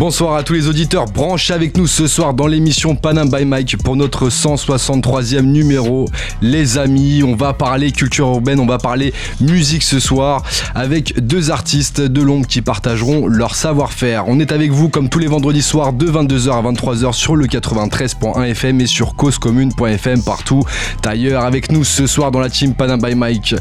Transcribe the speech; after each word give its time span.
Bonsoir 0.00 0.34
à 0.34 0.42
tous 0.42 0.54
les 0.54 0.66
auditeurs, 0.66 1.04
branchez 1.04 1.52
avec 1.52 1.76
nous 1.76 1.86
ce 1.86 2.06
soir 2.06 2.32
dans 2.32 2.46
l'émission 2.46 2.96
Panam 2.96 3.28
by 3.28 3.44
Mike 3.44 3.76
pour 3.84 3.96
notre 3.96 4.30
163e 4.30 5.42
numéro. 5.42 6.08
Les 6.40 6.78
amis, 6.78 7.22
on 7.22 7.36
va 7.36 7.52
parler 7.52 7.92
culture 7.92 8.28
urbaine, 8.28 8.60
on 8.60 8.66
va 8.66 8.78
parler 8.78 9.12
musique 9.42 9.82
ce 9.82 10.00
soir 10.00 10.42
avec 10.74 11.20
deux 11.20 11.50
artistes 11.50 12.00
de 12.00 12.22
l'ombre 12.22 12.46
qui 12.46 12.62
partageront 12.62 13.26
leur 13.26 13.54
savoir-faire. 13.54 14.24
On 14.26 14.40
est 14.40 14.52
avec 14.52 14.70
vous 14.70 14.88
comme 14.88 15.10
tous 15.10 15.18
les 15.18 15.26
vendredis 15.26 15.60
soirs 15.60 15.92
de 15.92 16.06
22h 16.06 16.50
à 16.50 16.62
23h 16.72 17.12
sur 17.12 17.36
le 17.36 17.44
93.1 17.44 18.42
FM 18.42 18.80
et 18.80 18.86
sur 18.86 19.14
causecommune.fm 19.16 20.22
partout 20.22 20.62
ailleurs. 21.04 21.44
Avec 21.44 21.70
nous 21.70 21.84
ce 21.84 22.06
soir 22.06 22.30
dans 22.30 22.40
la 22.40 22.48
team 22.48 22.72
Panam 22.72 23.02
by 23.02 23.14
Mike, 23.14 23.54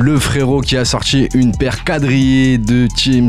le 0.00 0.18
frérot 0.18 0.62
qui 0.62 0.78
a 0.78 0.86
sorti 0.86 1.28
une 1.34 1.54
paire 1.54 1.84
quadrillée 1.84 2.56
de 2.56 2.86
Teams. 2.86 3.28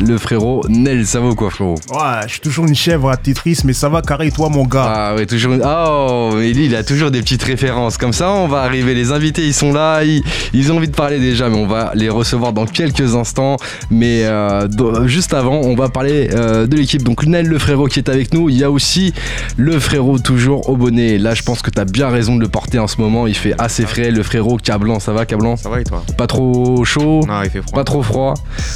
Le 0.00 0.18
frérot 0.18 0.62
Nel, 0.68 1.04
ça 1.04 1.18
va 1.18 1.30
ou 1.30 1.34
quoi 1.34 1.50
frérot? 1.50 1.74
Ouais, 1.96 2.22
je 2.26 2.32
suis 2.32 2.40
toujours 2.40 2.66
une 2.66 2.74
chèvre 2.74 3.08
à 3.08 3.16
Tetris, 3.16 3.60
mais 3.64 3.72
ça 3.72 3.88
va 3.88 4.02
carré 4.02 4.30
toi 4.30 4.50
mon 4.50 4.64
gars. 4.66 4.84
Ah 4.86 5.14
ouais, 5.14 5.24
toujours 5.24 5.54
une... 5.54 5.62
Oh, 5.64 6.32
mais 6.34 6.52
lui, 6.52 6.66
il 6.66 6.76
a 6.76 6.84
toujours 6.84 7.10
des 7.10 7.22
petites 7.22 7.42
références. 7.42 7.96
Comme 7.96 8.12
ça, 8.12 8.30
on 8.32 8.48
va 8.48 8.60
arriver, 8.60 8.92
les 8.92 9.12
invités, 9.12 9.46
ils 9.46 9.54
sont 9.54 9.72
là, 9.72 10.02
ils, 10.04 10.70
ont 10.70 10.76
envie 10.76 10.88
de 10.88 10.94
parler 10.94 11.18
déjà, 11.18 11.48
mais 11.48 11.56
on 11.56 11.66
va 11.66 11.92
les 11.94 12.10
recevoir 12.10 12.52
dans 12.52 12.66
quelques 12.66 13.14
instants. 13.14 13.56
Mais 13.90 14.24
euh, 14.24 14.68
juste 15.06 15.32
avant, 15.32 15.54
on 15.54 15.74
va 15.74 15.88
parler 15.88 16.28
euh, 16.34 16.66
de 16.66 16.76
l'équipe. 16.76 17.02
Donc 17.02 17.24
Nel, 17.24 17.46
le 17.46 17.58
frérot 17.58 17.86
qui 17.86 17.98
est 17.98 18.10
avec 18.10 18.34
nous. 18.34 18.50
Il 18.50 18.58
y 18.58 18.64
a 18.64 18.70
aussi 18.70 19.14
le 19.56 19.78
frérot 19.80 20.18
toujours 20.18 20.68
au 20.68 20.76
bonnet. 20.76 21.16
Là, 21.16 21.32
je 21.32 21.44
pense 21.44 21.62
que 21.62 21.70
tu 21.70 21.80
as 21.80 21.86
bien 21.86 22.10
raison 22.10 22.36
de 22.36 22.42
le 22.42 22.48
porter 22.48 22.78
en 22.78 22.88
ce 22.88 23.00
moment. 23.00 23.26
Il 23.26 23.34
fait 23.34 23.54
assez 23.56 23.86
frais. 23.86 24.10
Le 24.10 24.22
frérot 24.22 24.58
Cablan, 24.58 25.00
ça 25.00 25.14
va 25.14 25.24
Cablan 25.24 25.56
Ça 25.56 25.70
va 25.70 25.80
et 25.80 25.84
toi? 25.84 26.04
Pas 26.18 26.26
trop 26.26 26.84
chaud? 26.84 27.22
Non, 27.26 27.42
il 27.42 27.48
fait 27.48 27.62
froid. 27.62 27.74
Pas 27.74 27.84
trop 27.84 28.02
froid? 28.02 28.34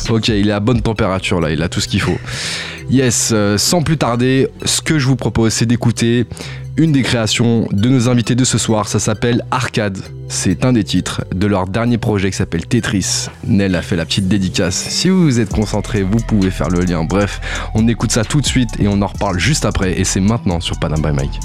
Ok, 0.09 0.29
il 0.29 0.49
est 0.49 0.53
à 0.53 0.61
bonne 0.61 0.81
température 0.81 1.39
là, 1.39 1.51
il 1.51 1.63
a 1.63 1.69
tout 1.69 1.81
ce 1.81 1.89
qu'il 1.89 2.01
faut. 2.01 2.17
Yes, 2.91 3.31
euh, 3.33 3.57
sans 3.57 3.83
plus 3.83 3.97
tarder, 3.97 4.49
ce 4.65 4.81
que 4.81 4.99
je 4.99 5.07
vous 5.07 5.15
propose, 5.15 5.53
c'est 5.53 5.67
d'écouter 5.67 6.27
une 6.77 6.91
des 6.91 7.03
créations 7.03 7.69
de 7.71 7.89
nos 7.89 8.09
invités 8.09 8.35
de 8.35 8.45
ce 8.45 8.59
soir. 8.59 8.89
Ça 8.89 8.99
s'appelle 8.99 9.45
Arcade. 9.53 9.99
C'est 10.29 10.65
un 10.65 10.73
des 10.73 10.83
titres 10.83 11.23
de 11.33 11.47
leur 11.47 11.69
dernier 11.69 11.99
projet 11.99 12.33
qui 12.33 12.37
s'appelle 12.37 12.67
Tetris. 12.67 13.29
Nel 13.45 13.77
a 13.77 13.83
fait 13.83 13.95
la 13.95 14.05
petite 14.05 14.27
dédicace. 14.27 14.75
Si 14.75 15.09
vous 15.09 15.39
êtes 15.39 15.51
concentré, 15.51 16.03
vous 16.03 16.19
pouvez 16.19 16.51
faire 16.51 16.69
le 16.69 16.81
lien. 16.81 17.05
Bref, 17.05 17.41
on 17.75 17.87
écoute 17.87 18.11
ça 18.11 18.25
tout 18.25 18.41
de 18.41 18.47
suite 18.47 18.71
et 18.81 18.89
on 18.89 19.01
en 19.03 19.07
reparle 19.07 19.39
juste 19.39 19.65
après. 19.65 20.01
Et 20.01 20.05
c'est 20.05 20.21
maintenant 20.21 20.59
sur 20.59 20.77
Panam 20.81 21.01
by 21.01 21.13
Mike. 21.13 21.39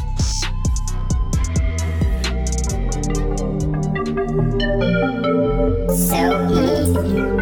Thank 6.95 7.34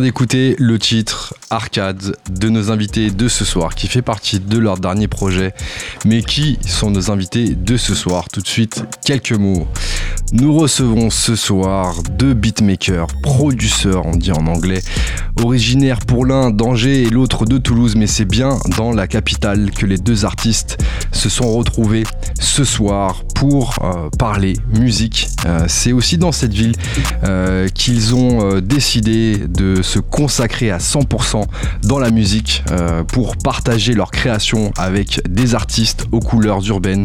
d'écouter 0.00 0.56
le 0.58 0.78
titre 0.78 1.34
Arcade 1.50 2.16
de 2.30 2.48
nos 2.48 2.70
invités 2.70 3.10
de 3.10 3.28
ce 3.28 3.44
soir, 3.44 3.74
qui 3.74 3.88
fait 3.88 4.02
partie 4.02 4.40
de 4.40 4.58
leur 4.58 4.78
dernier 4.78 5.08
projet. 5.08 5.52
Mais 6.04 6.22
qui 6.22 6.58
sont 6.66 6.90
nos 6.90 7.10
invités 7.10 7.54
de 7.54 7.76
ce 7.76 7.94
soir? 7.94 8.28
Tout 8.32 8.40
de 8.40 8.46
suite, 8.46 8.84
quelques 9.04 9.32
mots. 9.32 9.66
Nous 10.32 10.56
recevons 10.56 11.10
ce 11.10 11.34
soir 11.34 11.94
deux 12.18 12.34
beatmakers, 12.34 13.08
producteurs, 13.22 14.06
on 14.06 14.16
dit 14.16 14.32
en 14.32 14.46
anglais, 14.46 14.80
originaires 15.42 15.98
pour 16.00 16.24
l'un 16.24 16.50
d'Angers 16.50 17.02
et 17.02 17.10
l'autre 17.10 17.46
de 17.46 17.58
Toulouse, 17.58 17.96
mais 17.96 18.06
c'est 18.06 18.24
bien 18.24 18.58
dans 18.76 18.92
la 18.92 19.08
capitale 19.08 19.70
que 19.72 19.86
les 19.86 19.98
deux 19.98 20.24
artistes 20.24 20.78
se 21.12 21.28
sont 21.28 21.52
retrouvés 21.52 22.04
ce 22.38 22.64
soir 22.64 23.22
pour 23.40 23.76
euh, 23.82 24.10
parler 24.18 24.52
musique. 24.78 25.30
Euh, 25.46 25.64
c'est 25.66 25.92
aussi 25.92 26.18
dans 26.18 26.30
cette 26.30 26.52
ville 26.52 26.74
euh, 27.24 27.68
qu'ils 27.68 28.14
ont 28.14 28.60
décidé 28.60 29.38
de 29.48 29.80
se 29.80 29.98
consacrer 29.98 30.70
à 30.70 30.76
100% 30.76 31.44
dans 31.84 31.98
la 31.98 32.10
musique 32.10 32.62
pour 33.08 33.38
partager 33.38 33.94
leur 33.94 34.10
création 34.10 34.72
avec 34.76 35.22
des 35.26 35.54
artistes 35.54 36.04
aux 36.12 36.20
couleurs 36.20 36.66
urbaines. 36.68 37.04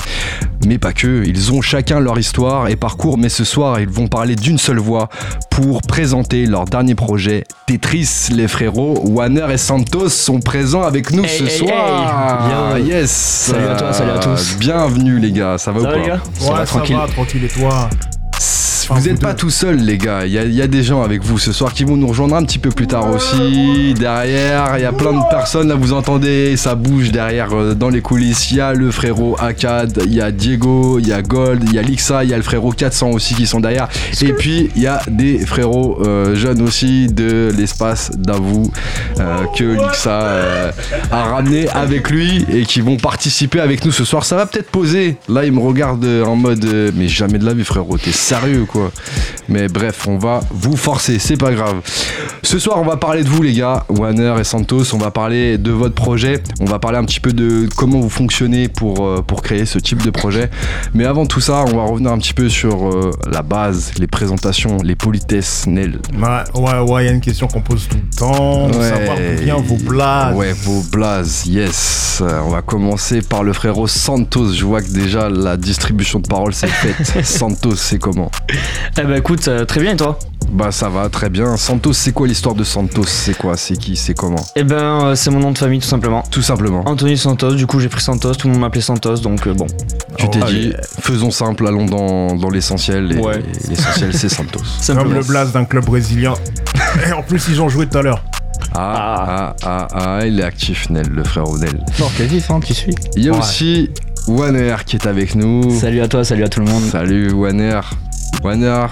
Mais 0.66 0.78
pas 0.78 0.92
que, 0.92 1.24
ils 1.26 1.54
ont 1.54 1.62
chacun 1.62 2.02
leur 2.02 2.20
histoire 2.20 2.68
et 2.68 2.76
parcours, 2.76 3.18
mais 3.18 3.30
ce 3.30 3.46
soir 3.46 3.80
ils 3.80 3.88
vont 3.88 4.08
parler 4.08 4.36
d'une 4.36 4.58
seule 4.58 4.80
voix 4.80 5.10
pour 5.52 5.82
présenter 5.84 6.46
leur 6.48 6.66
dernier 6.66 6.96
projet 6.96 7.46
Tetris. 7.66 8.30
Les 8.32 8.48
frérots 8.48 9.00
Warner 9.06 9.48
et 9.52 9.58
Santos 9.58 10.10
sont 10.10 10.40
présents 10.40 10.84
avec 10.84 11.12
nous 11.12 11.26
ce 11.26 11.48
soir. 11.48 12.78
Yes. 12.78 13.12
Salut 13.12 13.68
à 13.68 13.76
toi, 13.76 13.94
salut 13.94 14.12
à 14.12 14.20
tous. 14.20 14.58
Bienvenue 14.58 15.20
les 15.20 15.32
gars, 15.32 15.58
ça 15.58 15.72
va 15.72 15.80
ça 15.82 15.88
ou 15.88 15.92
pas 15.92 15.98
les 15.98 16.06
gars? 16.06 16.22
Ça 16.40 16.54
va, 16.54 16.66
tranquille. 16.66 16.96
Va, 16.96 17.08
tranquille 17.08 17.44
et 17.44 17.48
toi? 17.48 17.90
Vous 18.90 19.08
n'êtes 19.08 19.22
pas 19.22 19.34
tout 19.34 19.50
seul, 19.50 19.78
les 19.78 19.98
gars. 19.98 20.26
Il 20.26 20.34
y, 20.34 20.62
a 20.62 20.68
des 20.68 20.84
gens 20.84 21.02
avec 21.02 21.24
vous 21.24 21.40
ce 21.40 21.52
soir 21.52 21.74
qui 21.74 21.84
vont 21.84 21.98
nous 21.98 22.08
rejoindre 22.08 22.36
un 22.36 22.44
petit 22.44 22.60
peu 22.60 22.70
plus 22.70 22.88
tard 22.88 23.10
aussi. 23.14 23.94
Derrière, 23.96 24.78
il 24.78 24.82
y 24.82 24.86
a 24.86 24.92
plein 24.92 25.14
de 25.14 25.30
personnes. 25.30 25.70
Là, 25.70 25.76
vous 25.76 25.94
entendez, 25.94 26.56
ça 26.58 26.76
bouge 26.76 27.12
derrière 27.12 27.54
euh, 27.54 27.74
dans 27.74 27.90
les 27.90 28.02
coulisses. 28.02 28.52
Il 28.52 28.58
y 28.58 28.62
a 28.62 28.74
le 28.74 28.92
frérot 28.92 29.36
Akad, 29.40 30.02
il 30.06 30.14
y 30.14 30.22
a 30.22 30.32
Diego, 30.32 31.00
il 31.00 31.08
y 31.08 31.14
a 31.14 31.22
Gold, 31.22 31.64
il 31.66 31.74
y 31.74 31.80
a 31.80 31.82
Lixa, 31.82 32.24
il 32.24 32.30
y 32.30 32.34
a 32.34 32.38
le 32.38 32.44
frérot 32.44 32.72
400 32.72 33.12
aussi 33.12 33.34
qui 33.34 33.48
sont 33.48 33.60
derrière. 33.60 33.88
Et 34.22 34.34
puis, 34.34 34.70
il 34.76 34.82
y 34.82 34.88
a 34.88 35.02
des 35.10 35.40
frérots 35.40 36.00
euh, 36.06 36.36
jeunes 36.36 36.62
aussi 36.62 37.08
de 37.08 37.52
l'espace 37.58 38.12
d'Avou 38.12 38.72
euh, 39.20 39.46
que 39.58 39.64
Lixa 39.64 40.72
a 41.12 41.24
ramené 41.24 41.68
avec 41.70 42.10
lui 42.10 42.46
et 42.52 42.64
qui 42.66 42.82
vont 42.82 42.98
participer 42.98 43.60
avec 43.60 43.84
nous 43.84 43.92
ce 43.92 44.06
soir. 44.06 44.26
Ça 44.26 44.36
va 44.36 44.46
peut-être 44.46 44.70
poser. 44.70 45.18
Là, 45.28 45.46
il 45.46 45.52
me 45.52 45.60
regarde 45.60 46.06
en 46.26 46.36
mode 46.36 46.66
Mais 46.96 47.08
jamais 47.08 47.40
de 47.40 47.46
la 47.46 47.54
vie, 47.54 47.64
frérot. 47.64 47.98
T'es 47.98 48.12
sérieux, 48.12 48.66
quoi. 48.66 48.75
Mais 49.50 49.68
bref, 49.68 50.08
on 50.08 50.18
va 50.18 50.42
vous 50.52 50.76
forcer, 50.76 51.20
c'est 51.20 51.38
pas 51.38 51.52
grave. 51.52 51.82
Ce 52.44 52.60
soir, 52.60 52.78
on 52.80 52.86
va 52.86 52.98
parler 52.98 53.24
de 53.24 53.30
vous, 53.30 53.42
les 53.42 53.54
gars, 53.54 53.86
Warner 53.90 54.36
et 54.40 54.44
Santos. 54.44 54.94
On 54.94 54.98
va 54.98 55.12
parler 55.12 55.58
de 55.58 55.72
votre 55.72 55.96
projet. 55.96 56.42
On 56.60 56.66
va 56.66 56.80
parler 56.80 56.98
un 56.98 57.04
petit 57.04 57.20
peu 57.20 57.34
de 57.34 57.68
comment 57.76 58.00
vous 58.00 58.10
fonctionnez 58.10 58.68
pour, 58.68 59.06
euh, 59.06 59.22
pour 59.22 59.42
créer 59.42 59.66
ce 59.66 59.80
type 59.80 60.04
de 60.04 60.10
projet. 60.10 60.50
Mais 60.94 61.06
avant 61.06 61.26
tout 61.26 61.42
ça, 61.42 61.66
on 61.68 61.76
va 61.76 61.84
revenir 61.84 62.12
un 62.12 62.18
petit 62.18 62.34
peu 62.34 62.50
sur 62.50 62.88
euh, 62.88 63.12
la 63.30 63.42
base, 63.42 63.94
les 63.98 64.08
présentations, 64.08 64.78
les 64.84 64.96
politesses, 64.96 65.66
Nel. 65.68 66.00
Ouais, 66.14 66.62
ouais, 66.62 66.80
ouais, 66.80 67.04
il 67.04 67.08
y 67.08 67.10
a 67.10 67.14
une 67.14 67.22
question 67.22 67.48
qu'on 67.48 67.62
pose 67.62 67.88
tout 67.88 67.98
le 67.98 68.18
temps. 68.18 68.68
Ouais. 68.68 68.90
Savoir 68.90 69.18
vient 69.18 69.58
vos 69.58 69.78
blazes. 69.78 70.36
Ouais, 70.36 70.54
vos 70.54 70.82
blazes, 70.92 71.46
yes. 71.48 72.22
On 72.22 72.50
va 72.50 72.62
commencer 72.62 73.22
par 73.22 73.44
le 73.44 73.54
frérot 73.54 73.88
Santos. 73.88 74.54
Je 74.54 74.66
vois 74.66 74.82
que 74.82 74.92
déjà 74.92 75.30
la 75.30 75.58
distribution 75.58 76.20
de 76.20 76.28
paroles 76.28 76.54
s'est 76.54 76.68
faite. 76.68 77.26
Santos, 77.26 77.76
c'est 77.76 78.00
comment? 78.00 78.32
Eh 78.98 79.04
bah 79.04 79.18
écoute, 79.18 79.48
euh, 79.48 79.66
très 79.66 79.82
bien 79.82 79.92
et 79.92 79.96
toi 79.98 80.18
Bah 80.52 80.72
ça 80.72 80.88
va, 80.90 81.10
très 81.10 81.30
bien. 81.30 81.58
Santos, 81.58 81.94
c'est 81.94 82.14
quoi 82.14 82.28
l'histoire 82.28 82.56
de 82.56 82.64
Santos? 82.64 83.04
C'est 83.06 83.38
quoi? 83.38 83.58
C'est 83.58 83.76
qui? 83.76 83.96
C'est 83.96 84.14
comment? 84.14 84.44
Eh 84.56 84.64
ben 84.64 85.08
euh, 85.08 85.16
c'est 85.16 85.32
mon 85.32 85.40
nom 85.40 85.52
de 85.52 85.58
famille 85.58 85.80
tout 85.80 85.88
simplement. 85.88 86.24
Tout 86.32 86.42
simplement. 86.42 86.82
Anthony 86.86 87.18
Santos, 87.18 87.56
du 87.56 87.68
coup 87.68 87.80
j'ai 87.80 87.90
pris 87.90 88.02
Santos, 88.02 88.36
tout 88.36 88.48
le 88.48 88.54
monde 88.54 88.62
m'appelait 88.62 88.82
Santos, 88.82 89.18
donc 89.18 89.48
euh, 89.48 89.54
bon. 89.54 89.68
Tu 90.18 90.30
t'es 90.30 90.40
dit, 90.46 90.74
faisons 91.02 91.32
simple, 91.32 91.68
allons 91.68 91.86
dans, 91.86 92.36
dans 92.36 92.50
l'essentiel, 92.50 93.12
et, 93.12 93.18
ouais. 93.18 93.44
l'essentiel 93.68 94.14
c'est 94.14 94.30
Santos. 94.30 94.62
Comme 94.88 95.14
le 95.14 95.24
blast 95.24 95.54
d'un 95.54 95.66
club 95.66 95.86
brésilien. 95.86 96.34
et 97.08 97.12
en 97.12 97.22
plus 97.22 97.48
ils 97.50 97.62
ont 97.62 97.70
joué 97.70 97.88
tout 97.88 97.98
à 97.98 98.02
l'heure. 98.02 98.24
Ah, 98.74 99.28
ah, 99.28 99.56
ah, 99.64 99.88
ah, 99.94 100.26
il 100.26 100.40
est 100.40 100.44
actif, 100.44 100.90
Nel, 100.90 101.08
le 101.08 101.24
frère 101.24 101.48
Nel. 101.60 101.84
Non, 102.00 102.08
quasi, 102.18 102.42
hein, 102.50 102.60
tu 102.64 102.74
suis. 102.74 102.96
Il 103.16 103.24
y 103.24 103.30
a 103.30 103.34
aussi 103.34 103.90
Wanner 104.28 104.76
qui 104.86 104.96
est 104.96 105.06
avec 105.06 105.36
nous. 105.36 105.78
Salut 105.80 106.02
à 106.02 106.08
toi, 106.08 106.24
salut 106.24 106.44
à 106.44 106.50
tout 106.50 106.60
le 106.60 106.66
monde. 106.66 106.84
Salut 106.84 107.32
Wanner. 107.32 107.82
Wanner, 108.44 108.88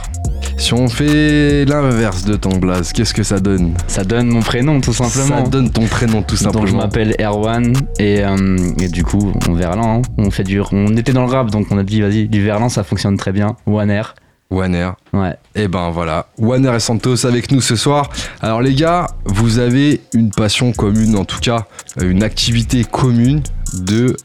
si 0.58 0.74
on 0.74 0.88
fait 0.88 1.66
l'inverse 1.66 2.24
de 2.26 2.36
ton 2.36 2.58
blaze, 2.58 2.94
qu'est-ce 2.94 3.14
que 3.14 3.24
ça 3.24 3.40
donne 3.40 3.74
Ça 3.88 4.04
donne 4.04 4.28
mon 4.28 4.42
prénom 4.42 4.82
tout 4.82 4.94
simplement. 4.94 5.44
Ça 5.44 5.50
donne 5.50 5.70
ton 5.70 5.86
prénom 5.88 6.22
tout 6.22 6.36
simplement. 6.36 6.64
Donc 6.64 6.72
je 6.72 6.76
m'appelle 6.76 7.16
Erwan 7.20 7.74
et, 8.00 8.24
euh, 8.24 8.58
et, 8.80 8.88
du 8.88 9.04
coup 9.04 9.34
on 9.48 9.54
Verlan, 9.54 10.00
hein. 10.00 10.02
on 10.18 10.32
fait 10.32 10.44
du, 10.44 10.62
on 10.72 10.96
était 10.96 11.14
dans 11.14 11.26
le 11.26 11.32
rap 11.32 11.52
donc 11.52 11.68
on 11.72 11.78
a 11.78 11.84
dit 11.84 12.02
vas-y 12.02 12.28
du 12.28 12.44
Verlan 12.44 12.70
ça 12.70 12.84
fonctionne 12.84 13.18
très 13.18 13.32
bien. 13.32 13.56
Wanner. 13.66 14.04
Wanner. 14.50 14.92
Ouais. 15.14 15.36
Et 15.56 15.68
ben 15.68 15.90
voilà, 15.90 16.28
Wanner 16.38 16.76
et 16.76 16.80
Santos 16.80 17.26
avec 17.26 17.52
nous 17.52 17.62
ce 17.62 17.76
soir. 17.76 18.10
Alors 18.42 18.62
les 18.62 18.74
gars, 18.74 19.08
vous 19.26 19.58
avez 19.60 20.02
une 20.14 20.30
passion 20.30 20.72
commune, 20.72 21.16
en 21.16 21.26
tout 21.26 21.40
cas 21.40 21.66
une 22.02 22.24
activité 22.24 22.84
commune 22.84 23.42
de 23.74 24.16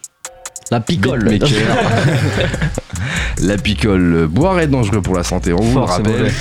la 0.70 0.80
picole. 0.80 1.38
la 3.40 3.56
picole. 3.56 4.26
Boire 4.30 4.60
est 4.60 4.66
dangereux 4.66 5.00
pour 5.02 5.14
la 5.16 5.22
santé, 5.24 5.52
on 5.52 5.60
vous 5.60 5.78
le 5.78 5.84
rappelle. 5.84 6.32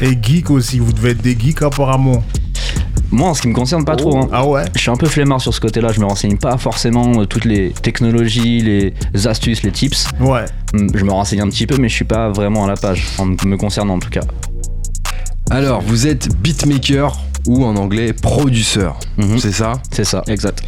Et 0.00 0.18
geek 0.20 0.50
aussi, 0.50 0.78
vous 0.78 0.92
devez 0.92 1.10
être 1.10 1.22
des 1.22 1.36
geeks 1.38 1.62
apparemment. 1.62 2.22
Moi, 3.10 3.28
en 3.28 3.34
ce 3.34 3.42
qui 3.42 3.48
me 3.48 3.54
concerne, 3.54 3.84
pas 3.84 3.94
trop. 3.96 4.16
Hein. 4.16 4.28
Ah 4.32 4.46
ouais 4.46 4.64
Je 4.74 4.80
suis 4.80 4.90
un 4.90 4.96
peu 4.96 5.06
flemmard 5.06 5.38
sur 5.40 5.52
ce 5.52 5.60
côté-là. 5.60 5.92
Je 5.92 6.00
me 6.00 6.06
renseigne 6.06 6.38
pas 6.38 6.56
forcément 6.56 7.20
euh, 7.20 7.26
toutes 7.26 7.44
les 7.44 7.70
technologies, 7.70 8.62
les 8.62 9.26
astuces, 9.26 9.62
les 9.64 9.70
tips. 9.70 10.06
Ouais. 10.18 10.46
Mm, 10.72 10.86
je 10.94 11.04
me 11.04 11.10
renseigne 11.12 11.42
un 11.42 11.48
petit 11.48 11.66
peu, 11.66 11.76
mais 11.76 11.90
je 11.90 11.94
suis 11.94 12.06
pas 12.06 12.30
vraiment 12.30 12.64
à 12.64 12.68
la 12.68 12.76
page, 12.76 13.06
en 13.18 13.26
me 13.26 13.56
concernant 13.56 13.94
en 13.94 13.98
tout 13.98 14.08
cas. 14.08 14.22
Alors, 15.50 15.82
vous 15.82 16.06
êtes 16.06 16.34
beatmaker 16.40 17.12
ou 17.46 17.64
en 17.66 17.76
anglais 17.76 18.14
produceur, 18.14 18.98
Mhm. 19.18 19.38
c'est 19.38 19.52
ça? 19.52 19.74
C'est 19.90 20.04
ça, 20.04 20.22
exact. 20.28 20.62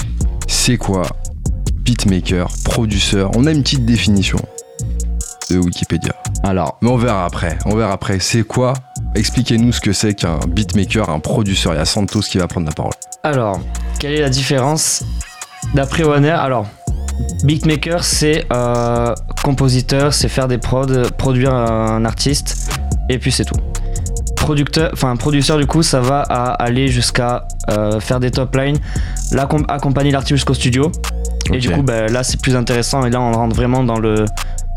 C'est 0.47 0.77
quoi? 0.77 1.05
Beatmaker, 1.85 2.49
produceur 2.65 3.31
On 3.37 3.47
a 3.47 3.51
une 3.53 3.63
petite 3.63 3.85
définition 3.85 4.39
de 5.51 5.59
Wikipédia. 5.59 6.15
Alors, 6.43 6.79
Mais 6.81 6.89
on 6.89 6.97
verra 6.97 7.27
après. 7.27 7.59
On 7.67 7.77
verra 7.77 7.93
après. 7.93 8.19
C'est 8.21 8.43
quoi? 8.43 8.73
Expliquez-nous 9.15 9.73
ce 9.73 9.81
que 9.83 9.93
c'est 9.93 10.15
qu'un 10.15 10.39
beatmaker, 10.49 11.11
un 11.11 11.21
produceur. 11.21 11.75
Il 11.75 11.77
y 11.77 11.81
a 11.81 11.85
Santos 11.85 12.21
qui 12.21 12.39
va 12.39 12.49
prendre 12.49 12.67
la 12.67 12.73
parole. 12.73 12.93
alors, 13.23 13.61
quelle 13.99 14.15
est 14.15 14.23
la 14.23 14.31
différence? 14.31 15.05
D'après 15.75 16.05
Warner 16.05 16.31
Alors, 16.31 16.67
beatmaker, 17.45 18.03
c'est 18.03 18.47
euh, 18.53 19.15
compositeur, 19.43 20.15
c'est 20.15 20.29
faire 20.29 20.49
des 20.49 20.59
prods, 20.59 21.11
produire 21.19 21.55
un 21.55 22.05
artiste, 22.05 22.71
et 23.11 23.19
puis 23.19 23.31
c'est 23.31 23.45
tout. 23.45 23.57
Producteur, 24.37 24.91
enfin 24.93 25.17
producteur 25.17 25.59
du 25.59 25.67
coup, 25.67 25.83
ça 25.83 26.01
va 26.01 26.21
aller 26.21 26.89
jusqu'à 26.89 27.47
euh, 27.71 27.99
faire 27.99 28.21
des 28.21 28.31
top 28.31 28.55
lines, 28.57 28.79
accompagner 29.69 30.11
l'artiste 30.11 30.37
jusqu'au 30.37 30.55
studio. 30.55 30.93
Et 31.53 31.59
du 31.59 31.71
coup, 31.71 31.83
bah, 31.83 32.07
là, 32.07 32.23
c'est 32.23 32.41
plus 32.41 32.57
intéressant. 32.57 33.05
Et 33.05 33.11
là, 33.11 33.21
on 33.21 33.33
rentre 33.33 33.55
vraiment 33.55 33.85
dans 33.85 33.99
le, 33.99 34.25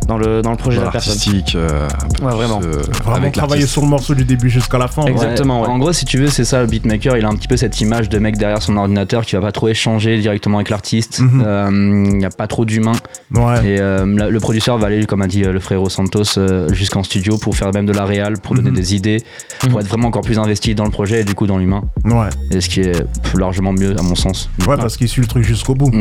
dans 0.08 0.18
le, 0.18 0.42
dans 0.42 0.52
le 0.52 0.58
projet 0.58 0.80
de 0.80 0.84
la 0.86 0.92
personne. 0.92 1.14
Artistique. 1.14 1.56
euh, 1.56 1.88
Ouais, 2.22 2.32
vraiment. 2.32 2.60
euh, 2.64 2.82
Vraiment 3.04 3.18
avec 3.18 3.34
travailler 3.34 3.68
sur 3.68 3.82
le 3.82 3.88
morceau 3.90 4.14
du 4.16 4.24
début 4.26 4.50
jusqu'à 4.50 4.78
la 4.78 4.88
fin. 4.88 5.04
Exact. 5.04 5.24
Exactement, 5.24 5.62
ouais. 5.62 5.68
En 5.68 5.78
gros, 5.78 5.92
si 5.94 6.06
tu 6.06 6.18
veux, 6.18 6.28
c'est 6.28 6.46
ça 6.46 6.62
le 6.62 6.68
beatmaker. 6.68 7.18
Il 7.18 7.26
a 7.26 7.30
un 7.30 7.36
petit 7.36 7.48
peu 7.48 7.58
cette 7.58 7.80
image 7.82 8.10
de 8.10 8.18
mec 8.20 8.38
derrière 8.38 8.62
son 8.62 8.78
ordinateur 8.78 9.26
qui 9.26 9.36
va 9.36 9.42
pas 9.42 9.52
trop 9.52 9.68
échanger 9.68 10.18
directement 10.20 10.58
avec 10.58 10.70
l'artiste. 10.70 11.20
Mhm. 11.20 11.44
Euh, 11.46 11.70
Il 12.10 12.18
n'y 12.18 12.26
a 12.26 12.30
pas 12.30 12.48
trop 12.48 12.66
d'humains. 12.66 12.94
Ouais. 13.34 13.58
Et 13.66 13.80
euh, 13.80 14.06
la- 14.18 14.30
le 14.30 14.40
producteur 14.40 14.78
va 14.78 14.88
aller, 14.88 15.06
comme 15.06 15.22
a 15.22 15.28
dit 15.28 15.44
le 15.44 15.60
frérot 15.60 15.90
Santos, 15.90 16.40
jusqu'en 16.72 17.04
studio 17.04 17.38
pour 17.38 17.56
faire 17.56 17.72
même 17.74 17.86
de 17.86 17.94
la 17.94 18.06
réal, 18.06 18.40
pour 18.40 18.56
donner 18.56 18.70
Mhm. 18.72 18.76
des 18.76 18.96
idées, 18.96 19.24
pour 19.60 19.72
Mhm. 19.72 19.80
être 19.80 19.88
vraiment 19.88 20.08
encore 20.08 20.22
plus 20.22 20.40
investi 20.40 20.74
dans 20.76 20.86
le 20.86 20.92
projet 20.92 21.22
et 21.22 21.24
du 21.24 21.36
coup 21.36 21.48
dans 21.48 21.58
l'humain. 21.58 21.84
Ouais. 22.06 22.30
Et 22.52 22.62
ce 22.62 22.70
qui 22.70 22.82
est 22.82 23.06
largement 23.38 23.74
mieux 23.74 23.96
à 24.00 24.02
mon 24.02 24.16
sens. 24.16 24.50
Ouais, 24.68 24.78
parce 24.78 24.96
qu'il 24.98 25.08
suit 25.10 25.22
le 25.22 25.28
truc 25.28 25.44
jusqu'au 25.44 25.76
bout. 25.76 25.92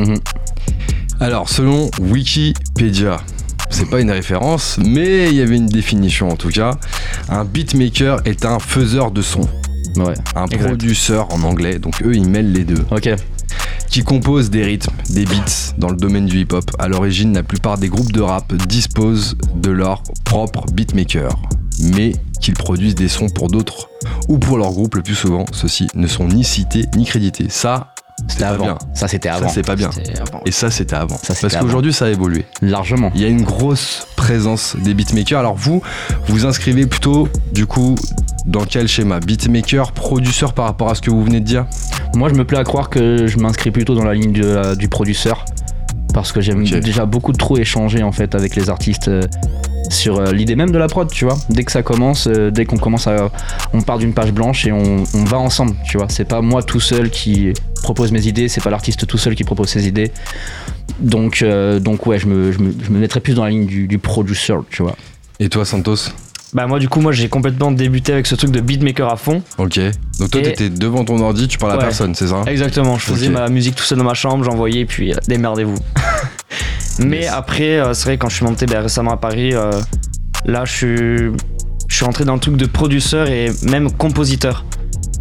Alors, 1.21 1.49
selon 1.49 1.91
Wikipédia, 2.01 3.19
c'est 3.71 3.89
pas 3.91 4.01
une 4.01 4.11
référence, 4.11 4.79
mais 4.85 5.29
il 5.29 5.35
y 5.35 5.41
avait 5.43 5.57
une 5.57 5.67
définition 5.67 6.29
en 6.31 6.37
tout 6.37 6.49
cas. 6.51 6.73
Un 7.29 7.45
beatmaker 7.45 8.21
est 8.25 8.45
un 8.45 8.59
faiseur 8.59 9.11
de 9.11 9.23
son, 9.23 9.43
Ouais. 9.97 10.15
un 10.35 10.47
Exact. 10.47 10.67
produceur 10.67 11.33
en 11.33 11.43
anglais, 11.43 11.79
donc 11.79 12.03
eux 12.03 12.15
ils 12.15 12.29
mêlent 12.29 12.53
les 12.53 12.65
deux, 12.65 12.85
Ok. 12.91 13.09
qui 13.91 14.03
compose 14.03 14.51
des 14.51 14.63
rythmes, 14.65 14.93
des 15.11 15.25
beats 15.25 15.73
dans 15.79 15.89
le 15.91 15.97
domaine 15.97 16.27
du 16.27 16.41
hip-hop. 16.41 16.71
À 16.79 16.89
l'origine, 16.89 17.33
la 17.35 17.43
plupart 17.43 17.79
des 17.79 17.89
groupes 17.89 18.13
de 18.13 18.21
rap 18.21 18.53
disposent 18.67 19.37
de 19.55 19.71
leur 19.71 20.03
propre 20.25 20.67
beatmaker, 20.73 21.31
mais 21.81 22.13
qu'ils 22.41 22.55
produisent 22.55 22.95
des 22.95 23.09
sons 23.09 23.29
pour 23.29 23.49
d'autres 23.49 23.89
ou 24.29 24.39
pour 24.39 24.59
leur 24.59 24.71
groupe 24.73 24.97
le 24.97 25.03
plus 25.03 25.15
souvent, 25.15 25.45
ceux-ci 25.53 25.87
ne 25.95 26.07
sont 26.07 26.29
ni 26.29 26.45
cités 26.45 26.85
ni 26.97 27.05
crédités. 27.07 27.47
Ça, 27.49 27.95
C'était 28.29 28.45
avant. 28.45 28.65
bien. 28.65 28.79
Ça, 28.95 29.09
c'était 29.09 29.29
avant. 29.29 29.49
ça 29.49 29.55
c'est 29.55 29.63
pas 29.67 29.77
bien. 29.77 29.91
Avant. 30.21 30.41
Et 30.47 30.51
ça, 30.51 30.71
c'était 30.71 30.97
avant. 30.97 31.17
Ça, 31.19 31.35
c'était 31.35 31.49
Parce 31.49 31.57
qu'aujourd'hui, 31.57 31.93
ça 31.93 32.07
a 32.07 32.09
évolué. 32.09 32.45
Largement. 32.63 33.11
Il 33.15 33.21
y 33.21 33.25
a 33.25 33.29
une 33.29 33.43
grosse 33.43 34.07
présence 34.17 34.77
des 34.83 34.95
beatmakers. 34.95 35.39
Alors 35.39 35.55
vous, 35.55 35.83
vous 36.29 36.47
inscrivez 36.47 36.87
plutôt 36.87 37.29
du 37.53 37.67
coup 37.67 37.95
dans 38.47 38.65
quel 38.65 38.89
schéma? 38.89 39.21
Beatmaker, 39.21 39.93
produceur 39.93 40.53
par 40.55 40.65
rapport 40.67 40.89
à 40.91 40.95
ce 40.95 41.03
que 41.03 41.11
vous 41.11 41.23
venez 41.25 41.41
de 41.41 41.45
dire? 41.47 41.67
Moi, 42.15 42.29
je 42.31 42.35
me 42.35 42.45
plais 42.45 42.59
à 42.59 42.65
croire 42.65 42.89
que 42.89 43.27
je 43.27 43.39
m'inscris 43.39 43.71
plutôt 43.71 43.95
dans 43.95 44.05
la 44.05 44.15
ligne 44.15 44.33
de 44.33 44.47
la- 44.47 44.75
du 44.77 44.89
produceur. 44.89 45.45
Parce 46.15 46.33
que 46.33 46.41
j'aime 46.41 46.65
déjà 46.65 47.05
beaucoup 47.05 47.33
trop 47.33 47.59
échanger 47.59 48.03
en 48.03 48.13
fait 48.13 48.35
avec 48.35 48.57
les 48.57 48.71
artistes 48.71 49.09
euh, 49.09 49.21
sur 49.91 50.19
euh, 50.19 50.33
l'idée 50.33 50.57
même 50.57 50.71
de 50.71 50.79
la 50.79 50.87
prod, 50.89 51.11
tu 51.11 51.27
vois. 51.27 51.37
Dès 51.51 51.63
que 51.63 51.71
ça 51.71 51.83
commence, 51.83 52.27
euh, 52.27 52.51
dès 52.51 52.65
qu'on 52.65 52.79
commence 52.79 53.07
à. 53.07 53.29
On 53.75 53.83
part 53.83 53.99
d'une 53.99 54.15
page 54.15 54.33
blanche 54.33 54.67
et 54.67 54.73
on, 54.73 55.05
on 55.13 55.25
va 55.25 55.37
ensemble, 55.37 55.75
tu 55.85 55.99
vois. 55.99 56.07
C'est 56.09 56.25
pas 56.25 56.41
moi 56.41 56.63
tout 56.63 56.81
seul 56.81 57.11
qui 57.11 57.53
propose 57.87 58.11
mes 58.11 58.27
idées, 58.27 58.49
c'est 58.49 58.61
pas 58.63 58.71
l'artiste 58.71 59.07
tout 59.07 59.17
seul 59.19 59.35
qui 59.37 59.45
propose 59.45 59.69
ses 59.69 59.87
idées. 59.87 60.11
Donc, 60.99 61.41
euh, 61.43 61.79
donc 61.79 62.05
ouais, 62.07 62.19
je 62.19 62.27
me, 62.27 62.51
je, 62.51 62.59
me, 62.59 62.73
je 62.85 62.91
me 62.91 62.99
mettrais 62.99 63.21
plus 63.21 63.35
dans 63.35 63.45
la 63.45 63.51
ligne 63.51 63.67
du, 63.67 63.87
du 63.87 63.99
producer, 63.99 64.55
tu 64.71 64.83
vois. 64.83 64.97
Et 65.39 65.49
toi, 65.49 65.65
Santos? 65.65 66.11
Bah 66.53 66.67
moi 66.67 66.79
du 66.79 66.89
coup 66.89 67.01
moi 67.01 67.11
j'ai 67.13 67.29
complètement 67.29 67.71
débuté 67.73 68.13
avec 68.13 68.27
ce 68.27 68.35
truc 68.37 68.51
de 68.51 68.61
beatmaker 68.61 69.13
à 69.13 69.17
fond. 69.17 69.43
Ok. 69.59 69.79
Donc 70.21 70.31
toi, 70.31 70.41
t'étais 70.41 70.71
devant 70.71 71.05
ton 71.05 71.21
ordi, 71.21 71.49
tu 71.49 71.59
parles 71.59 71.73
à 71.73 71.79
personne, 71.79 72.15
c'est 72.15 72.29
ça? 72.29 72.43
Exactement, 72.47 72.97
je 72.99 73.05
faisais 73.05 73.29
ma 73.29 73.49
musique 73.49 73.75
tout 73.75 73.83
seul 73.85 73.99
dans 73.99 74.05
ma 74.05 74.15
chambre, 74.15 74.43
j'envoyais 74.45 74.81
et 74.83 74.87
puis 74.87 75.13
euh, 75.13 75.17
démerdez-vous. 75.29 75.75
Mais 77.01 77.23
Yes. 77.23 77.33
après 77.33 77.79
euh, 77.79 77.93
c'est 77.95 78.05
vrai 78.05 78.17
quand 78.17 78.29
je 78.31 78.37
suis 78.37 78.45
monté 78.47 78.65
ben, 78.65 78.81
récemment 78.81 79.11
à 79.13 79.17
Paris, 79.19 79.51
euh, 79.55 79.71
là 80.47 80.65
je 80.65 80.73
suis 80.73 81.19
je 81.89 81.95
suis 81.97 82.05
rentré 82.07 82.25
dans 82.25 82.35
le 82.35 82.41
truc 82.41 82.57
de 82.57 82.67
producteur 82.67 83.29
et 83.29 83.51
même 83.65 83.91
compositeur. 83.93 84.65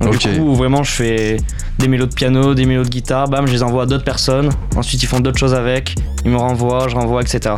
Donc 0.01 0.13
Ok. 0.15 0.29
du 0.29 0.37
coup 0.39 0.55
vraiment 0.55 0.83
je 0.83 0.91
fais 0.91 1.37
des 1.79 1.87
mélos 1.87 2.07
de 2.07 2.13
piano, 2.13 2.53
des 2.53 2.65
mélos 2.65 2.83
de 2.85 2.89
guitare, 2.89 3.27
bam 3.27 3.47
je 3.47 3.51
les 3.53 3.63
envoie 3.63 3.83
à 3.83 3.85
d'autres 3.85 4.03
personnes. 4.03 4.49
Ensuite 4.75 5.01
ils 5.03 5.07
font 5.07 5.19
d'autres 5.19 5.37
choses 5.39 5.53
avec, 5.53 5.95
ils 6.23 6.31
me 6.31 6.37
renvoient, 6.37 6.87
je 6.87 6.95
renvoie 6.95 7.21
etc. 7.21 7.55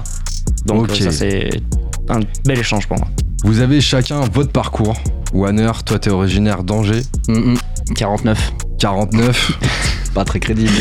Donc 0.65 0.89
euh, 0.89 0.95
ça 0.95 1.11
c'est 1.11 1.49
un 2.09 2.19
bel 2.45 2.59
échange 2.59 2.87
pour 2.87 2.97
moi. 2.97 3.07
Vous 3.43 3.59
avez 3.61 3.81
chacun 3.81 4.21
votre 4.33 4.51
parcours. 4.51 4.95
Wanner, 5.33 5.71
toi, 5.85 5.99
t'es 5.99 6.09
originaire 6.09 6.63
d'Angers, 6.63 7.01
Mm, 7.27 7.33
mm. 7.53 7.57
49. 7.95 8.51
49. 8.77 9.51
Pas 10.13 10.25
très 10.25 10.39
crédible. 10.39 10.71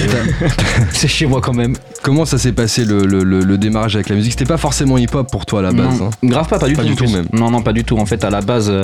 c'est 0.92 1.08
chez 1.08 1.26
moi 1.26 1.40
quand 1.42 1.52
même. 1.52 1.74
Comment 2.02 2.24
ça 2.24 2.38
s'est 2.38 2.52
passé 2.52 2.84
le, 2.86 3.04
le- 3.04 3.22
le- 3.22 3.40
le 3.40 3.58
démarrage 3.58 3.94
avec 3.94 4.08
la 4.08 4.16
musique? 4.16 4.32
C'était 4.32 4.46
pas 4.46 4.56
forcément 4.56 4.96
hip-hop 4.96 5.30
pour 5.30 5.44
toi 5.44 5.58
à 5.58 5.62
la 5.62 5.72
base. 5.72 5.98
non, 6.00 6.06
hein? 6.06 6.10
Grave 6.22 6.48
pas, 6.48 6.58
pas 6.58 6.68
du 6.68 6.74
Pas 6.74 6.82
tout. 6.82 6.88
du 6.88 6.94
tout 6.96 7.08
même. 7.10 7.26
Non, 7.34 7.50
non, 7.50 7.60
pas 7.60 7.74
du 7.74 7.84
tout. 7.84 7.98
En 7.98 8.06
fait, 8.06 8.24
à 8.24 8.30
la 8.30 8.40
base, 8.40 8.70
euh, 8.70 8.82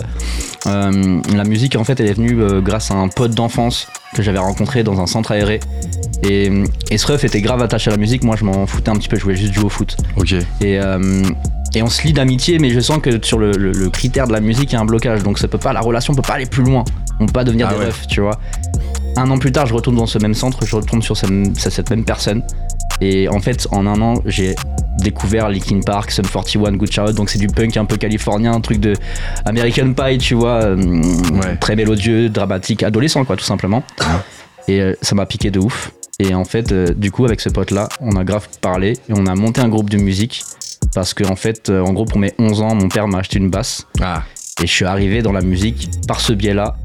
euh, 0.66 1.21
la 1.35 1.45
musique, 1.45 1.76
en 1.76 1.85
fait, 1.85 1.99
elle 2.00 2.09
est 2.09 2.12
venue 2.14 2.42
euh, 2.42 2.61
grâce 2.61 2.90
à 2.90 2.95
un 2.95 3.09
pote 3.09 3.31
d'enfance 3.35 3.87
que 4.14 4.23
j'avais 4.23 4.40
rencontré 4.40 4.83
dans 4.83 5.00
un 5.00 5.07
centre 5.07 5.33
aéré. 5.33 5.61
Et, 6.28 6.50
et 6.90 6.99
ce 6.99 7.07
ref 7.11 7.25
était 7.25 7.40
grave 7.40 7.62
attaché 7.62 7.88
à 7.88 7.92
la 7.92 7.97
musique. 7.99 8.23
Moi, 8.23 8.37
je 8.38 8.45
m'en 8.45 8.66
foutais 8.66 8.90
un 8.90 8.97
petit 8.97 9.09
peu. 9.09 9.16
Je 9.16 9.23
voulais 9.23 9.37
juste 9.37 9.54
jouer 9.54 9.64
au 9.64 9.69
foot. 9.71 9.97
Ok. 10.16 10.33
Et, 10.33 10.45
euh, 10.78 11.23
et 11.75 11.83
on 11.83 11.88
se 11.88 12.02
lie 12.02 12.12
d'amitié, 12.12 12.59
mais 12.59 12.69
je 12.71 12.81
sens 12.81 12.99
que 13.00 13.25
sur 13.25 13.38
le, 13.38 13.52
le- 13.52 13.73
le 13.73 13.88
critère 13.88 14.26
de 14.26 14.33
la 14.35 14.40
musique, 14.40 14.73
il 14.73 14.75
y 14.75 14.76
a 14.76 14.81
un 14.83 14.85
blocage. 14.85 15.23
Donc, 15.23 15.38
ça 15.38 15.49
peut 15.49 15.57
pas, 15.57 15.73
la 15.73 15.81
relation 15.81 16.14
peut 16.14 16.21
pas 16.21 16.35
aller 16.35 16.45
plus 16.47 16.62
loin. 16.62 16.85
On 17.21 17.26
peut 17.26 17.33
pas 17.33 17.45
devenir 17.45 17.69
Ah 17.71 17.75
des 17.75 17.78
ouais. 17.81 17.87
refs, 17.87 18.07
tu 18.07 18.21
vois. 18.21 18.38
Un 19.16 19.31
an 19.31 19.38
plus 19.38 19.52
tard, 19.52 19.66
je 19.66 19.75
retourne 19.75 19.97
dans 19.97 20.07
ce 20.07 20.19
même 20.19 20.35
centre, 20.35 20.64
je 20.64 20.75
retourne 20.76 21.02
sur 21.02 21.16
cette, 21.16 21.90
même 21.90 22.04
personne. 22.04 22.42
Et 23.00 23.28
en 23.28 23.40
fait, 23.40 23.66
en 23.71 23.87
un 23.87 24.00
an, 24.00 24.14
j'ai 24.26 24.54
découvert 24.99 25.49
Linkin 25.49 25.81
Park, 25.85 26.11
Sum 26.11 26.25
41, 26.26 26.73
Good 26.76 26.90
Charlotte. 26.90 27.14
Donc, 27.14 27.28
c'est 27.31 27.38
du 27.38 27.49
punk 27.49 27.76
un 27.76 27.85
peu 27.85 27.97
californien, 27.97 28.52
un 28.52 28.61
truc 28.61 28.78
de 28.81 28.95
American 29.45 29.92
Pie, 29.92 30.19
tu 30.19 30.35
vois. 30.35 30.62
euh, 30.62 30.76
Ouais. 31.33 31.57
Très 31.57 31.76
mélodieux, 31.76 32.28
dramatique, 32.28 32.83
adolescent, 32.83 33.25
quoi, 33.25 33.37
tout 33.37 33.45
simplement. 33.45 33.83
Et 34.69 34.81
euh, 34.81 34.95
ça 35.02 35.14
m'a 35.14 35.26
piqué 35.26 35.50
de 35.50 35.59
ouf. 35.59 35.92
Et 36.19 36.35
en 36.35 36.45
fait, 36.45 36.71
euh, 36.73 36.95
du 36.95 37.11
coup, 37.11 37.25
avec 37.25 37.40
ce 37.40 37.49
pote-là, 37.49 37.88
on 38.00 38.16
a 38.16 38.25
grave 38.25 38.49
parlé 38.61 38.92
et 39.09 39.12
on 39.14 39.26
a 39.26 39.35
monté 39.35 39.61
un 39.61 39.69
groupe 39.69 39.90
de 39.90 39.97
musique. 39.99 40.42
Parce 40.95 41.14
que, 41.14 41.25
en 41.25 41.37
fait, 41.37 41.69
euh, 41.71 41.81
en 41.85 41.92
gros, 41.92 42.04
pour 42.04 42.19
mes 42.19 42.33
11 42.38 42.61
ans, 42.62 42.75
mon 42.75 42.88
père 42.88 43.09
m'a 43.09 43.19
acheté 43.19 43.38
une 43.38 43.50
basse. 43.50 43.87
Ah. 44.00 44.23
Et 44.62 44.66
je 44.66 44.73
suis 44.73 44.85
arrivé 44.85 45.23
dans 45.23 45.33
la 45.33 45.40
musique 45.40 45.88
par 46.07 46.21
ce 46.21 46.33
biais-là. 46.33 46.76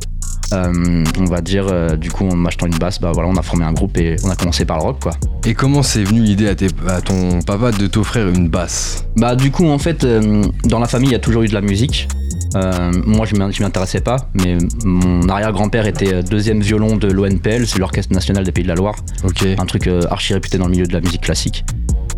Euh, 0.54 1.04
on 1.20 1.26
va 1.26 1.42
dire, 1.42 1.66
euh, 1.70 1.96
du 1.98 2.10
coup, 2.12 2.28
en 2.28 2.36
m'achetant 2.36 2.68
une 2.68 2.78
basse, 2.78 3.00
bah 3.02 3.12
voilà, 3.14 3.30
on 3.30 3.36
a 3.36 3.42
formé 3.42 3.66
un 3.66 3.74
groupe 3.74 3.98
et 3.98 4.16
on 4.24 4.30
a 4.30 4.36
commencé 4.36 4.64
par 4.66 4.78
le 4.78 4.84
rock, 4.84 5.00
quoi. 5.02 5.12
Et 5.46 5.54
comment 5.54 5.84
c'est 5.84 6.04
venu 6.04 6.22
l'idée 6.22 6.48
à, 6.48 6.56
tes- 6.56 6.68
à 6.88 7.02
ton 7.02 7.42
papa 7.42 7.72
de 7.72 7.88
t'offrir 7.88 8.28
une 8.30 8.48
basse? 8.48 9.06
Bah, 9.18 9.36
du 9.36 9.52
coup, 9.52 9.68
en 9.68 9.78
fait, 9.80 10.04
euh, 10.04 10.44
dans 10.66 10.80
la 10.80 10.88
famille, 10.88 11.10
il 11.10 11.14
y 11.14 11.16
a 11.16 11.20
toujours 11.20 11.44
eu 11.44 11.48
de 11.48 11.54
la 11.54 11.62
musique. 11.62 12.08
Moi, 13.06 13.26
je 13.28 13.36
m'y 13.36 13.64
intéressais 13.66 14.02
pas, 14.02 14.30
mais 14.34 14.58
mon 14.84 15.28
arrière-grand-père 15.30 15.86
était 15.86 16.24
deuxième 16.24 16.62
violon 16.62 16.96
de 16.98 17.08
l'ONPL, 17.08 17.68
c'est 17.68 17.78
l'Orchestre 17.78 18.12
National 18.14 18.44
des 18.44 18.52
Pays 18.52 18.64
de 18.64 18.70
la 18.70 18.74
Loire, 18.76 18.96
Ok. 19.24 19.46
un 19.60 19.66
truc 19.66 19.88
archi 20.10 20.34
réputé 20.34 20.58
dans 20.58 20.66
le 20.66 20.72
milieu 20.72 20.88
de 20.88 20.94
la 20.94 21.02
musique 21.02 21.22
classique. 21.22 21.64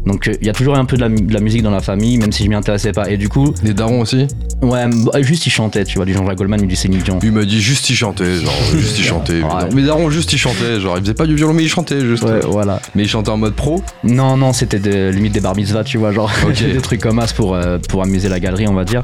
Donc, 0.06 0.28
euh, 0.28 0.34
il 0.42 0.48
y 0.48 0.50
a 0.50 0.54
toujours 0.54 0.76
eu 0.76 0.78
un 0.78 0.86
peu 0.86 0.96
de 0.96 1.02
la, 1.02 1.10
mu- 1.10 1.22
de 1.22 1.34
la 1.34 1.40
musique 1.40 1.62
dans 1.62 1.72
la 1.72 1.82
famille, 1.82 2.18
même 2.18 2.32
si 2.32 2.44
je 2.44 2.50
m'y 2.50 2.56
intéressais 2.56 2.92
pas. 2.92 3.10
Et 3.12 3.18
du 3.18 3.30
coup, 3.30 3.54
Les 3.64 3.74
darons 3.74 4.02
aussi 4.02 4.28
ouais, 4.62 4.86
bah, 4.88 5.22
juste 5.22 5.46
il 5.46 5.50
chantait, 5.50 5.84
tu 5.84 5.96
vois, 5.98 6.06
du 6.06 6.14
Jean-Jacques 6.14 6.38
Goldman 6.38 6.62
ou 6.62 6.66
du 6.66 6.76
Céline 6.76 7.00
Dion. 7.00 7.20
Il 7.22 7.32
m'a 7.32 7.44
dit 7.46 7.62
juste 7.62 7.90
il 7.90 7.96
chantait, 7.96 8.36
genre 8.38 8.54
juste 8.78 8.98
il 8.98 9.04
chantait. 9.04 9.42
Ouais. 9.42 9.50
Mais 9.74 9.84
darons 9.84 10.10
juste 10.10 10.32
il 10.34 10.38
chantait, 10.38 10.80
genre 10.80 10.98
il 10.98 11.02
faisait 11.02 11.14
pas 11.14 11.26
du 11.26 11.36
violon 11.36 11.54
mais 11.54 11.64
il 11.64 11.70
chantait 11.70 12.00
juste. 12.02 12.24
Ouais, 12.24 12.40
voilà. 12.48 12.82
Mais 12.96 13.04
il 13.04 13.08
chantait 13.10 13.30
en 13.30 13.38
mode 13.38 13.54
pro 13.56 13.82
Non, 14.04 14.36
non, 14.38 14.54
c'était 14.54 14.80
de, 14.80 15.10
limite 15.10 15.34
des 15.34 15.42
bar 15.42 15.56
mitzvahs, 15.56 15.84
tu 15.84 15.98
vois, 15.98 16.12
genre 16.12 16.32
des 16.60 16.78
trucs 16.82 17.02
comme 17.02 17.20
ça 17.22 17.34
pour, 17.36 17.54
euh, 17.56 17.78
pour 17.90 18.02
amuser 18.02 18.30
la 18.30 18.40
galerie, 18.40 18.68
on 18.68 18.74
va 18.74 18.86
dire. 18.86 19.04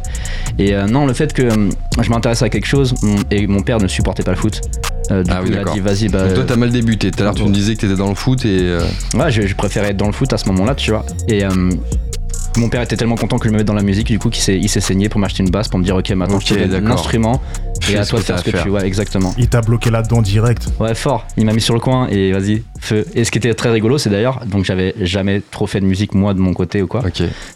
Et 0.57 0.73
euh, 0.73 0.85
non, 0.87 1.05
le 1.05 1.13
fait 1.13 1.33
que 1.33 1.43
euh, 1.43 1.69
je 2.01 2.09
m'intéresse 2.09 2.41
à 2.41 2.49
quelque 2.49 2.67
chose 2.67 2.95
et 3.31 3.45
mon 3.47 3.61
père 3.61 3.79
ne 3.79 3.87
supportait 3.87 4.23
pas 4.23 4.31
le 4.31 4.37
foot. 4.37 4.61
euh, 5.11 5.23
du 5.23 5.29
Ah 5.31 5.37
coup, 5.41 5.47
oui, 5.49 5.51
il 5.53 5.57
a 5.69 5.71
dit, 5.73 5.79
vas-y, 5.79 6.09
bah. 6.09 6.25
Donc 6.25 6.33
toi 6.35 6.43
t'as 6.47 6.55
mal 6.55 6.71
débuté. 6.71 7.11
Tout 7.11 7.21
à 7.21 7.25
l'heure 7.25 7.35
tu 7.35 7.43
me 7.43 7.49
disais 7.53 7.75
que 7.75 7.81
t'étais 7.81 7.95
dans 7.95 8.09
le 8.09 8.15
foot 8.15 8.43
et. 8.45 8.77
ouais, 9.15 9.31
je, 9.31 9.43
je 9.45 9.55
préférais 9.55 9.89
être 9.91 9.97
dans 9.97 10.07
le 10.07 10.13
foot 10.13 10.31
à 10.33 10.37
ce 10.37 10.47
moment-là, 10.49 10.73
tu 10.85 10.91
vois. 10.91 11.03
Et 11.27 11.43
euh, 11.43 11.49
mon 12.57 12.69
père 12.69 12.83
était 12.83 12.95
tellement 12.95 13.15
content 13.15 13.39
que 13.39 13.47
je 13.47 13.51
me 13.51 13.57
mette 13.57 13.65
dans 13.65 13.73
la 13.73 13.81
musique, 13.81 14.05
du 14.05 14.19
coup, 14.19 14.29
qu'il 14.29 14.43
s'est, 14.43 14.55
il 14.55 14.69
s'est 14.69 14.81
saigné 14.81 15.09
pour 15.09 15.19
m'acheter 15.19 15.41
une 15.41 15.49
basse 15.49 15.67
pour 15.67 15.79
me 15.79 15.83
dire, 15.83 15.95
ok, 15.95 16.07
maintenant 16.11 16.35
Ok, 16.35 16.43
je 16.45 16.53
te 16.53 16.67
donne 16.67 16.87
l'instrument 16.87 17.41
et 17.89 17.97
à 17.97 18.05
toi 18.05 18.19
de 18.19 18.23
faire 18.23 18.37
ce 18.37 18.43
que 18.43 18.51
faire. 18.51 18.61
tu 18.61 18.69
vois, 18.69 18.85
exactement. 18.85 19.33
Il 19.39 19.47
t'a 19.47 19.61
bloqué 19.61 19.89
là-dedans 19.89 20.21
direct. 20.21 20.67
Ouais, 20.79 20.93
fort. 20.93 21.25
Il 21.37 21.45
m'a 21.47 21.53
mis 21.53 21.61
sur 21.61 21.73
le 21.73 21.79
coin 21.79 22.07
et 22.09 22.31
vas-y, 22.31 22.61
feu. 22.79 23.03
Et 23.15 23.23
ce 23.23 23.31
qui 23.31 23.39
était 23.39 23.53
très 23.55 23.71
rigolo, 23.71 23.97
c'est 23.97 24.11
d'ailleurs, 24.11 24.45
donc 24.45 24.63
j'avais 24.63 24.93
jamais 25.01 25.41
trop 25.49 25.65
fait 25.65 25.79
de 25.81 25.85
musique 25.87 26.13
moi 26.13 26.35
de 26.35 26.39
mon 26.39 26.53
côté 26.53 26.83
ou 26.83 26.87
quoi. 26.87 27.01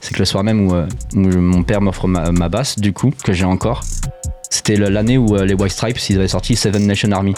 C'est 0.01 0.13
que 0.13 0.19
le 0.19 0.25
soir 0.25 0.43
même 0.43 0.65
où, 0.67 0.74
euh, 0.74 0.88
où 1.13 1.19
mon 1.19 1.62
père 1.62 1.81
m'offre 1.81 2.07
ma, 2.07 2.31
ma 2.31 2.50
basse, 2.50 2.79
du 2.79 2.93
coup, 2.93 3.13
que 3.24 3.31
j'ai 3.31 3.45
encore, 3.45 3.83
c'était 4.50 4.75
l'année 4.75 5.18
où 5.18 5.36
euh, 5.36 5.46
les 5.46 5.53
White 5.53 5.72
Stripes, 5.72 6.00
ils 6.10 6.18
avaient 6.18 6.27
sorti 6.27 6.56
Seven 6.56 6.86
Nation 6.86 7.12
Army. 7.12 7.36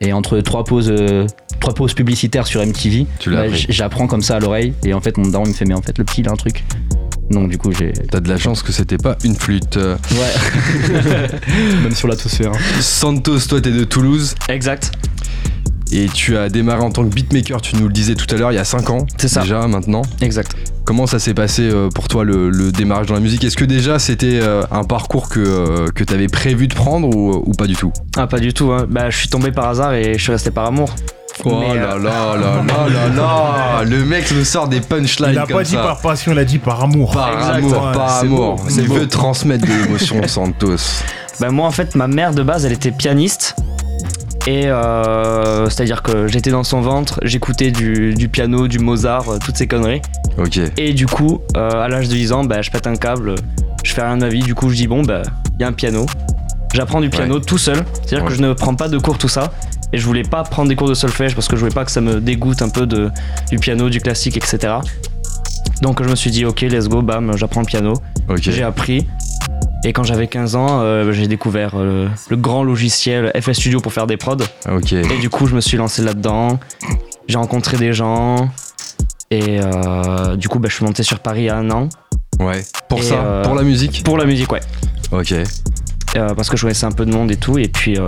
Et 0.00 0.12
entre 0.12 0.40
trois 0.40 0.64
pauses, 0.64 0.90
euh, 0.90 1.26
trois 1.60 1.74
pauses 1.74 1.94
publicitaires 1.94 2.46
sur 2.46 2.64
MTV, 2.64 3.06
bah, 3.26 3.44
j'apprends 3.68 4.06
comme 4.06 4.22
ça 4.22 4.36
à 4.36 4.40
l'oreille. 4.40 4.72
Et 4.84 4.94
en 4.94 5.00
fait, 5.00 5.16
mon 5.16 5.28
daron 5.28 5.44
il 5.44 5.50
me 5.50 5.54
fait, 5.54 5.64
mais 5.64 5.74
en 5.74 5.82
fait, 5.82 5.98
le 5.98 6.04
petit, 6.04 6.20
il 6.20 6.28
a 6.28 6.32
un 6.32 6.36
truc. 6.36 6.64
Donc, 7.30 7.48
du 7.48 7.58
coup, 7.58 7.72
j'ai. 7.72 7.92
T'as 7.92 8.20
de 8.20 8.28
la 8.28 8.36
chance 8.36 8.62
que 8.62 8.70
c'était 8.70 8.98
pas 8.98 9.16
une 9.24 9.34
flûte. 9.34 9.76
Ouais. 9.76 11.28
même 11.82 11.94
sur 11.94 12.06
la 12.06 12.14
hein. 12.14 12.52
Santos, 12.80 13.40
toi 13.48 13.60
t'es 13.60 13.70
de 13.70 13.84
Toulouse 13.84 14.34
Exact. 14.48 14.92
et 15.90 16.06
tu 16.06 16.36
as 16.36 16.50
démarré 16.50 16.82
en 16.82 16.90
tant 16.90 17.02
que 17.02 17.14
beatmaker, 17.14 17.62
tu 17.62 17.76
nous 17.76 17.86
le 17.86 17.92
disais 17.92 18.14
tout 18.14 18.32
à 18.34 18.38
l'heure, 18.38 18.52
il 18.52 18.56
y 18.56 18.58
a 18.58 18.64
5 18.64 18.90
ans. 18.90 19.06
C'est 19.16 19.28
ça. 19.28 19.40
Déjà 19.40 19.66
maintenant. 19.66 20.02
Exact. 20.20 20.54
Comment 20.84 21.06
ça 21.06 21.18
s'est 21.18 21.32
passé 21.32 21.62
euh, 21.62 21.88
pour 21.88 22.08
toi 22.08 22.24
le, 22.24 22.50
le 22.50 22.70
démarrage 22.70 23.06
dans 23.06 23.14
la 23.14 23.20
musique? 23.20 23.42
Est-ce 23.44 23.56
que 23.56 23.64
déjà 23.64 23.98
c'était 23.98 24.38
euh, 24.42 24.62
un 24.70 24.84
parcours 24.84 25.30
que, 25.30 25.40
euh, 25.40 25.88
que 25.94 26.04
t'avais 26.04 26.28
prévu 26.28 26.68
de 26.68 26.74
prendre 26.74 27.08
ou, 27.08 27.42
ou 27.46 27.52
pas 27.52 27.66
du 27.66 27.74
tout? 27.74 27.90
Ah 28.18 28.26
pas 28.26 28.38
du 28.38 28.52
tout. 28.52 28.70
Hein. 28.70 28.86
Bah 28.88 29.08
je 29.08 29.16
suis 29.16 29.28
tombé 29.28 29.50
par 29.50 29.68
hasard 29.68 29.94
et 29.94 30.14
je 30.18 30.22
suis 30.22 30.32
resté 30.32 30.50
par 30.50 30.66
amour. 30.66 30.90
Oh 31.44 31.58
Mais, 31.58 31.74
là 31.74 31.94
euh, 31.94 31.98
là 31.98 32.36
là 32.36 32.62
là 32.62 32.88
là 32.88 33.08
là 33.08 33.84
Le 33.88 34.04
mec 34.04 34.30
me 34.32 34.44
sort 34.44 34.68
des 34.68 34.80
punchlines 34.80 35.30
Il 35.32 35.38
a 35.38 35.46
comme 35.46 35.56
pas 35.56 35.64
dit 35.64 35.72
ça. 35.72 35.82
par 35.82 36.00
passion, 36.00 36.32
il 36.32 36.38
a 36.38 36.44
dit 36.44 36.58
par 36.58 36.82
amour. 36.84 37.12
Par 37.12 37.32
Exact. 37.32 37.54
amour, 37.56 37.72
Ouais, 37.86 37.92
par 37.94 38.18
amour. 38.18 38.56
beau, 38.56 38.62
Il 38.70 38.88
veut 38.88 39.08
transmettre 39.08 39.66
de 39.66 39.72
l'émotion, 39.72 40.20
Santos. 40.28 40.76
Bah 41.40 41.50
moi 41.50 41.66
en 41.66 41.72
fait 41.72 41.94
ma 41.96 42.06
mère 42.06 42.32
de 42.34 42.42
base 42.44 42.64
elle 42.66 42.72
était 42.72 42.92
pianiste 42.92 43.56
et 44.46 44.66
euh, 44.66 45.68
c'est 45.70 45.82
à 45.82 45.86
dire 45.86 46.02
que 46.02 46.26
j'étais 46.26 46.50
dans 46.50 46.64
son 46.64 46.80
ventre, 46.82 47.18
j'écoutais 47.22 47.70
du, 47.70 48.14
du 48.14 48.28
piano, 48.28 48.68
du 48.68 48.78
Mozart, 48.78 49.28
euh, 49.28 49.38
toutes 49.44 49.56
ces 49.56 49.66
conneries 49.66 50.02
Ok. 50.38 50.60
et 50.76 50.92
du 50.92 51.06
coup 51.06 51.40
euh, 51.56 51.70
à 51.82 51.88
l'âge 51.88 52.08
de 52.08 52.14
10 52.14 52.32
ans 52.32 52.44
bah, 52.44 52.60
je 52.60 52.70
pète 52.70 52.86
un 52.86 52.96
câble, 52.96 53.36
je 53.84 53.92
fais 53.94 54.02
rien 54.02 54.16
de 54.16 54.22
ma 54.22 54.28
vie, 54.28 54.40
du 54.42 54.54
coup 54.54 54.68
je 54.70 54.76
dis 54.76 54.86
bon 54.86 55.02
bah 55.02 55.22
il 55.58 55.62
y 55.62 55.64
a 55.64 55.68
un 55.68 55.72
piano, 55.72 56.04
j'apprends 56.74 57.00
du 57.00 57.08
piano 57.08 57.38
tout 57.40 57.58
seul, 57.58 57.84
c'est 58.04 58.16
à 58.16 58.16
dire 58.16 58.22
Ouais. 58.24 58.28
que 58.28 58.34
je 58.34 58.42
ne 58.42 58.52
prends 58.52 58.74
pas 58.74 58.88
de 58.88 58.98
cours 58.98 59.16
tout 59.18 59.28
ça 59.28 59.50
et 59.92 59.98
je 59.98 60.04
voulais 60.04 60.24
pas 60.24 60.42
prendre 60.42 60.68
des 60.68 60.76
cours 60.76 60.88
de 60.88 60.94
solfège 60.94 61.34
parce 61.34 61.48
que 61.48 61.56
je 61.56 61.60
voulais 61.60 61.74
pas 61.74 61.84
que 61.84 61.90
ça 61.92 62.00
me 62.02 62.20
dégoûte 62.20 62.60
un 62.62 62.68
peu 62.68 62.86
de, 62.86 63.10
du 63.50 63.58
piano, 63.58 63.88
du 63.88 64.00
classique 64.00 64.36
etc. 64.36 64.74
Donc 65.80 66.02
je 66.02 66.08
me 66.08 66.14
suis 66.16 66.30
dit 66.30 66.44
ok 66.44 66.60
let's 66.62 66.88
go 66.88 67.00
bam 67.00 67.36
j'apprends 67.36 67.60
le 67.60 67.66
piano 67.66 67.94
j'ai 68.36 68.62
appris. 68.62 69.06
Et 69.86 69.92
quand 69.92 70.02
j'avais 70.02 70.26
15 70.26 70.56
ans, 70.56 70.80
euh, 70.80 71.12
j'ai 71.12 71.28
découvert 71.28 71.72
euh, 71.74 72.08
le 72.30 72.36
grand 72.36 72.64
logiciel 72.64 73.30
FS 73.38 73.52
Studio 73.52 73.80
pour 73.80 73.92
faire 73.92 74.06
des 74.06 74.16
prods. 74.16 74.38
Ok. 74.70 74.94
Et 74.94 75.18
du 75.20 75.28
coup, 75.28 75.46
je 75.46 75.54
me 75.54 75.60
suis 75.60 75.76
lancé 75.76 76.02
là-dedans. 76.02 76.58
J'ai 77.28 77.36
rencontré 77.36 77.76
des 77.76 77.92
gens. 77.92 78.48
Et 79.30 79.60
euh, 79.60 80.36
du 80.36 80.48
coup, 80.48 80.58
bah, 80.58 80.68
je 80.70 80.76
suis 80.76 80.86
monté 80.86 81.02
sur 81.02 81.18
Paris 81.18 81.42
il 81.42 81.44
y 81.46 81.50
a 81.50 81.56
un 81.56 81.70
an. 81.70 81.90
Ouais. 82.40 82.64
Pour 82.88 83.00
Et, 83.00 83.02
ça, 83.02 83.42
pour 83.44 83.54
la 83.54 83.62
musique 83.62 84.02
Pour 84.04 84.16
la 84.16 84.24
musique, 84.24 84.50
ouais. 84.52 84.60
Ok. 85.12 85.34
Parce 86.14 86.48
que 86.48 86.56
je 86.56 86.62
connaissais 86.62 86.86
un 86.86 86.92
peu 86.92 87.04
de 87.04 87.12
monde 87.12 87.30
et 87.30 87.36
tout. 87.36 87.58
Et 87.58 87.68
puis, 87.68 87.98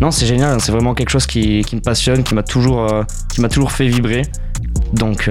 non, 0.00 0.12
c'est 0.12 0.26
génial. 0.26 0.60
C'est 0.60 0.70
vraiment 0.70 0.94
quelque 0.94 1.10
chose 1.10 1.26
qui, 1.26 1.64
qui 1.64 1.74
me 1.74 1.80
passionne, 1.80 2.22
qui 2.22 2.36
m'a 2.36 2.44
toujours, 2.44 2.88
qui 3.32 3.40
m'a 3.40 3.48
toujours 3.48 3.72
fait 3.72 3.88
vibrer. 3.88 4.22
Donc, 4.92 5.28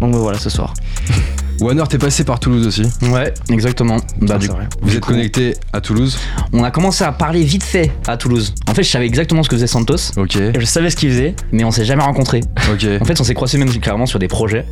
donc 0.00 0.14
voilà, 0.14 0.38
ce 0.38 0.50
soir. 0.50 0.74
Warner, 1.60 1.84
t'es 1.88 1.98
passé 1.98 2.24
par 2.24 2.40
Toulouse 2.40 2.66
aussi. 2.66 2.82
Ouais, 3.10 3.32
exactement. 3.50 3.96
Bah, 4.20 4.34
Ah, 4.36 4.38
du. 4.38 4.48
Vous 4.82 4.94
êtes 4.94 5.00
coup- 5.00 5.10
connecté 5.12 5.54
à 5.72 5.80
Toulouse. 5.80 6.16
on 6.52 6.64
a 6.64 6.70
commencé 6.70 7.04
à 7.04 7.12
parler 7.12 7.42
vite 7.42 7.62
fait 7.62 7.92
à 8.06 8.16
Toulouse. 8.16 8.54
En 8.68 8.74
fait, 8.74 8.82
je 8.82 8.88
savais 8.90 9.06
exactement 9.06 9.42
ce 9.42 9.48
que 9.48 9.56
faisait 9.56 9.66
Santos, 9.66 9.96
Ok, 10.16 10.36
Et 10.36 10.52
je 10.58 10.64
savais 10.64 10.88
ce 10.90 10.96
qu'il 10.96 11.10
faisait. 11.10 11.34
mais 11.52 11.64
on 11.64 11.70
s'est 11.70 11.84
jamais 11.84 12.02
rencontrés. 12.02 12.40
ok. 12.72 12.86
En 13.00 13.04
fait, 13.04 13.20
on 13.20 13.24
s'est 13.24 13.34
croisés 13.34 13.58
même 13.58 13.68
clairement 13.78 14.06
sur 14.06 14.18
des 14.18 14.28
projets. 14.28 14.64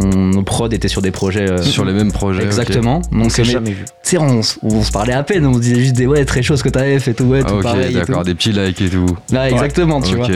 On- 0.00 0.06
nos 0.08 0.42
prods 0.44 0.68
étaient 0.70 0.86
sur 0.88 1.02
des 1.02 1.10
projets. 1.10 1.50
euh, 1.50 1.62
Sur 1.62 1.84
les 1.84 1.92
mêmes 1.92 2.12
projets. 2.12 2.40
ok. 2.42 2.46
Exactement. 2.46 3.02
On 3.12 3.18
Donc, 3.22 3.32
s'est 3.32 3.42
mais- 3.42 3.48
jamais 3.50 3.70
vu. 3.72 3.84
tu 4.04 4.10
sais, 4.10 4.18
on, 4.18 4.42
se 4.42 4.92
parlait 4.92 5.12
à 5.14 5.22
peine, 5.24 5.44
on 5.44 5.54
se 5.54 5.58
disait 5.60 5.80
juste 5.80 5.96
des 5.96 6.06
ouais, 6.06 6.24
très 6.24 6.42
choses 6.42 6.62
que 6.62 6.68
t'avais 6.68 7.00
fait, 7.00 7.14
tout, 7.14 7.24
ouais, 7.24 7.40
Ah, 7.44 7.48
tout 7.48 7.54
ok, 7.56 7.62
pareil. 7.64 7.90
et 7.90 7.94
d'accord, 7.94 8.22
des 8.24 8.34
petits 8.34 8.52
likes 8.52 8.80
et 8.80 8.88
tout. 8.90 9.06
Là, 9.32 9.50
exactement, 9.50 10.00
tu 10.00 10.14
ok. 10.14 10.18
vois. 10.18 10.28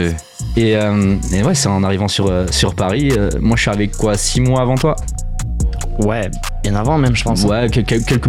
Et, 0.57 0.75
euh, 0.75 1.15
et 1.33 1.43
ouais, 1.43 1.55
c'est 1.55 1.69
en 1.69 1.83
arrivant 1.83 2.07
sur, 2.09 2.27
euh, 2.27 2.45
sur 2.51 2.75
Paris. 2.75 3.11
euh, 3.17 3.29
moi, 3.39 3.55
je 3.55 3.61
suis 3.61 3.71
avec 3.71 3.95
quoi, 3.95 4.17
6 4.17 4.41
mois 4.41 4.61
avant 4.61 4.75
toi? 4.75 4.95
Ouais, 5.99 6.29
bien 6.63 6.75
avant 6.75 6.97
même, 6.97 7.15
je 7.15 7.23
pense. 7.23 7.43
Ouais, 7.43 7.67
quel- 7.71 7.83
quel- 7.85 8.03
quelques, 8.03 8.27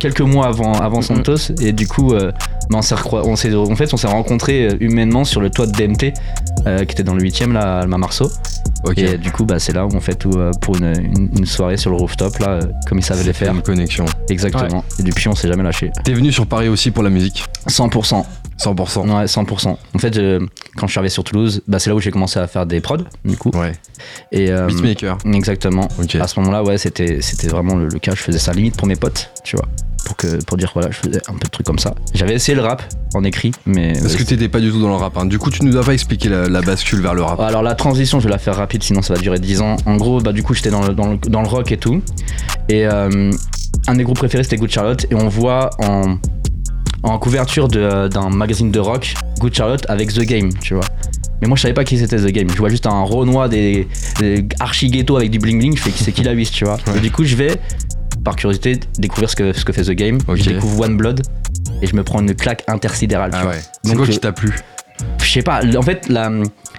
quelques 0.00 0.20
mois 0.20 0.46
avant, 0.46 0.72
avant 0.74 0.98
Mhm. 0.98 1.02
Santos. 1.02 1.52
Et 1.60 1.72
du 1.72 1.86
coup, 1.86 2.12
euh, 2.12 2.32
bah, 2.68 2.78
on 2.78 2.82
s'est 3.36 3.54
on 3.54 3.70
en 3.72 3.76
fait, 3.76 3.92
on 3.94 3.96
s'est 3.96 4.06
rencontrés 4.08 4.66
euh, 4.68 4.76
humainement 4.80 5.24
sur 5.24 5.40
le 5.40 5.50
toit 5.50 5.66
de 5.66 5.72
DMT, 5.72 6.12
euh, 6.66 6.84
qui 6.84 6.92
était 6.92 7.02
dans 7.04 7.14
le 7.14 7.22
8ème, 7.22 7.52
là, 7.52 7.78
à 7.78 7.80
Alma 7.82 7.98
Marceau. 7.98 8.30
Ok. 8.84 8.98
Et 8.98 9.18
du 9.18 9.30
coup, 9.30 9.44
bah, 9.44 9.58
c'est 9.58 9.72
là 9.72 9.84
où 9.86 9.90
on 9.94 10.00
fait 10.00 10.14
tout 10.14 10.32
euh, 10.36 10.50
pour 10.62 10.76
une, 10.76 10.86
une- 10.86 11.30
une 11.38 11.46
soirée 11.46 11.76
sur 11.76 11.90
le 11.90 11.96
rooftop, 11.96 12.38
là, 12.38 12.48
euh, 12.48 12.60
comme 12.88 12.98
ils 12.98 13.04
savaient 13.04 13.24
les 13.24 13.32
faire. 13.34 13.52
Une 13.54 13.62
connexion. 13.62 14.06
Exactement. 14.30 14.84
Et 14.98 15.02
depuis, 15.02 15.28
on 15.28 15.34
s'est 15.34 15.48
jamais 15.48 15.62
lâché. 15.62 15.90
T'es 16.04 16.14
venu 16.14 16.32
sur 16.32 16.46
Paris 16.46 16.68
aussi 16.68 16.90
pour 16.90 17.02
la 17.02 17.10
musique? 17.10 17.44
100%. 17.68 18.24
100%. 18.58 19.08
Ouais, 19.18 19.24
100%. 19.26 19.68
En 19.94 19.98
fait, 19.98 20.16
euh, 20.16 20.38
quand 20.76 20.86
je 20.86 20.92
suis 20.92 20.98
arrivé 20.98 21.10
sur 21.10 21.24
Toulouse, 21.24 21.62
bah, 21.68 21.78
c'est 21.78 21.90
là 21.90 21.96
où 21.96 22.00
j'ai 22.00 22.10
commencé 22.10 22.38
à 22.38 22.46
faire 22.46 22.66
des 22.66 22.80
prods, 22.80 22.98
du 23.24 23.36
coup. 23.36 23.50
Ouais. 23.54 23.72
Et, 24.32 24.50
euh, 24.50 24.66
Beatmaker. 24.66 25.18
Exactement. 25.26 25.88
Ok. 26.02 26.14
À 26.16 26.26
ce 26.26 26.38
moment-là, 26.40 26.62
ouais, 26.62 26.78
c'était, 26.78 27.20
c'était 27.22 27.48
vraiment 27.48 27.74
le, 27.76 27.88
le 27.88 27.98
cas. 27.98 28.12
Je 28.14 28.20
faisais 28.22 28.38
ça 28.38 28.52
limite 28.52 28.76
pour 28.76 28.86
mes 28.88 28.96
potes, 28.96 29.30
tu 29.44 29.56
vois. 29.56 29.66
Pour, 30.10 30.16
que, 30.16 30.42
pour 30.44 30.56
dire, 30.56 30.70
voilà, 30.74 30.90
je 30.90 30.96
faisais 30.96 31.20
un 31.28 31.34
peu 31.34 31.44
de 31.44 31.50
trucs 31.50 31.64
comme 31.66 31.78
ça. 31.78 31.94
J'avais 32.14 32.34
essayé 32.34 32.56
le 32.56 32.62
rap 32.62 32.82
en 33.14 33.22
écrit, 33.22 33.52
mais. 33.64 33.92
Parce 33.92 34.16
que 34.16 34.24
t'étais 34.24 34.48
pas 34.48 34.58
du 34.58 34.70
tout 34.72 34.80
dans 34.82 34.88
le 34.88 34.96
rap. 34.96 35.16
hein. 35.16 35.24
Du 35.24 35.38
coup, 35.38 35.50
tu 35.50 35.64
nous 35.64 35.76
as 35.76 35.84
pas 35.84 35.92
expliqué 35.92 36.28
la, 36.28 36.48
la 36.48 36.62
bascule 36.62 37.00
vers 37.00 37.14
le 37.14 37.22
rap. 37.22 37.38
Alors 37.38 37.62
la 37.62 37.76
transition, 37.76 38.18
je 38.18 38.24
vais 38.24 38.30
la 38.30 38.38
faire 38.38 38.56
rapide, 38.56 38.82
sinon 38.82 39.02
ça 39.02 39.14
va 39.14 39.20
durer 39.20 39.38
10 39.38 39.60
ans. 39.60 39.76
En 39.86 39.94
gros, 39.96 40.20
bah 40.20 40.32
du 40.32 40.42
coup, 40.42 40.52
j'étais 40.52 40.70
dans 40.70 40.82
le, 40.84 40.94
dans 40.94 41.06
le, 41.12 41.16
dans 41.16 41.42
le 41.42 41.46
rock 41.48 41.70
et 41.70 41.76
tout. 41.76 42.02
Et 42.68 42.86
euh, 42.88 43.30
un 43.86 43.94
des 43.94 44.02
groupes 44.02 44.18
préférés, 44.18 44.42
c'était 44.42 44.56
Good 44.56 44.70
Charlotte. 44.70 45.06
Et 45.12 45.14
on 45.14 45.28
voit 45.28 45.70
en, 45.78 46.16
en 47.04 47.18
couverture 47.20 47.68
d'un 47.68 48.30
magazine 48.30 48.72
de 48.72 48.80
rock, 48.80 49.14
Good 49.38 49.54
Charlotte 49.54 49.84
avec 49.88 50.12
The 50.12 50.22
Game, 50.22 50.50
tu 50.60 50.74
vois. 50.74 50.84
Mais 51.40 51.46
moi, 51.46 51.56
je 51.56 51.62
savais 51.62 51.74
pas 51.74 51.84
qui 51.84 51.98
c'était 51.98 52.16
The 52.18 52.32
Game. 52.32 52.48
Je 52.50 52.58
vois 52.58 52.68
juste 52.68 52.86
un 52.86 53.02
Renoir 53.04 53.48
des, 53.48 53.86
des 54.18 54.44
archi 54.58 54.88
ghetto 54.90 55.16
avec 55.16 55.30
du 55.30 55.38
bling 55.38 55.58
bling. 55.60 55.76
Je 55.76 55.82
fais 55.82 55.90
qui 55.92 56.02
c'est 56.02 56.12
qui 56.12 56.22
la 56.24 56.34
vis, 56.34 56.50
tu 56.50 56.64
vois. 56.64 56.74
Ouais. 56.88 56.98
Et 56.98 57.00
du 57.00 57.10
coup, 57.12 57.24
je 57.24 57.36
vais, 57.36 57.56
par 58.24 58.36
curiosité, 58.36 58.80
découvrir 58.98 59.30
ce 59.30 59.36
que, 59.36 59.52
ce 59.52 59.64
que 59.64 59.72
fait 59.72 59.82
The 59.82 59.90
Game. 59.92 60.18
Je 60.34 60.42
découvre 60.50 60.80
One 60.84 60.96
Blood 60.96 61.22
et 61.82 61.86
je 61.86 61.94
me 61.96 62.02
prends 62.02 62.20
une 62.20 62.34
claque 62.34 62.64
intersidérale. 62.68 63.30
Ah 63.34 63.46
ouais. 63.46 63.60
C'est 63.82 63.88
Donc, 63.90 63.98
quoi 63.98 64.06
je- 64.06 64.12
qui 64.12 64.18
t'a 64.20 64.32
plu? 64.32 64.54
Je 65.22 65.30
sais 65.30 65.42
pas, 65.42 65.60
en 65.76 65.82
fait, 65.82 66.08
la, 66.08 66.30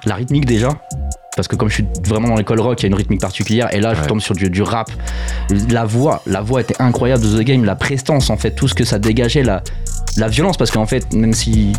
la 0.05 0.15
rythmique 0.15 0.45
déjà. 0.45 0.69
Parce 1.36 1.48
que 1.48 1.55
comme 1.55 1.69
je 1.69 1.75
suis 1.75 1.86
vraiment 2.05 2.27
dans 2.27 2.36
l'école 2.36 2.60
rock, 2.60 2.81
il 2.81 2.83
y 2.83 2.86
a 2.86 2.89
une 2.89 2.95
rythmique 2.95 3.21
particulière. 3.21 3.74
Et 3.74 3.79
là, 3.79 3.93
je 3.95 4.01
Ouais. 4.01 4.07
tombe 4.07 4.19
sur 4.19 4.36
du, 4.36 4.50
du 4.50 4.62
rap. 4.62 4.91
La 5.69 5.86
voix, 5.86 6.21
la 6.27 6.41
voix 6.41 6.60
était 6.62 6.75
incroyable 6.79 7.24
de 7.24 7.39
The 7.39 7.45
Game. 7.45 7.63
La 7.63 7.75
prestance, 7.75 8.29
en 8.29 8.38
fait, 8.38 8.51
tout 8.51 8.67
ce 8.67 8.75
que 8.75 8.83
ça 8.83 9.00
dégageait, 9.00 9.41
la, 9.41 9.63
la 10.17 10.27
violence. 10.27 10.57
Parce 10.57 10.71
qu'en 10.71 10.86
fait, 10.86 11.12
même 11.13 11.33
si 11.33 11.71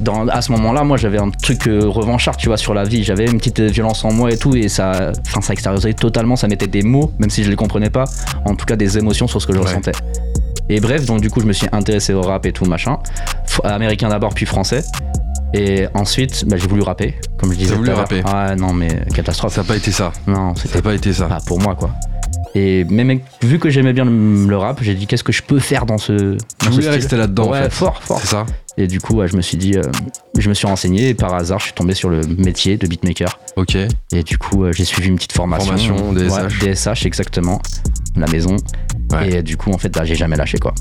dans, 0.00 0.26
à 0.28 0.40
ce 0.42 0.52
moment-là, 0.52 0.84
moi, 0.84 0.96
j'avais 0.96 1.18
un 1.18 1.30
truc 1.30 1.66
euh, 1.66 1.88
revanchard, 1.88 2.36
tu 2.36 2.48
vois, 2.48 2.56
sur 2.56 2.74
la 2.74 2.84
vie. 2.84 3.02
J'avais 3.04 3.26
une 3.26 3.38
petite 3.38 3.60
euh, 3.60 3.66
violence 3.66 4.04
en 4.04 4.12
moi 4.12 4.30
et 4.32 4.36
tout. 4.36 4.54
Et 4.54 4.68
ça, 4.68 5.12
enfin, 5.26 5.40
ça 5.40 5.52
extériorisait 5.52 5.94
totalement. 5.94 6.36
Ça 6.36 6.46
mettait 6.48 6.66
des 6.68 6.82
mots, 6.82 7.12
même 7.18 7.30
si 7.30 7.42
je 7.44 7.50
les 7.50 7.56
comprenais 7.56 7.90
pas. 7.90 8.04
En 8.44 8.54
tout 8.54 8.64
cas, 8.66 8.76
des 8.76 8.96
émotions 8.98 9.26
sur 9.26 9.40
ce 9.42 9.46
que 9.46 9.52
je 9.52 9.58
Ouais. 9.58 9.64
ressentais. 9.66 9.92
Et 10.68 10.80
bref, 10.80 11.06
donc 11.06 11.20
du 11.20 11.30
coup, 11.30 11.40
je 11.40 11.46
me 11.46 11.52
suis 11.52 11.66
intéressé 11.72 12.12
au 12.12 12.20
rap 12.22 12.44
et 12.46 12.52
tout, 12.52 12.64
machin. 12.66 12.98
F- 13.46 13.66
américain 13.66 14.08
d'abord, 14.10 14.34
puis 14.34 14.44
français. 14.46 14.82
Et 15.54 15.86
ensuite, 15.94 16.44
bah, 16.46 16.56
j'ai 16.58 16.68
voulu 16.68 16.82
rapper, 16.82 17.14
comme 17.38 17.52
je 17.52 17.58
disais. 17.58 17.74
voulu 17.74 17.88
à 17.88 17.92
l'heure. 17.92 18.00
rapper 18.00 18.22
Ah 18.26 18.54
non, 18.54 18.74
mais 18.74 18.88
catastrophe. 19.14 19.54
Ça 19.54 19.62
a 19.62 19.64
pas 19.64 19.76
été 19.76 19.90
ça. 19.90 20.12
Non, 20.26 20.54
Ça 20.54 20.64
c'était 20.66 20.82
pas 20.82 20.94
été 20.94 21.12
ça. 21.12 21.24
pas 21.26 21.38
pour 21.46 21.58
moi, 21.58 21.74
quoi. 21.74 21.90
Et 22.54 22.84
mec, 22.84 23.22
vu 23.42 23.58
que 23.58 23.70
j'aimais 23.70 23.92
bien 23.92 24.04
le, 24.04 24.46
le 24.46 24.56
rap, 24.56 24.82
j'ai 24.82 24.94
dit 24.94 25.06
qu'est-ce 25.06 25.24
que 25.24 25.32
je 25.32 25.42
peux 25.42 25.58
faire 25.58 25.86
dans 25.86 25.98
ce. 25.98 26.36
Dans 26.64 26.72
style. 26.72 26.88
rester 26.88 27.16
là-dedans 27.16 27.50
Ouais, 27.50 27.58
en 27.58 27.62
fait. 27.64 27.70
fort, 27.70 28.02
fort. 28.02 28.18
C'est 28.20 28.28
ça 28.28 28.46
Et 28.76 28.86
du 28.86 29.00
coup, 29.00 29.14
ouais, 29.16 29.28
je 29.28 29.36
me 29.36 29.42
suis 29.42 29.56
dit, 29.56 29.76
euh, 29.76 29.82
je 30.36 30.48
me 30.48 30.54
suis 30.54 30.66
renseigné 30.66 31.10
et 31.10 31.14
par 31.14 31.34
hasard, 31.34 31.58
je 31.58 31.64
suis 31.64 31.74
tombé 31.74 31.94
sur 31.94 32.08
le 32.08 32.20
métier 32.38 32.76
de 32.76 32.86
beatmaker. 32.86 33.38
Ok. 33.56 33.76
Et 34.12 34.22
du 34.22 34.38
coup, 34.38 34.64
euh, 34.64 34.72
j'ai 34.72 34.84
suivi 34.84 35.08
une 35.08 35.16
petite 35.16 35.32
formation. 35.32 35.76
Formation, 35.76 36.12
DSH. 36.12 36.62
Ouais, 36.62 36.74
DSH, 36.74 37.06
exactement. 37.06 37.60
La 38.16 38.26
maison. 38.26 38.56
Et 39.24 39.42
du 39.42 39.56
coup, 39.56 39.70
en 39.70 39.78
fait, 39.78 39.90
bah, 39.90 40.04
j'ai 40.04 40.14
jamais 40.14 40.36
lâché, 40.36 40.58
quoi. 40.58 40.74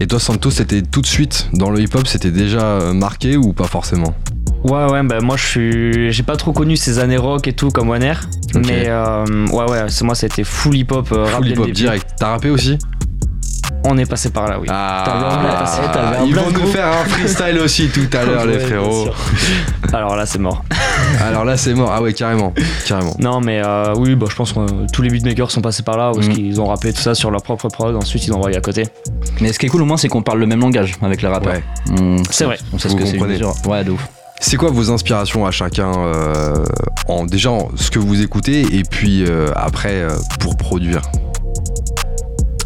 Et 0.00 0.06
toi, 0.06 0.20
Santos, 0.20 0.52
c'était 0.52 0.82
tout 0.82 1.00
de 1.00 1.06
suite 1.06 1.48
dans 1.52 1.70
le 1.70 1.80
hip-hop, 1.80 2.06
c'était 2.06 2.30
déjà 2.30 2.60
euh, 2.60 2.92
marqué 2.92 3.36
ou 3.36 3.52
pas 3.52 3.64
forcément? 3.66 4.14
Ouais, 4.68 4.84
ouais, 4.90 5.02
bah 5.02 5.20
moi 5.20 5.36
je 5.36 5.46
suis. 5.46 6.12
J'ai 6.12 6.22
pas 6.22 6.36
trop 6.36 6.52
connu 6.52 6.76
ces 6.76 6.98
années 6.98 7.16
rock 7.16 7.46
et 7.48 7.52
tout 7.52 7.70
comme 7.70 7.90
One 7.90 8.02
Air. 8.02 8.28
Mais 8.54 8.84
euh, 8.88 9.24
ouais, 9.48 9.70
ouais, 9.70 9.84
c'est 9.88 10.04
moi 10.04 10.14
c'était 10.14 10.44
full 10.44 10.76
hip 10.76 10.86
hop, 10.90 11.08
euh, 11.12 11.24
rap 11.24 11.36
Full 11.36 11.44
le 11.46 11.50
hip-hop 11.52 11.66
début. 11.66 11.72
direct. 11.72 12.06
T'as 12.18 12.30
rappé 12.30 12.50
aussi? 12.50 12.78
On 13.84 13.96
est 13.96 14.06
passé 14.06 14.30
par 14.30 14.48
là, 14.48 14.58
oui. 14.60 14.66
Ah, 14.70 15.04
T'avais 15.06 15.24
un 15.24 15.40
blague, 15.40 15.92
t'avais 15.92 16.16
un 16.16 16.24
ils 16.24 16.34
vont 16.34 16.50
nous 16.50 16.66
faire 16.66 16.88
un 16.88 17.04
freestyle 17.04 17.58
aussi 17.60 17.88
tout 17.88 18.08
à 18.16 18.24
l'heure, 18.24 18.44
les 18.44 18.58
frérots. 18.58 19.08
Alors 19.92 20.16
là, 20.16 20.26
c'est 20.26 20.40
mort. 20.40 20.64
Alors 21.22 21.44
là, 21.44 21.56
c'est 21.56 21.74
mort. 21.74 21.90
Ah 21.94 22.02
ouais, 22.02 22.12
carrément, 22.12 22.52
carrément. 22.86 23.14
Non, 23.20 23.40
mais 23.40 23.62
euh, 23.64 23.94
oui, 23.96 24.16
bah, 24.16 24.26
je 24.28 24.34
pense 24.34 24.52
que 24.52 24.90
tous 24.92 25.00
les 25.02 25.10
beatmakers 25.10 25.50
sont 25.52 25.60
passés 25.60 25.84
par 25.84 25.96
là, 25.96 26.10
parce 26.12 26.26
Mhm. 26.26 26.34
qu'ils 26.34 26.60
ont 26.60 26.66
rappé 26.66 26.92
tout 26.92 27.00
ça 27.00 27.14
sur 27.14 27.30
leur 27.30 27.40
propre 27.42 27.68
prod, 27.68 27.94
ensuite 27.94 28.26
ils 28.26 28.32
ont 28.32 28.38
envoyé 28.38 28.56
à 28.56 28.60
côté. 28.60 28.82
Mais 29.40 29.52
ce 29.52 29.58
qui 29.60 29.66
est 29.66 29.68
cool 29.68 29.82
au 29.82 29.86
moins, 29.86 29.96
c'est 29.96 30.08
qu'on 30.08 30.22
parle 30.22 30.40
le 30.40 30.46
même 30.46 30.60
langage 30.60 30.96
avec 31.00 31.22
les 31.22 31.28
rappeurs. 31.28 31.54
Ouais. 31.54 31.62
On- 32.00 32.22
C'est 32.30 32.44
vrai. 32.44 32.58
On 32.72 32.78
sait 32.78 32.88
Vous 32.88 32.98
ce 32.98 33.00
que 33.00 33.06
c'est. 33.06 33.68
Ouais, 33.68 33.84
de 33.84 33.92
ouf. 33.92 34.08
C'est 34.40 34.56
quoi 34.56 34.70
vos 34.70 34.90
inspirations 34.90 35.46
à 35.46 35.50
chacun 35.50 35.92
euh, 35.96 36.64
en 37.08 37.26
déjà 37.26 37.50
en 37.50 37.68
ce 37.76 37.90
que 37.90 37.98
vous 37.98 38.22
écoutez 38.22 38.62
et 38.76 38.82
puis 38.82 39.24
euh, 39.24 39.50
après 39.56 40.02
euh, 40.02 40.10
pour 40.40 40.56
produire? 40.56 41.02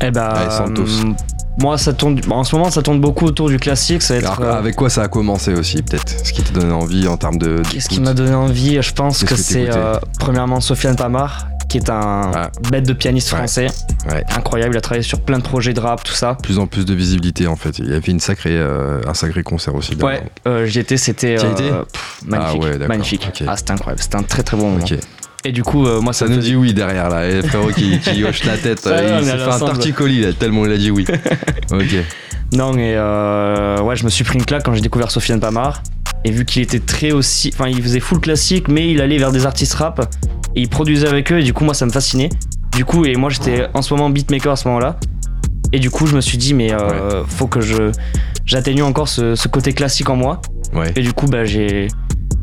Eh 0.01 0.11
ben. 0.11 0.23
Allez, 0.23 0.51
Santos. 0.51 0.83
euh, 0.83 1.13
moi, 1.61 1.77
ça 1.79 1.93
tourne. 1.93 2.19
en 2.31 2.45
ce 2.45 2.57
moment, 2.57 2.71
ça 2.71 2.83
tourne 2.83 3.01
beaucoup 3.01 3.25
autour 3.27 3.49
du 3.49 3.59
classique. 3.59 4.03
Ça 4.03 4.15
va 4.15 4.21
être. 4.21 4.41
Alors, 4.41 4.57
Avec 4.57 4.75
quoi 4.77 4.91
ça 4.91 5.03
a 5.03 5.09
commencé 5.09 5.53
aussi 5.55 5.83
peut-être? 5.83 6.27
Ce 6.27 6.33
qui 6.33 6.43
t'a 6.43 6.53
donné 6.53 6.73
envie 6.73 7.07
en 7.09 7.17
termes 7.17 7.39
de. 7.39 7.63
Qu'est-ce 7.71 7.89
qui 7.89 8.01
m'a 8.01 8.15
donné 8.15 8.35
envie? 8.35 8.81
Je 8.83 8.93
pense 8.93 9.21
Qu'est-ce 9.21 9.31
que, 9.31 9.67
que 9.67 9.73
c'est 9.73 10.01
premièrement 10.19 10.61
Sofiane 10.61 10.97
Pamar, 10.97 11.47
qui 11.73 11.79
est 11.79 11.91
un 11.91 12.31
Ah. 12.35 12.51
bête 12.71 12.87
de 12.87 12.93
pianiste 12.93 13.33
Ouais. 13.33 13.39
français. 13.39 13.67
Ouais. 14.11 14.23
Incroyable, 14.37 14.75
il 14.75 14.79
a 14.79 14.81
travaillé 14.83 15.03
sur 15.03 15.21
plein 15.21 15.39
de 15.39 15.43
projets 15.43 15.73
de 15.73 15.81
rap, 15.81 16.05
tout 16.05 16.13
ça. 16.13 16.37
Plus 16.43 16.59
en 16.59 16.67
plus 16.67 16.85
de 16.85 16.93
visibilité 16.95 17.47
en 17.47 17.57
fait. 17.57 17.79
Il 17.79 17.87
y 17.89 17.95
avait 17.95 18.13
une 18.13 18.21
sacrée, 18.21 18.51
euh, 18.53 19.01
un 19.07 19.15
sacré 19.15 19.43
concert 19.43 19.75
aussi. 19.75 19.95
Ouais, 19.97 20.23
euh, 20.47 20.67
j'y 20.67 20.81
étais, 20.81 20.97
c'était 20.99 21.37
as 21.37 21.45
euh, 21.45 21.83
magnifique. 22.27 22.61
Ah 22.63 22.67
ouais, 22.79 22.87
magnifique. 22.89 23.45
Ah, 23.47 23.57
c'était 23.57 23.73
incroyable, 23.73 24.03
c'était 24.03 24.17
un 24.17 24.23
très 24.23 24.43
très 24.43 24.57
bon 24.57 24.71
moment. 24.71 24.85
Et 25.45 25.51
du 25.51 25.65
coup, 25.65 25.87
euh, 25.87 26.01
moi, 26.01 26.13
ça, 26.13 26.27
Ça 26.27 26.33
nous 26.33 26.39
dit 26.41 26.55
oui 26.55 26.73
derrière 26.73 27.09
là. 27.09 27.27
Et 27.27 27.37
le 27.37 27.43
frérot 27.43 27.71
qui, 27.71 27.99
qui 27.99 28.23
hoche 28.25 28.45
la 28.45 28.57
tête. 28.57 28.87
Euh, 28.87 29.19
il 29.23 29.27
est 29.29 29.31
s'est 29.33 29.39
fait 29.39 29.51
un 29.51 29.59
torticolis 29.59 30.21
là, 30.21 30.33
tellement 30.33 30.65
il 30.67 30.73
a 30.73 30.77
dit 30.77 30.91
oui. 30.93 31.05
ok. 31.73 31.97
Non, 32.53 32.73
mais 32.73 32.95
euh, 32.97 33.81
ouais, 33.81 33.97
je 33.97 34.05
me 34.05 34.11
suis 34.11 34.25
pris 34.25 34.39
une 34.39 34.45
claque 34.45 34.63
quand 34.65 34.75
j'ai 34.75 34.81
découvert 34.83 35.11
Sofiane 35.11 35.41
Pamar. 35.41 35.83
Et 36.25 36.31
vu 36.31 36.45
qu'il 36.45 36.63
était 36.63 36.81
très 36.81 37.13
aussi. 37.13 37.51
Enfin, 37.53 37.69
il 37.69 37.83
faisait 37.83 38.01
full 38.01 38.21
classique, 38.21 38.69
mais 38.69 38.91
il 38.91 39.01
allait 39.01 39.19
vers 39.19 39.33
des 39.33 39.47
artistes 39.47 39.75
rap. 39.75 40.01
Et 40.55 40.61
il 40.63 40.69
produisait 40.69 41.09
avec 41.09 41.33
eux, 41.33 41.41
et 41.41 41.43
du 41.43 41.53
coup, 41.53 41.65
moi, 41.65 41.75
ça 41.75 41.87
me 41.87 41.91
fascinait. 41.91 42.29
Du 42.77 42.85
coup, 42.85 43.05
et 43.05 43.17
moi, 43.17 43.31
j'étais 43.31 43.67
en 43.75 43.83
ce 43.83 43.93
moment 43.95 44.11
beatmaker 44.11 44.53
à 44.53 44.57
ce 44.57 44.69
moment-là. 44.69 44.99
Et 45.73 45.79
du 45.79 45.91
coup, 45.91 46.07
je 46.07 46.15
me 46.15 46.21
suis 46.21 46.39
dit, 46.39 46.55
mais 46.55 46.73
euh, 46.73 47.25
faut 47.25 47.47
que 47.47 47.61
je 47.61 47.93
j'atténue 48.45 48.83
encore 48.83 49.09
ce, 49.09 49.35
ce 49.35 49.49
côté 49.49 49.73
classique 49.73 50.11
en 50.11 50.17
moi. 50.17 50.41
Ouais. 50.75 50.93
Et 50.97 51.01
du 51.01 51.13
coup, 51.13 51.27
bah, 51.27 51.45
j'ai 51.45 51.89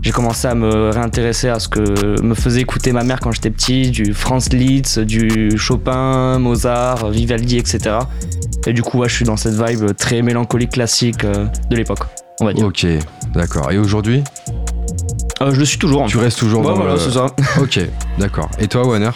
j'ai 0.02 0.12
commencé 0.12 0.48
à 0.48 0.56
me 0.56 0.89
réintéresser 0.89 1.50
à 1.50 1.60
ce 1.60 1.68
que 1.68 2.22
me 2.22 2.34
faisait 2.34 2.62
écouter 2.62 2.94
ma 2.94 3.04
mère 3.04 3.20
quand 3.20 3.32
j'étais 3.32 3.50
petit, 3.50 3.92
du 3.92 4.13
Franz 4.13 4.50
Liszt, 4.56 5.00
du 5.00 5.52
Chopin, 5.58 6.39
Mozart, 6.39 7.10
Vivaldi, 7.10 7.58
etc. 7.58 7.98
Et 8.65 8.74
du 8.74 8.82
coup, 8.82 9.00
ouais, 9.00 9.10
je 9.10 9.15
suis 9.15 9.26
dans 9.26 9.38
cette 9.38 9.62
vibe 9.62 9.94
très 9.98 10.22
mélancolique 10.22 10.72
classique 10.72 11.26
euh, 11.26 11.46
de 11.70 11.76
l'époque, 11.76 12.06
on 12.39 12.45
va 12.45 12.54
dire. 12.54 12.65
Ok. 12.65 12.86
D'accord. 13.34 13.71
Et 13.71 13.78
aujourd'hui, 13.78 14.23
Euh, 15.41 15.52
je 15.54 15.60
le 15.60 15.65
suis 15.65 15.78
toujours. 15.80 16.02
en 16.02 16.08
tu 16.08 16.17
restes 16.17 16.39
toujours 16.39 16.62
Ouais, 16.62 16.67
dans 16.67 16.75
voilà, 16.75 16.93
le. 16.93 16.99
c'est 16.99 17.12
ça. 17.12 17.28
Ok. 17.62 17.80
D'accord. 18.19 18.49
Et 18.60 18.67
toi, 18.67 18.86
Warner? 18.86 19.12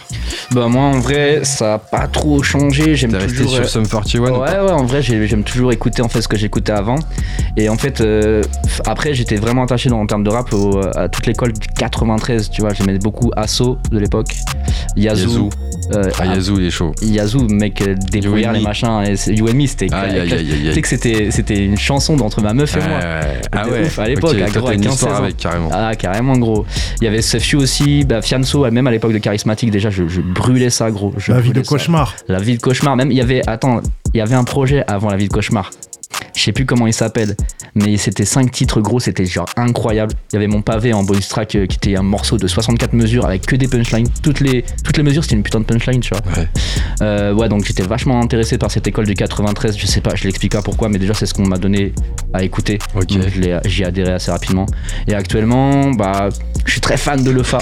Bah 0.52 0.68
moi 0.68 0.84
en 0.84 1.00
vrai 1.00 1.42
ça 1.44 1.76
a 1.76 1.80
pas 1.80 2.08
trop 2.08 2.44
changé, 2.44 2.96
j'aime 2.96 3.12
toujours... 3.18 3.50
sur 3.52 3.62
euh, 3.64 3.66
Sum 3.68 3.88
41 3.88 4.22
ou 4.22 4.24
Ouais 4.36 4.40
ouais 4.40 4.72
en 4.72 4.86
vrai 4.86 5.02
j'ai- 5.02 5.26
j'aime 5.28 5.44
toujours 5.44 5.72
écouter 5.72 6.02
en 6.02 6.10
fait 6.10 6.22
ce 6.22 6.28
que 6.28 6.38
j'écoutais 6.38 6.72
avant 6.74 6.96
et 7.58 7.70
en 7.70 7.78
fait 7.78 8.02
euh, 8.02 8.44
après 8.86 9.14
j'étais 9.14 9.38
vraiment 9.38 9.64
attaché 9.64 9.90
dans, 9.90 10.00
en 10.00 10.06
termes 10.06 10.24
de 10.24 10.30
rap 10.30 10.54
au- 10.54 10.80
à 10.96 11.08
toute 11.10 11.26
l'école 11.26 11.54
du 11.54 11.68
93 11.76 12.50
tu 12.52 12.62
vois 12.62 12.74
j'aimais 12.74 13.00
beaucoup 13.00 13.32
Asso 13.36 13.78
de 13.90 13.98
l'époque 14.00 14.36
Yazoo, 14.96 15.22
Yazoo. 15.30 15.50
euh, 15.96 16.12
Ah, 16.20 16.26
Yazoo, 16.28 16.60
il 16.60 16.66
est 16.66 16.70
chaud. 16.70 16.92
Yazoo 17.02 17.48
mec 17.50 17.82
euh, 17.82 17.96
débrouillard 18.12 18.54
les 18.54 18.60
machins 18.62 19.02
et 19.08 19.16
c'est- 19.16 19.34
You 19.34 19.48
and 19.50 19.56
Me 19.56 19.66
c'était 19.66 19.88
tu 19.88 20.74
sais 20.74 20.82
que 20.82 20.88
c'était 20.88 21.32
c'était 21.32 21.66
une 21.66 21.78
chanson 21.78 22.16
d'entre 22.16 22.42
ma 22.42 22.54
meuf 22.54 22.76
et 22.78 22.88
moi. 22.88 23.00
Ah 23.52 23.68
ouais. 23.68 23.86
ouf, 23.86 23.98
à 24.00 24.08
l'époque, 24.08 24.36
à 24.40 24.50
gros, 24.50 24.72
une 24.72 24.82
15, 24.82 24.94
histoire 24.94 25.12
16 25.14 25.20
ans. 25.20 25.24
avec 25.24 25.38
carrément. 25.38 25.70
Ah, 25.72 25.96
carrément, 25.96 26.38
gros. 26.38 26.66
Il 27.02 27.06
y 27.06 27.08
avait 27.08 27.22
Sefju 27.22 27.58
aussi, 27.58 28.04
bah, 28.04 28.22
Fianso, 28.22 28.70
même 28.72 28.88
à 28.88 28.92
l'époque 28.94 29.14
de 29.14 29.18
Charismatique, 29.18 29.72
déjà, 29.72 29.90
je, 29.90 30.08
je 30.08 30.22
brûlais 30.22 30.70
ça, 30.70 30.90
gros. 30.92 31.14
Je 31.18 31.32
La 31.32 31.40
vie 31.42 31.52
de 31.52 31.64
ça. 31.64 31.70
cauchemar. 31.70 32.14
La 32.28 32.40
vie 32.40 32.56
de 32.58 32.62
cauchemar. 32.62 32.96
Même, 32.96 33.12
il 33.12 33.18
y 33.18 33.22
avait, 33.22 33.42
attends, 33.48 33.82
il 34.14 34.18
y 34.18 34.22
avait 34.22 34.36
un 34.36 34.44
projet 34.44 34.84
avant 34.88 35.10
la 35.10 35.18
vie 35.18 35.28
de 35.28 35.34
cauchemar. 35.34 35.70
Je 36.36 36.42
sais 36.44 36.52
plus 36.52 36.66
comment 36.66 36.86
il 36.88 36.94
s'appelle, 36.94 37.36
mais 37.76 37.96
c'était 37.98 38.26
cinq 38.26 38.52
titres 38.52 38.82
gros, 38.82 39.00
c'était 39.00 39.26
genre 39.26 39.48
incroyable. 39.56 40.14
Il 40.32 40.36
y 40.36 40.38
avait 40.38 40.48
mon 40.48 40.62
pavé 40.62 40.94
en 40.94 41.04
bonus 41.04 41.28
track 41.28 41.56
euh, 41.56 41.66
qui 41.68 41.76
était 41.78 41.96
un 41.96 42.02
morceau 42.04 42.38
de 42.38 42.48
64 42.48 42.94
mesures 42.94 43.26
avec 43.26 43.46
que 43.46 43.56
des 43.56 43.68
punchlines. 43.68 44.08
Toutes 44.22 44.40
les, 44.40 44.64
toutes 44.84 44.98
les 44.98 45.04
mesures, 45.04 45.24
c'était 45.24 45.36
une 45.36 45.44
putain 45.44 45.60
de 45.60 45.66
punchline, 45.66 46.02
tu 46.02 46.10
vois. 46.14 46.22
Ouais. 46.36 46.48
Euh, 47.02 47.34
ouais, 47.34 47.50
donc 47.50 47.66
j'étais 47.66 47.84
vachement 47.84 48.20
intéressé 48.22 48.58
par 48.58 48.72
cette 48.72 48.88
école 48.88 49.06
du 49.06 49.14
93. 49.16 49.78
Je 49.78 49.86
sais 49.88 50.02
pas, 50.02 50.16
je 50.16 50.24
l'explique 50.26 50.52
pas 50.54 50.62
pourquoi, 50.62 50.90
mais 50.90 50.98
déjà 51.00 51.14
c'est 51.14 51.26
ce 51.28 51.34
qu'on 51.34 51.48
m'a 51.48 51.58
donné 51.58 51.94
à 52.34 52.44
écouter. 52.44 52.80
J'y 53.66 53.84
adhéré 53.84 54.14
assez 54.14 54.32
rapidement. 54.32 54.66
Et 55.08 55.14
actuellement, 55.16 55.92
bah, 55.92 56.30
je 56.66 56.72
suis 56.72 56.82
très 56.82 56.98
fan 56.98 57.24
de 57.24 57.30
Lefa. 57.32 57.60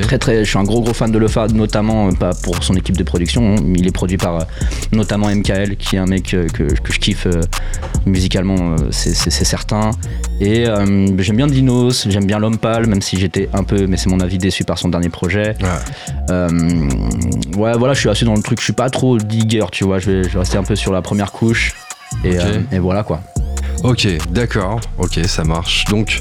Très 0.00 0.18
très, 0.18 0.44
je 0.44 0.48
suis 0.50 0.58
un 0.58 0.64
gros 0.64 0.80
gros 0.80 0.94
fan 0.94 1.10
de 1.10 1.18
Lefa, 1.18 1.46
notamment 1.48 2.08
euh, 2.08 2.12
pas 2.12 2.30
pour 2.42 2.62
son 2.62 2.74
équipe 2.74 2.96
de 2.96 3.02
production. 3.02 3.54
hein. 3.54 3.62
Il 3.76 3.86
est 3.86 3.92
produit 3.92 4.16
par 4.16 4.36
euh, 4.36 4.44
notamment 4.92 5.28
MKL, 5.28 5.76
qui 5.76 5.96
est 5.96 5.98
un 5.98 6.06
mec 6.06 6.34
euh, 6.34 6.46
que, 6.48 6.64
que 6.64 6.92
je 6.92 6.98
kiffe 6.98 7.26
musicalement, 8.06 8.74
c'est 8.90 9.14
certain. 9.30 9.90
Et 10.40 10.66
euh, 10.66 11.06
j'aime 11.18 11.36
bien 11.36 11.46
Dinos, 11.46 12.06
j'aime 12.08 12.26
bien 12.26 12.38
L'Homme 12.38 12.58
Pâle, 12.58 12.86
même 12.86 13.02
si 13.02 13.16
j'étais 13.18 13.48
un 13.52 13.62
peu, 13.64 13.86
mais 13.86 13.96
c'est 13.96 14.08
mon 14.10 14.20
avis, 14.20 14.38
déçu 14.38 14.64
par 14.64 14.78
son 14.78 14.88
dernier 14.88 15.08
projet. 15.08 15.54
Ouais. 15.60 15.68
Euh, 16.30 16.48
ouais, 17.56 17.72
voilà, 17.78 17.94
je 17.94 18.00
suis 18.00 18.08
assez 18.08 18.24
dans 18.24 18.34
le 18.34 18.42
truc, 18.42 18.58
je 18.58 18.64
suis 18.64 18.72
pas 18.72 18.90
trop 18.90 19.18
digger, 19.18 19.66
tu 19.70 19.84
vois, 19.84 19.98
je 19.98 20.10
vais, 20.10 20.22
je 20.24 20.30
vais 20.30 20.38
rester 20.40 20.58
un 20.58 20.64
peu 20.64 20.74
sur 20.76 20.92
la 20.92 21.02
première 21.02 21.30
couche. 21.32 21.74
Euh, 22.24 22.60
et 22.72 22.78
voilà 22.78 23.02
quoi. 23.04 23.22
Ok, 23.82 24.06
d'accord. 24.30 24.80
Ok, 24.98 25.18
ça 25.26 25.44
marche. 25.44 25.84
Donc, 25.86 26.20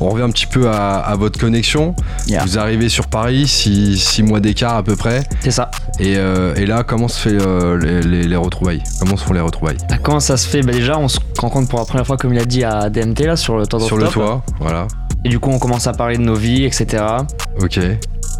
on 0.00 0.08
revient 0.10 0.22
un 0.24 0.30
petit 0.30 0.46
peu 0.46 0.68
à, 0.68 0.98
à 0.98 1.16
votre 1.16 1.38
connexion. 1.38 1.94
Yeah. 2.28 2.44
Vous 2.44 2.58
arrivez 2.58 2.88
sur 2.88 3.08
Paris, 3.08 3.46
6 3.48 4.22
mois 4.22 4.40
d'écart 4.40 4.76
à 4.76 4.82
peu 4.82 4.94
près. 4.96 5.24
C'est 5.40 5.50
ça. 5.50 5.70
Et, 5.98 6.16
euh, 6.16 6.54
et 6.54 6.64
là, 6.66 6.84
comment 6.84 7.08
se 7.08 7.18
fait 7.28 7.36
euh, 7.40 7.76
les, 7.78 8.02
les- 8.02 8.28
les 8.28 8.36
retrouvailles? 8.36 8.82
Comment 9.00 9.16
se 9.16 9.24
font 9.24 9.32
les 9.34 9.40
retrouvailles? 9.40 9.78
Ah, 9.90 9.98
Comment 9.98 10.20
ça 10.20 10.36
se 10.36 10.46
fait? 10.48 10.62
Bah 10.62 10.72
Déjà, 10.72 10.96
on 10.98 11.08
se 11.08 11.18
rencontre 11.38 11.68
pour 11.68 11.78
la 11.80 11.84
première 11.84 12.06
fois, 12.06 12.16
comme 12.16 12.32
il 12.34 12.38
a 12.38 12.44
dit, 12.44 12.62
à 12.64 12.88
DMT, 12.88 13.20
là, 13.26 13.36
sur 13.36 13.58
le 13.58 13.66
toit 13.66 13.80
Sur 13.80 13.96
le 13.96 14.06
toit, 14.08 14.42
voilà. 14.60 14.86
Et 15.24 15.28
du 15.28 15.38
coup, 15.38 15.50
on 15.50 15.58
commence 15.58 15.86
à 15.86 15.92
parler 15.92 16.16
de 16.18 16.22
nos 16.22 16.34
vies, 16.34 16.64
etc. 16.64 17.04
Ok. 17.60 17.78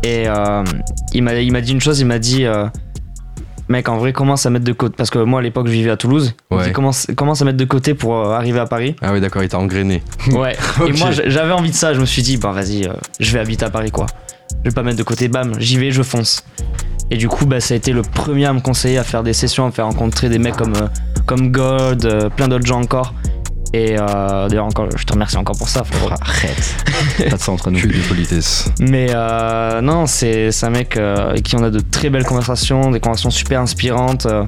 Et 0.05 0.25
euh, 0.29 0.65
il 1.13 1.23
m'a 1.23 1.35
il 1.35 1.53
m'a 1.53 1.61
dit 1.61 1.73
une 1.73 1.81
chose, 1.81 2.01
il 2.01 2.07
m'a 2.07 2.19
dit 2.19 2.45
mec 3.73 3.89
en 3.89 3.99
vrai 3.99 4.13
commence 4.13 4.47
à 4.47 4.51
mettre 4.51 4.65
de 4.65 4.73
côté 4.73 4.95
parce 4.97 5.11
que 5.11 5.19
moi 5.19 5.41
à 5.41 5.43
l'époque 5.43 5.67
je 5.67 5.73
vivais 5.73 5.91
à 5.91 5.97
Toulouse. 5.97 6.35
Ouais. 6.51 6.71
commence, 6.71 7.09
commence 7.17 7.43
à 7.43 7.45
mettre 7.45 7.57
de 7.57 7.65
côté 7.65 7.95
pour 7.95 8.17
euh, 8.17 8.35
arriver 8.35 8.61
à 8.61 8.67
Paris? 8.67 8.95
Ah 9.03 9.13
oui, 9.13 9.21
d'accord, 9.21 9.43
il 9.43 9.49
t'a 9.49 9.59
engrainé. 9.59 10.03
Ouais. 10.33 10.57
Et 10.87 10.93
moi 10.93 11.11
j'avais 11.11 11.53
envie 11.53 11.71
de 11.71 11.75
ça, 11.75 11.93
je 11.95 12.01
me 12.01 12.07
suis 12.07 12.23
dit 12.23 12.37
bah 12.37 12.53
vas-y, 12.53 12.87
euh, 12.87 12.93
je 13.19 13.33
vais 13.33 13.41
habiter 13.41 13.65
à 13.65 13.71
Paris 13.71 13.91
quoi. 13.91 14.07
Je 14.65 14.71
vais 14.71 14.75
pas 14.75 14.83
mettre 14.83 14.99
de 14.99 15.03
côté, 15.03 15.29
bam, 15.29 15.55
j'y 15.59 15.79
vais, 15.79 15.91
je 15.91 16.03
fonce. 16.03 16.45
Et 17.11 17.17
du 17.17 17.29
coup 17.29 17.47
bah 17.47 17.61
ça 17.61 17.75
a 17.75 17.77
été 17.77 17.93
le 17.93 18.03
premier 18.03 18.47
à 18.47 18.53
me 18.53 18.61
conseiller 18.61 18.99
à 18.99 19.05
faire 19.05 19.23
des 19.23 19.33
sessions, 19.33 19.65
à 19.65 19.67
me 19.67 19.73
faire 19.73 19.87
rencontrer 19.87 20.29
des 20.29 20.39
mecs 20.39 20.57
comme 20.57 20.77
euh, 20.77 20.87
comme 21.27 21.51
God, 21.51 22.31
plein 22.37 22.49
d'autres 22.49 22.67
gens 22.67 22.81
encore. 22.81 23.15
Et 23.75 23.97
euh, 23.99 24.49
d'ailleurs 24.49 24.67
encore, 24.67 24.89
je 24.97 25.05
te 25.05 25.13
remercie 25.15 25.37
encore 25.39 25.57
pour 25.57 25.69
ça. 25.69 25.83
frérot. 25.85 26.11
Arrête. 26.21 26.75
pas 27.31 27.37
de 27.37 27.41
ça 27.41 27.53
entre 27.53 27.71
nous. 27.71 27.81
Que 27.81 27.87
de 27.87 28.07
politesse. 28.09 28.71
Mais 28.81 29.07
euh, 29.15 29.81
non, 29.81 30.07
c'est 30.07 30.51
c'est 30.53 30.67
un 30.67 30.71
mec 30.71 30.97
euh, 30.97 31.31
avec 31.31 31.43
qui 31.45 31.57
on 31.57 31.63
a 31.63 31.71
de 31.71 31.81
très 31.81 32.11
belles 32.11 32.25
conversations, 32.27 32.91
des 32.91 33.01
conversations 33.01 33.31
super 33.31 33.61
inspirantes. 33.61 34.27
euh, 34.27 34.45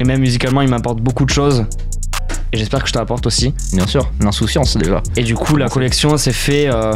et 0.00 0.04
même 0.04 0.20
musicalement, 0.20 0.60
il 0.60 0.68
m'apporte 0.68 1.00
beaucoup 1.00 1.24
de 1.24 1.30
choses. 1.30 1.64
Et 2.52 2.56
j'espère 2.58 2.82
que 2.82 2.88
je 2.88 2.92
te 2.92 2.98
l'apporte 2.98 3.26
aussi. 3.26 3.54
Bien 3.72 3.86
sûr, 3.86 4.10
l'insouciance 4.20 4.76
déjà. 4.76 5.02
Et 5.16 5.22
du 5.22 5.34
coup, 5.34 5.56
la 5.56 5.68
collection 5.68 6.16
s'est 6.16 6.32
fait. 6.32 6.68
euh, 6.68 6.92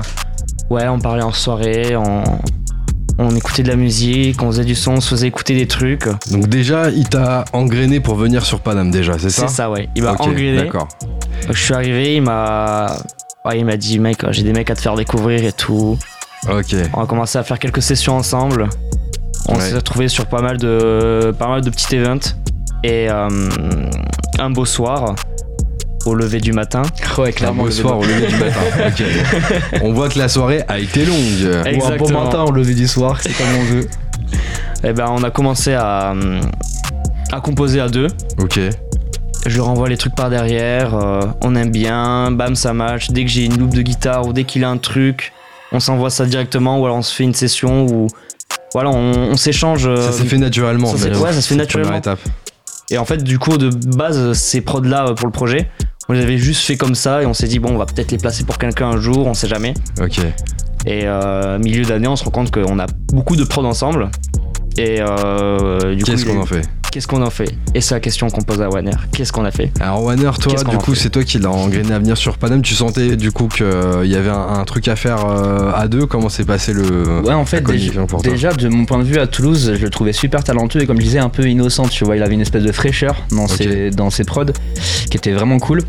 ouais, 0.71 0.87
on 0.89 0.99
parlait 1.01 1.23
en 1.23 1.33
soirée, 1.33 1.97
on, 1.97 2.23
on 3.19 3.35
écoutait 3.35 3.63
de 3.63 3.69
la 3.69 3.77
musique, 3.77 4.43
on 4.43 4.49
faisait 4.49 4.65
du 4.65 4.75
son, 4.75 4.93
on 4.95 5.01
se 5.01 5.09
faisait 5.11 5.27
écouter 5.29 5.57
des 5.57 5.67
trucs. 5.67 6.07
Donc 6.31 6.49
déjà, 6.49 6.91
il 6.91 7.09
t'a 7.09 7.45
engrainé 7.53 7.99
pour 8.01 8.15
venir 8.17 8.45
sur 8.45 8.61
Paname 8.61 8.91
déjà, 8.91 9.19
c'est 9.19 9.31
ça? 9.31 9.49
C'est 9.49 9.55
ça, 9.55 9.71
ouais. 9.71 9.89
Il 9.97 10.03
m'a 10.05 10.13
Ok, 10.13 10.21
engrainé. 10.21 10.59
D'accord. 10.65 10.89
Je 11.51 11.63
suis 11.63 11.75
arrivé, 11.75 12.17
il 12.17 12.23
m'a. 12.23 12.97
Ouais, 13.45 13.59
il 13.59 13.65
m'a 13.65 13.77
dit, 13.77 13.99
mec, 13.99 14.19
j'ai 14.31 14.43
des 14.43 14.53
mecs 14.53 14.69
à 14.71 14.75
te 14.75 14.81
faire 14.81 14.95
découvrir 14.95 15.45
et 15.45 15.53
tout. 15.53 15.99
Ok. 16.51 16.75
On 16.95 17.03
a 17.03 17.07
commencé 17.07 17.39
à 17.39 17.43
faire 17.45 17.59
quelques 17.59 17.83
sessions 17.83 18.17
ensemble. 18.17 18.69
On 19.49 19.55
Ouais. 19.55 19.61
s'est 19.61 19.75
retrouvés 19.77 20.09
sur 20.09 20.27
pas 20.27 20.43
mal 20.43 20.59
de, 20.59 21.35
pas 21.39 21.49
mal 21.49 21.63
de 21.63 21.71
petits 21.71 21.97
events. 21.97 22.35
Et 22.85 23.09
euh, 23.11 23.29
un 24.39 24.51
beau 24.51 24.65
soir, 24.65 25.15
au 26.05 26.15
lever 26.15 26.41
du 26.41 26.53
matin. 26.53 26.83
Ouais, 27.19 27.29
Un 27.29 27.33
clairement. 27.33 27.63
beau 27.63 27.69
le 27.69 27.75
soir 27.75 27.99
au 27.99 28.03
lever 28.05 28.27
du 28.29 28.37
matin. 28.37 28.61
Ok. 28.87 29.03
On 29.83 29.93
voit 29.93 30.09
que 30.09 30.19
la 30.19 30.29
soirée 30.29 30.63
a 30.69 30.79
été 30.79 31.05
longue. 31.05 31.17
Ou 31.43 31.47
un 31.57 31.63
bon 31.63 31.69
Exactement. 31.71 32.25
matin 32.25 32.43
au 32.45 32.53
lever 32.53 32.75
du 32.75 32.87
soir, 32.87 33.19
c'est 33.21 33.33
comme 33.33 33.47
on 33.59 33.65
veut. 33.65 33.89
Et 34.85 34.93
ben, 34.93 35.07
on 35.11 35.25
a 35.25 35.31
commencé 35.31 35.75
à, 35.75 36.13
euh, 36.13 36.41
à 37.33 37.41
composer 37.41 37.81
à 37.81 37.89
deux. 37.89 38.07
Ok. 38.41 38.61
Je 39.49 39.61
renvoie 39.61 39.89
les 39.89 39.97
trucs 39.97 40.15
par 40.15 40.31
derrière. 40.31 40.95
euh, 40.95 41.23
on 41.43 41.55
aime 41.57 41.71
bien. 41.71 42.31
Bam, 42.31 42.55
ça 42.55 42.73
match. 42.75 43.11
Dès 43.11 43.25
que 43.25 43.31
j'ai 43.31 43.45
une 43.47 43.59
loupe 43.59 43.75
de 43.75 43.83
guitare 43.83 44.27
ou 44.27 44.33
dès 44.33 44.45
qu'il 44.45 44.63
a 44.65 44.69
un 44.69 44.77
truc, 44.79 45.33
on 45.73 45.81
s'envoie 45.81 46.11
ça 46.11 46.27
directement. 46.27 46.79
Ou 46.81 46.85
alors 46.85 46.99
on 46.99 47.03
se 47.03 47.15
fait 47.15 47.25
une 47.25 47.35
session 47.35 47.87
où. 47.87 48.07
Voilà, 48.75 48.91
on, 48.91 49.31
on 49.33 49.37
s'échange. 49.37 49.87
euh, 49.87 49.97
Ça 49.97 50.13
s'est 50.13 50.25
fait 50.25 50.37
naturellement. 50.39 50.89
ça 50.89 50.95
en 50.95 50.99
s'est- 50.99 51.11
fait. 51.15 51.17
ouais, 51.17 51.33
ça 51.33 51.41
se 51.41 51.49
fait 51.49 51.57
naturellement. 51.57 51.97
Étape. 51.97 52.21
Et 52.91 52.99
en 52.99 53.05
fait, 53.05 53.23
du 53.25 53.39
coup, 53.39 53.57
de 53.59 53.71
base, 53.97 54.33
ces 54.35 54.61
prods-là 54.61 55.09
euh, 55.09 55.15
pour 55.15 55.27
le 55.27 55.33
projet, 55.33 55.71
on 56.09 56.13
les 56.13 56.21
avait 56.23 56.39
juste 56.39 56.63
fait 56.67 56.77
comme 56.77 56.95
ça 56.95 57.23
et 57.23 57.27
on 57.27 57.35
s'est 57.35 57.49
dit, 57.49 57.59
bon, 57.59 57.71
on 57.75 57.79
va 57.79 57.87
peut-être 57.87 58.11
les 58.13 58.19
placer 58.19 58.45
pour 58.45 58.59
quelqu'un 58.59 58.89
un 58.89 58.97
jour, 59.01 59.27
on 59.27 59.35
sait 59.35 59.49
jamais. 59.49 59.75
Ok. 60.01 60.19
Et 60.87 61.03
euh, 61.05 61.59
milieu 61.59 61.85
d'année, 61.85 62.09
on 62.09 62.17
se 62.17 62.25
rend 62.25 62.31
compte 62.31 62.51
qu'on 62.51 62.79
a 62.79 62.87
beaucoup 63.13 63.37
de 63.37 63.45
prods 63.45 63.65
ensemble. 63.67 64.11
Et 64.79 64.99
euh, 65.01 65.95
du 65.95 66.05
coup, 66.05 66.11
Qu'est-ce 66.11 66.25
qu'on 66.25 66.41
en 66.41 66.47
fait? 66.47 66.63
Qu'est-ce 66.91 67.07
qu'on 67.07 67.23
en 67.23 67.31
fait? 67.31 67.53
Et 67.75 67.81
c'est 67.81 67.95
la 67.95 68.01
question 68.01 68.29
qu'on 68.31 68.41
pose 68.43 68.63
à 68.63 68.69
Warner. 68.69 68.93
Qu'est-ce 69.13 69.33
qu'on 69.33 69.45
a 69.45 69.51
fait? 69.51 69.71
Alors 69.81 70.03
Warner, 70.03 70.31
toi, 70.41 70.55
du 70.65 70.79
coup, 70.79 70.95
c'est 70.95 71.11
toi 71.11 71.23
qui 71.23 71.39
l'as 71.39 71.51
engrainé 71.51 71.93
à 71.93 71.99
venir 71.99 72.17
sur 72.17 72.39
Paname. 72.39 72.63
Tu 72.63 72.75
sentais 72.75 73.17
du 73.17 73.31
coup 73.31 73.49
qu'il 73.49 73.67
y 74.05 74.17
avait 74.17 74.31
un, 74.31 74.49
un 74.59 74.65
truc 74.65 74.89
à 74.89 74.97
faire 74.97 75.27
euh, 75.27 75.71
à 75.75 75.87
deux. 75.87 76.07
Comment 76.07 76.29
s'est 76.31 76.45
passé 76.45 76.73
le 76.73 77.21
Ouais, 77.21 77.35
en 77.35 77.45
fait, 77.45 77.63
déjà, 77.63 78.07
déjà, 78.23 78.53
de 78.53 78.69
mon 78.69 78.87
point 78.87 78.99
de 78.99 79.05
vue 79.05 79.19
à 79.19 79.27
Toulouse, 79.27 79.75
je 79.77 79.83
le 79.85 79.91
trouvais 79.91 80.13
super 80.13 80.43
talentueux 80.43 80.83
et 80.83 80.87
comme 80.87 80.99
je 80.99 81.05
disais, 81.05 81.19
un 81.19 81.29
peu 81.29 81.47
innocent, 81.47 81.89
tu 81.89 82.05
vois. 82.05 82.17
Il 82.17 82.23
avait 82.23 82.35
une 82.35 82.41
espèce 82.41 82.65
de 82.65 82.73
fraîcheur 82.73 83.17
dans, 83.31 83.47
ses, 83.47 83.91
dans 83.91 84.11
ses 84.11 84.25
prods 84.25 84.47
qui 85.11 85.17
était 85.17 85.33
vraiment 85.33 85.59
cool. 85.59 85.83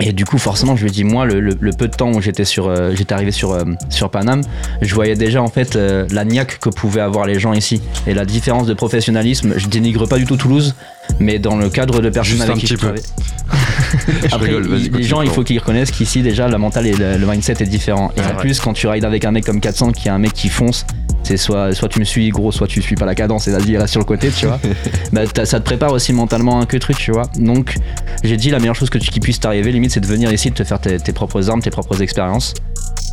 Et 0.00 0.12
du 0.12 0.24
coup, 0.24 0.38
forcément, 0.38 0.76
je 0.76 0.84
lui 0.84 0.90
dit, 0.90 1.04
moi, 1.04 1.26
le, 1.26 1.40
le- 1.40 1.56
le 1.60 1.72
peu 1.72 1.86
de 1.88 1.94
temps 1.94 2.10
où 2.10 2.20
j'étais 2.22 2.44
sur, 2.44 2.68
euh, 2.68 2.92
j'étais 2.94 3.12
arrivé 3.12 3.32
sur, 3.32 3.52
euh, 3.52 3.64
sur 3.90 4.10
Paname, 4.10 4.42
je 4.80 4.94
voyais 4.94 5.14
déjà 5.14 5.42
en 5.42 5.48
fait 5.48 5.76
euh, 5.76 6.06
la 6.10 6.24
niaque 6.24 6.58
que 6.58 6.70
pouvaient 6.70 7.00
avoir 7.02 7.26
les 7.26 7.38
gens 7.38 7.52
ici 7.52 7.82
et 8.06 8.14
la 8.14 8.24
différence 8.24 8.66
de 8.66 8.74
professionnalisme. 8.74 9.54
Je 9.56 9.66
dénigre 9.66 10.08
pas 10.08 10.16
du 10.18 10.24
tout 10.24 10.36
Toulouse, 10.36 10.74
mais 11.18 11.38
dans 11.38 11.56
le 11.56 11.68
cadre 11.68 12.00
de 12.00 12.08
personnes 12.08 12.36
Juste 12.38 12.42
avec 12.42 12.56
un 12.56 12.58
qui 12.58 12.66
petit 12.66 12.74
je 12.74 12.78
peu. 12.78 12.86
travaille. 12.86 13.02
Je 14.22 14.34
Après, 14.34 14.46
rigole, 14.46 14.68
vas-y, 14.68 14.82
il- 14.86 14.92
les 14.92 15.02
gens, 15.02 15.20
il 15.22 15.30
faut 15.30 15.42
qu'ils 15.42 15.58
reconnaissent 15.58 15.90
qu'ici, 15.90 16.22
déjà, 16.22 16.46
la 16.48 16.58
mentale 16.58 16.86
et 16.86 16.92
le, 16.92 17.16
le 17.18 17.26
mindset 17.26 17.54
est 17.60 17.64
différent. 17.66 18.12
Et 18.16 18.20
Ouais, 18.20 18.26
en 18.26 18.30
ouais. 18.30 18.36
plus, 18.36 18.60
quand 18.60 18.72
tu 18.72 18.86
rides 18.86 19.04
avec 19.04 19.24
un 19.24 19.32
mec 19.32 19.44
comme 19.44 19.60
400 19.60 19.92
qui 19.92 20.08
est 20.08 20.10
un 20.12 20.18
mec 20.18 20.32
qui 20.32 20.48
fonce, 20.48 20.86
c'est 21.22 21.36
soit, 21.36 21.74
soit 21.74 21.88
tu 21.88 22.00
me 22.00 22.04
suis 22.04 22.28
gros, 22.30 22.52
soit 22.52 22.66
tu 22.66 22.82
suis 22.82 22.96
pas 22.96 23.06
la 23.06 23.14
cadence 23.14 23.48
et 23.48 23.52
vas-y, 23.52 23.76
reste 23.76 23.92
sur 23.92 24.00
le 24.00 24.06
côté, 24.06 24.30
tu 24.30 24.46
vois. 24.46 24.58
bah, 25.12 25.22
ça 25.44 25.60
te 25.60 25.64
prépare 25.64 25.92
aussi 25.92 26.12
mentalement 26.12 26.60
un 26.60 26.66
que 26.66 26.76
truc, 26.76 26.96
tu 26.96 27.12
vois. 27.12 27.26
Donc, 27.38 27.76
j'ai 28.24 28.36
dit 28.36 28.50
la 28.50 28.58
meilleure 28.58 28.74
chose 28.74 28.90
que 28.90 28.98
tu, 28.98 29.10
qui 29.10 29.20
puisse 29.20 29.40
t'arriver, 29.40 29.72
limite, 29.72 29.92
c'est 29.92 30.00
de 30.00 30.06
venir 30.06 30.32
ici, 30.32 30.50
de 30.50 30.54
te 30.54 30.64
faire 30.64 30.80
tes, 30.80 30.98
tes 30.98 31.12
propres 31.12 31.50
armes, 31.50 31.62
tes 31.62 31.70
propres 31.70 32.00
expériences. 32.02 32.54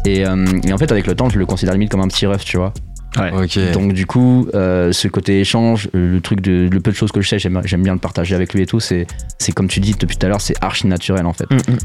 Et, 0.05 0.25
euh, 0.25 0.45
et 0.65 0.73
en 0.73 0.77
fait, 0.77 0.91
avec 0.91 1.07
le 1.07 1.15
temps, 1.15 1.29
je 1.29 1.37
le 1.37 1.45
considère 1.45 1.73
limite 1.73 1.91
comme 1.91 2.01
un 2.01 2.07
petit 2.07 2.25
ref, 2.25 2.43
tu 2.43 2.57
vois. 2.57 2.73
Ok. 3.15 3.59
Donc 3.73 3.93
du 3.93 4.05
coup, 4.05 4.47
euh, 4.53 4.91
ce 4.91 5.07
côté 5.07 5.39
échange, 5.39 5.89
euh, 5.95 6.13
le 6.13 6.21
truc 6.21 6.41
de 6.41 6.69
le 6.71 6.79
peu 6.79 6.91
de 6.91 6.95
choses 6.95 7.11
que 7.11 7.21
je 7.21 7.29
sais, 7.29 7.39
j'aime 7.39 7.83
bien 7.83 7.93
le 7.93 7.99
partager 7.99 8.35
avec 8.35 8.53
lui 8.53 8.61
et 8.61 8.65
tout. 8.65 8.79
C'est 8.79 9.07
c'est 9.39 9.51
comme 9.51 9.67
tu 9.67 9.79
dis 9.79 9.93
depuis 9.97 10.17
tout 10.17 10.25
à 10.25 10.29
l'heure, 10.29 10.41
c'est 10.41 10.55
archi 10.61 10.87
naturel 10.87 11.25
en 11.25 11.33
fait. 11.33 11.49
Mm, 11.49 11.55
mm. 11.55 11.77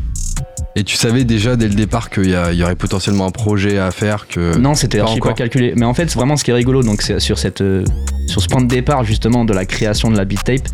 Et 0.75 0.85
tu 0.85 0.97
savais 0.97 1.25
déjà 1.25 1.57
dès 1.57 1.69
le 1.69 1.75
départ 1.75 2.09
qu'il 2.09 2.31
y, 2.31 2.63
aurait 2.63 2.77
potentiellement 2.77 3.27
un 3.27 3.31
projet 3.31 3.79
à 3.79 3.91
faire 3.91 4.27
que. 4.27 4.57
non, 4.57 4.75
c'était 4.75 4.99
pas 4.99 5.05
archi 5.05 5.21
pas 5.21 5.27
encore. 5.27 5.37
calculé. 5.37 5.75
Mais 5.77 5.85
en 5.85 5.95
fait, 5.95 6.13
vraiment, 6.15 6.37
ce 6.37 6.45
qui 6.45 6.51
est 6.51 6.55
rigolo, 6.55 6.83
donc 6.83 7.03
c'est 7.03 7.21
sur 7.21 7.39
cette 7.39 7.61
euh, 7.61 7.85
sur 8.27 8.41
ce 8.41 8.49
point 8.49 8.63
de 8.63 8.69
départ 8.69 9.05
justement 9.05 9.45
de 9.45 9.53
la 9.53 9.65
création 9.67 10.11
de 10.11 10.17
la 10.17 10.25
beat 10.25 10.43
tape. 10.45 10.69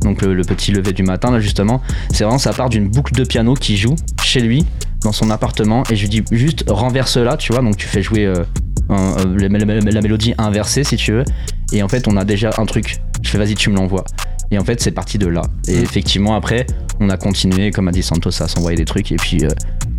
Donc 0.00 0.22
le, 0.22 0.34
le 0.34 0.42
petit 0.42 0.70
lever 0.70 0.92
du 0.92 1.02
matin 1.02 1.30
là 1.30 1.40
justement, 1.40 1.80
c'est 2.10 2.24
vraiment 2.24 2.38
ça 2.38 2.52
part 2.52 2.68
d'une 2.68 2.88
boucle 2.88 3.14
de 3.14 3.24
piano 3.24 3.54
qui 3.54 3.76
joue 3.76 3.96
chez 4.22 4.40
lui 4.40 4.66
dans 5.02 5.12
son 5.12 5.30
appartement 5.30 5.82
et 5.90 5.96
je 5.96 6.02
lui 6.02 6.08
dis 6.08 6.24
juste 6.32 6.64
renverse 6.68 7.16
là, 7.16 7.36
tu 7.36 7.52
vois. 7.52 7.62
Donc 7.62 7.76
tu 7.76 7.86
fais 7.86 8.02
jouer 8.02 8.26
euh, 8.26 8.44
un- 8.88 9.16
euh, 9.18 9.48
la, 9.48 9.58
la- 9.58 9.90
la 9.90 10.00
mélodie 10.00 10.34
inversée 10.38 10.84
si 10.84 10.96
tu 10.96 11.12
veux. 11.12 11.24
Et 11.72 11.82
en 11.82 11.88
fait, 11.88 12.06
on 12.08 12.16
a 12.16 12.24
déjà 12.24 12.50
un 12.58 12.66
truc. 12.66 12.98
Je 13.22 13.30
fais 13.30 13.38
vas-y, 13.38 13.54
tu 13.54 13.70
me 13.70 13.76
l'envoies. 13.76 14.04
Et 14.50 14.58
en 14.58 14.64
fait, 14.64 14.80
c'est 14.80 14.90
parti 14.92 15.18
de 15.18 15.26
là. 15.26 15.42
Et 15.66 15.78
effectivement, 15.80 16.36
après, 16.36 16.66
on 17.00 17.08
a 17.10 17.16
continué, 17.16 17.70
comme 17.70 17.88
a 17.88 17.92
dit 17.92 18.02
Santos, 18.02 18.42
à 18.42 18.48
s'envoyer 18.48 18.76
des 18.76 18.84
trucs. 18.84 19.10
Et 19.10 19.16
puis, 19.16 19.44
euh, 19.44 19.48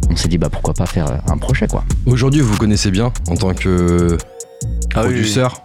on 0.10 0.15
s'est 0.15 0.28
dit, 0.30 0.38
bah 0.38 0.50
pourquoi 0.50 0.74
pas 0.74 0.86
faire 0.86 1.08
euh, 1.12 1.17
un 1.32 1.38
projet, 1.38 1.67
quoi. 1.67 1.84
Aujourd'hui, 2.06 2.41
vous 2.41 2.52
vous 2.54 2.58
connaissez 2.58 2.91
bien 2.91 3.12
en 3.28 3.36
tant 3.36 3.54
que 3.54 4.17
Ah 4.93 5.02
oui, 5.04 5.13
producteur? 5.15 5.62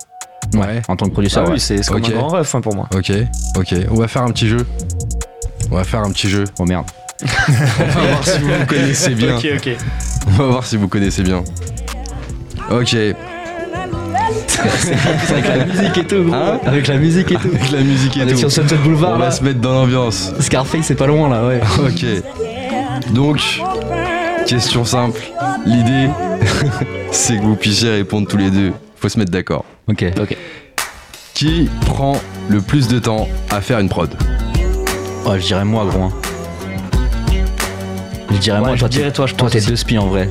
Ouais. 0.54 0.83
En 0.88 0.96
tant 0.96 1.04
que 1.06 1.11
Ah 1.11 1.12
producteur, 1.12 1.44
ouais. 1.46 1.52
oui, 1.52 1.61
c'est 1.61 1.83
c'est 1.83 1.92
comme 1.92 2.02
Ok. 2.02 2.09
un 2.11 2.14
grand 2.16 2.28
ref 2.28 2.54
hein, 2.54 2.61
pour 2.61 2.74
moi. 2.74 2.88
Ok. 2.94 3.12
Ok. 3.56 3.74
On 3.90 3.94
va 3.94 4.09
faire 4.09 4.22
un 4.22 4.30
petit 4.33 4.48
jeu. 4.48 4.66
On 5.70 5.76
va 5.76 5.85
faire 5.85 6.00
un 6.00 6.11
petit 6.11 6.28
jeu. 6.28 6.44
Oh 6.59 6.64
merde. 6.64 6.87
On 7.22 7.52
va 8.00 8.06
voir 8.06 8.26
si 8.26 8.38
vous 8.40 8.48
vous 8.48 8.66
connaissez 8.66 9.14
bien. 9.14 9.37
Ok, 9.37 9.46
ok. 9.56 9.76
On 10.26 10.30
va 10.33 10.46
voir 10.46 10.64
si 10.66 10.76
vous 10.78 10.88
connaissez 10.88 11.22
bien. 11.22 11.44
Ok. 12.70 12.88
C'est 12.90 13.16
avec 15.33 15.46
la 15.48 15.64
musique 15.66 15.98
et 15.98 16.04
tout, 16.06 16.22
gros. 16.24 16.35
Hein 16.35 16.61
avec 16.66 16.87
la 16.87 16.96
musique 16.96 17.33
et 17.33 17.37
tout. 17.37 17.48
Avec 17.48 17.70
la 17.70 17.80
musique 17.80 18.16
et 18.16 18.22
On 18.24 18.28
est 18.28 18.33
tout. 18.33 18.38
sur 18.38 18.52
Sunset 18.52 18.76
On 18.80 18.85
Boulevard 18.85 19.18
va 19.18 19.26
là. 19.26 19.30
se 19.30 19.42
mettre 19.42 19.61
dans 19.61 19.72
l'ambiance. 19.72 20.33
Scarface, 20.40 20.87
c'est 20.87 20.94
pas 20.94 21.06
loin 21.06 21.28
là, 21.28 21.46
ouais. 21.46 21.61
Ok. 21.78 22.04
Donc, 23.12 23.40
question 24.46 24.85
simple. 24.85 25.20
L'idée, 25.66 26.09
c'est 27.11 27.37
que 27.38 27.42
vous 27.42 27.56
puissiez 27.56 27.90
répondre 27.90 28.28
tous 28.28 28.37
les 28.37 28.50
deux. 28.50 28.72
Faut 28.96 29.09
se 29.09 29.18
mettre 29.18 29.33
d'accord. 29.33 29.64
Ok. 29.88 30.04
Qui 31.35 31.68
prend 31.87 32.20
le 32.48 32.61
plus 32.61 32.87
de 32.88 32.98
temps 32.98 33.26
à 33.50 33.61
faire 33.62 33.78
une 33.78 33.88
prod? 33.88 34.11
Oh, 35.24 35.33
je 35.38 35.46
dirais 35.46 35.64
moi, 35.64 35.87
gros. 35.87 36.02
hein. 36.04 36.12
Je 38.32 38.36
dirais 38.38 38.58
Ouais, 38.58 38.66
moi, 38.66 38.74
je 38.76 38.80
toi, 38.80 38.88
dirais 38.88 39.06
t'es- 39.06 39.12
toi, 39.12 39.26
je 39.26 39.34
toi, 39.34 39.48
pense 39.48 39.52
t'es 39.52 39.60
deux 39.68 39.76
spies 39.76 39.98
en 39.98 40.06
vrai. 40.06 40.28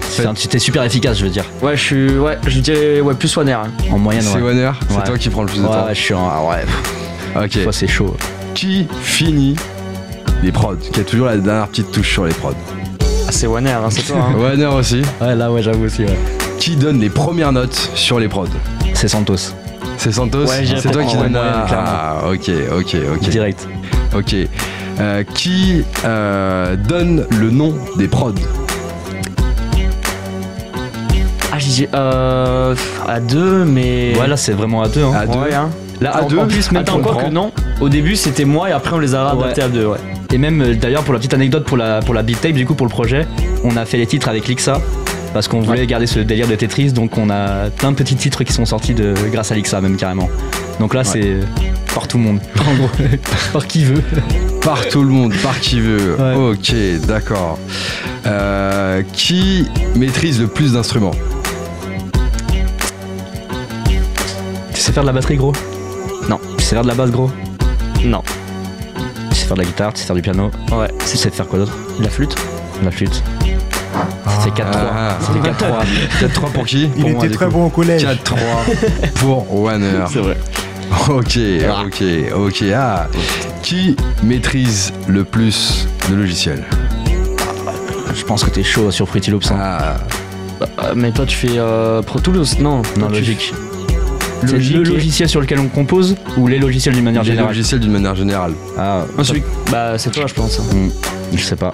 T'es 0.49 0.59
super 0.59 0.83
efficace, 0.83 1.17
je 1.19 1.25
veux 1.25 1.29
dire. 1.31 1.45
Ouais, 1.61 1.75
je 1.75 1.81
suis. 1.83 2.17
Ouais, 2.17 2.37
je 2.47 2.59
dirais. 2.59 3.01
Ouais, 3.01 3.13
plus 3.13 3.35
Wanner. 3.35 3.53
hein. 3.53 3.63
En 3.91 3.97
moyenne, 3.97 4.23
C'est 4.23 4.37
ouais. 4.37 4.41
Warner 4.41 4.71
C'est 4.89 4.97
Ouais. 4.97 5.03
toi 5.03 5.17
qui 5.17 5.29
prends 5.29 5.41
le 5.43 5.47
plus 5.47 5.59
de 5.59 5.63
Ouais, 5.65 5.69
temps 5.69 5.85
ouais, 5.85 5.95
je 5.95 5.99
suis 6.01 6.13
en. 6.13 6.27
Ah 6.29 6.41
ouais, 6.47 7.43
Ok. 7.45 7.63
fois 7.63 7.73
c'est 7.73 7.87
chaud. 7.87 8.15
Qui 8.55 8.87
finit 9.01 9.55
les 10.41 10.51
prods? 10.51 10.75
Qui 10.93 10.99
a 10.99 11.03
toujours 11.03 11.27
la 11.27 11.37
dernière 11.37 11.67
petite 11.67 11.91
touche 11.91 12.11
sur 12.13 12.25
les 12.25 12.33
prods? 12.33 12.53
Ah, 13.27 13.31
c'est 13.31 13.47
Wanner, 13.47 13.71
hein, 13.71 13.89
c'est 13.89 14.01
toi. 14.03 14.17
Hein. 14.29 14.35
Warner 14.39 14.65
aussi. 14.67 15.01
Ouais, 15.21 15.35
là, 15.35 15.51
ouais, 15.51 15.61
j'avoue 15.61 15.85
aussi, 15.85 16.03
ouais. 16.03 16.17
Qui 16.57 16.75
donne 16.77 16.99
les 16.99 17.09
premières 17.09 17.51
notes 17.51 17.91
sur 17.95 18.19
les 18.19 18.27
prods? 18.27 18.47
C'est 18.93 19.07
Santos, 19.07 19.35
C'est 19.97 20.11
Santos? 20.13 20.45
Ouais, 20.45 20.65
C'est 20.81 20.91
toi 20.91 21.03
qui 21.03 21.15
donne 21.15 21.33
la... 21.33 21.65
clairement. 21.67 21.85
Ah, 21.87 22.21
ok, 22.31 22.49
ok, 22.77 22.95
ok. 23.15 23.29
direct. 23.29 23.67
Ok. 24.15 24.35
Euh, 24.99 25.23
qui 25.23 25.83
euh, 26.03 26.75
donne 26.75 27.25
le 27.39 27.49
nom 27.51 27.73
des 27.97 28.07
prods? 28.07 28.33
Ah, 31.51 31.57
je 31.57 31.65
dis. 31.67 31.87
Euh. 31.93 32.75
À 33.07 33.19
deux, 33.19 33.63
mais. 33.63 34.13
Ouais, 34.19 34.27
là, 34.27 34.35
c'est 34.37 34.51
vraiment 34.51 34.81
à 34.81 34.89
deux. 34.89 35.03
Hein. 35.03 35.13
À 35.15 35.25
deux 35.25 35.39
Ouais, 35.39 35.53
hein. 35.53 35.69
Là, 36.01 36.17
À 36.17 36.23
en, 36.23 36.27
deux 36.27 36.37
en 36.37 36.47
plus, 36.47 36.71
même 36.71 36.81
Attends, 36.81 36.99
quoi 36.99 37.23
que 37.23 37.29
non. 37.29 37.51
Au 37.81 37.89
début, 37.89 38.15
c'était 38.15 38.45
moi 38.45 38.69
et 38.69 38.71
après, 38.73 38.95
on 38.95 38.99
les 38.99 39.15
a 39.15 39.29
adaptés 39.29 39.61
à 39.61 39.69
deux, 39.69 39.85
ouais. 39.85 39.97
Et 40.31 40.37
même 40.37 40.61
euh, 40.61 40.75
d'ailleurs 40.75 41.03
pour 41.03 41.13
la 41.13 41.19
petite 41.19 41.33
anecdote 41.33 41.65
pour 41.65 41.75
la 41.75 42.01
pour 42.01 42.13
la 42.13 42.21
beat 42.21 42.39
tape 42.39 42.53
du 42.53 42.65
coup 42.65 42.75
pour 42.75 42.85
le 42.85 42.91
projet, 42.91 43.25
on 43.63 43.75
a 43.77 43.85
fait 43.85 43.97
les 43.97 44.05
titres 44.05 44.29
avec 44.29 44.47
Lixa 44.47 44.79
parce 45.33 45.47
qu'on 45.47 45.61
voulait 45.61 45.85
garder 45.87 46.07
ce 46.07 46.19
délire 46.19 46.47
de 46.47 46.55
Tetris 46.55 46.91
donc 46.91 47.17
on 47.17 47.29
a 47.29 47.69
plein 47.69 47.91
de 47.91 47.95
petits 47.97 48.15
titres 48.15 48.43
qui 48.43 48.53
sont 48.53 48.65
sortis 48.65 48.93
de 48.93 49.13
grâce 49.31 49.51
à 49.51 49.55
Lixa 49.55 49.79
même 49.81 49.95
carrément. 49.97 50.29
Donc 50.79 50.93
là 50.93 51.03
c'est 51.03 51.37
par 51.93 52.07
tout 52.07 52.17
le 52.17 52.23
monde 52.23 52.39
en 52.67 52.73
gros 52.75 52.89
par 53.53 53.65
qui 53.67 53.83
veut. 53.85 54.01
Par 54.61 54.85
tout 54.89 55.03
le 55.03 55.09
monde, 55.09 55.33
par 55.41 55.57
qui 55.61 55.79
veut. 55.79 56.15
Ouais. 56.19 56.35
Ok, 56.51 56.75
d'accord. 57.07 57.57
Euh, 58.25 59.01
qui 59.13 59.65
maîtrise 59.95 60.39
le 60.41 60.47
plus 60.47 60.73
d'instruments? 60.73 61.13
Tu 64.73 64.81
sais 64.81 64.91
faire 64.91 65.03
de 65.03 65.07
la 65.07 65.13
batterie 65.13 65.37
gros? 65.37 65.53
Non. 66.29 66.39
Tu 66.57 66.63
sais 66.65 66.75
faire 66.75 66.83
de 66.83 66.89
la 66.89 66.93
basse 66.93 67.09
gros? 67.11 67.31
Non. 68.03 68.21
Tu 69.31 69.35
sais 69.37 69.45
faire 69.45 69.55
de 69.55 69.61
la 69.61 69.67
guitare, 69.67 69.93
tu 69.93 70.01
sais 70.01 70.07
faire 70.07 70.15
du 70.15 70.21
piano, 70.21 70.51
Ouais. 70.73 70.89
tu 71.09 71.17
sais 71.17 71.29
faire 71.29 71.47
quoi 71.47 71.59
d'autre? 71.59 71.75
La 72.01 72.09
flûte 72.09 72.35
La 72.83 72.91
flûte. 72.91 73.23
Ça 74.25 74.39
fait 74.41 74.49
4-3. 74.49 74.65
Ah. 74.73 75.17
Ça 75.19 75.31
fait 75.33 76.27
4-3. 76.27 76.47
4-3 76.47 76.51
pour 76.53 76.65
qui 76.65 76.83
Il 76.83 76.89
Pour 76.89 77.09
moi, 77.11 77.19
était 77.19 77.27
du 77.29 77.35
très 77.35 77.45
coup. 77.45 77.51
bon 77.51 77.65
au 77.65 77.69
collège. 77.69 78.03
4-3 78.05 78.13
pour 79.15 79.61
Warner. 79.61 80.05
C'est 80.11 80.19
vrai. 80.19 80.37
Ok, 81.09 81.37
ok, 81.85 82.03
ok. 82.35 82.63
Ah. 82.75 83.07
Qui 83.61 83.95
maîtrise 84.23 84.91
le 85.07 85.23
plus 85.23 85.87
de 86.09 86.15
logiciels 86.15 86.63
Je 88.15 88.23
pense 88.23 88.43
que 88.43 88.49
t'es 88.49 88.63
chaud 88.63 88.89
sur 88.91 89.05
Pretty 89.07 89.31
Loops. 89.31 89.51
hein. 89.51 89.57
Ah, 89.59 89.95
Euh, 90.61 90.93
mais 90.95 91.11
toi, 91.11 91.25
tu 91.25 91.35
fais 91.37 91.57
euh, 91.57 92.01
Pro 92.01 92.19
Tools 92.19 92.43
Non. 92.59 92.77
non, 92.97 93.07
toi, 93.07 93.09
logique. 93.09 93.53
C'est 94.45 94.53
le 94.57 94.81
et- 94.81 94.83
logiciel 94.85 95.27
sur 95.29 95.41
lequel 95.41 95.59
on 95.59 95.67
compose 95.67 96.15
ou 96.37 96.47
les 96.47 96.59
logiciels 96.59 96.95
d'une 96.95 97.03
manière 97.03 97.23
les 97.23 97.29
générale 97.29 97.49
logiciels 97.49 97.79
d'une 97.81 97.91
manière 97.91 98.15
générale. 98.15 98.53
Ah, 98.77 99.03
Ah, 99.17 99.23
celui- 99.23 99.43
Bah, 99.71 99.97
c'est 99.97 100.09
toi, 100.11 100.25
je 100.27 100.33
pense. 100.33 100.59
je 101.33 101.41
sais 101.43 101.55
pas. 101.57 101.73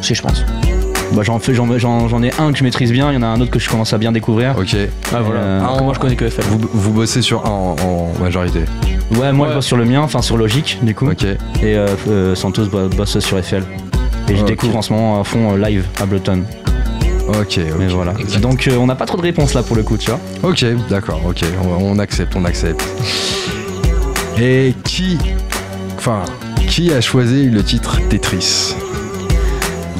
Si, 0.00 0.14
je 0.14 0.22
pense. 0.22 0.44
Bah, 1.12 1.22
j'en, 1.22 1.38
fais, 1.38 1.54
j'en, 1.54 1.78
j'en- 1.78 2.06
j'en 2.08 2.22
ai 2.22 2.30
un 2.38 2.52
que 2.52 2.58
je 2.58 2.64
maîtrise 2.64 2.92
bien, 2.92 3.10
il 3.10 3.14
y 3.14 3.18
en 3.18 3.22
a 3.22 3.26
un 3.26 3.40
autre 3.40 3.50
que 3.50 3.58
je 3.58 3.68
commence 3.68 3.92
à 3.92 3.98
bien 3.98 4.12
découvrir. 4.12 4.54
Ok. 4.58 4.76
Ah, 5.14 5.20
voilà. 5.22 5.40
Euh, 5.40 5.64
Après, 5.64 5.82
moi, 5.84 5.94
je 5.94 5.98
connais 6.00 6.16
que 6.16 6.28
FL. 6.28 6.42
Vous, 6.42 6.60
vous 6.72 6.92
bossez 6.92 7.22
sur 7.22 7.46
un 7.46 7.50
en, 7.50 7.76
en 7.82 8.12
majorité. 8.20 8.60
Ouais, 9.16 9.32
moi 9.32 9.48
je 9.48 9.54
bosse 9.54 9.64
sur 9.66 9.78
le 9.78 9.86
mien, 9.86 10.02
enfin 10.02 10.20
sur 10.20 10.36
Logic 10.36 10.78
du 10.82 10.94
coup. 10.94 11.08
Ok. 11.10 11.24
Et 11.24 11.36
euh, 11.64 11.88
euh, 12.08 12.34
Santos 12.34 12.66
bo- 12.66 12.88
bosse 12.88 13.18
sur 13.20 13.42
FL. 13.42 13.62
Et 14.28 14.36
je 14.36 14.44
découvre 14.44 14.76
en 14.76 14.82
ce 14.82 14.92
moment 14.92 15.18
à 15.18 15.24
fond 15.24 15.54
euh, 15.54 15.56
live 15.66 15.86
Ableton. 15.98 16.42
Ok, 17.28 17.36
ok. 17.38 17.60
Mais 17.78 17.86
voilà. 17.86 18.12
exact. 18.18 18.40
Donc 18.42 18.68
euh, 18.68 18.76
on 18.76 18.84
n'a 18.86 18.94
pas 18.96 19.06
trop 19.06 19.16
de 19.16 19.22
réponses 19.22 19.54
là 19.54 19.62
pour 19.62 19.76
le 19.76 19.82
coup, 19.82 19.96
tu 19.96 20.10
vois. 20.10 20.20
Ok, 20.42 20.62
d'accord, 20.90 21.20
ok, 21.26 21.40
on, 21.64 21.94
on 21.94 21.98
accepte, 21.98 22.36
on 22.36 22.44
accepte. 22.44 22.84
Et 24.38 24.74
qui, 24.84 25.16
enfin, 25.96 26.22
qui 26.68 26.92
a 26.92 27.00
choisi 27.00 27.48
le 27.48 27.62
titre 27.64 27.98
Tetris? 28.10 28.74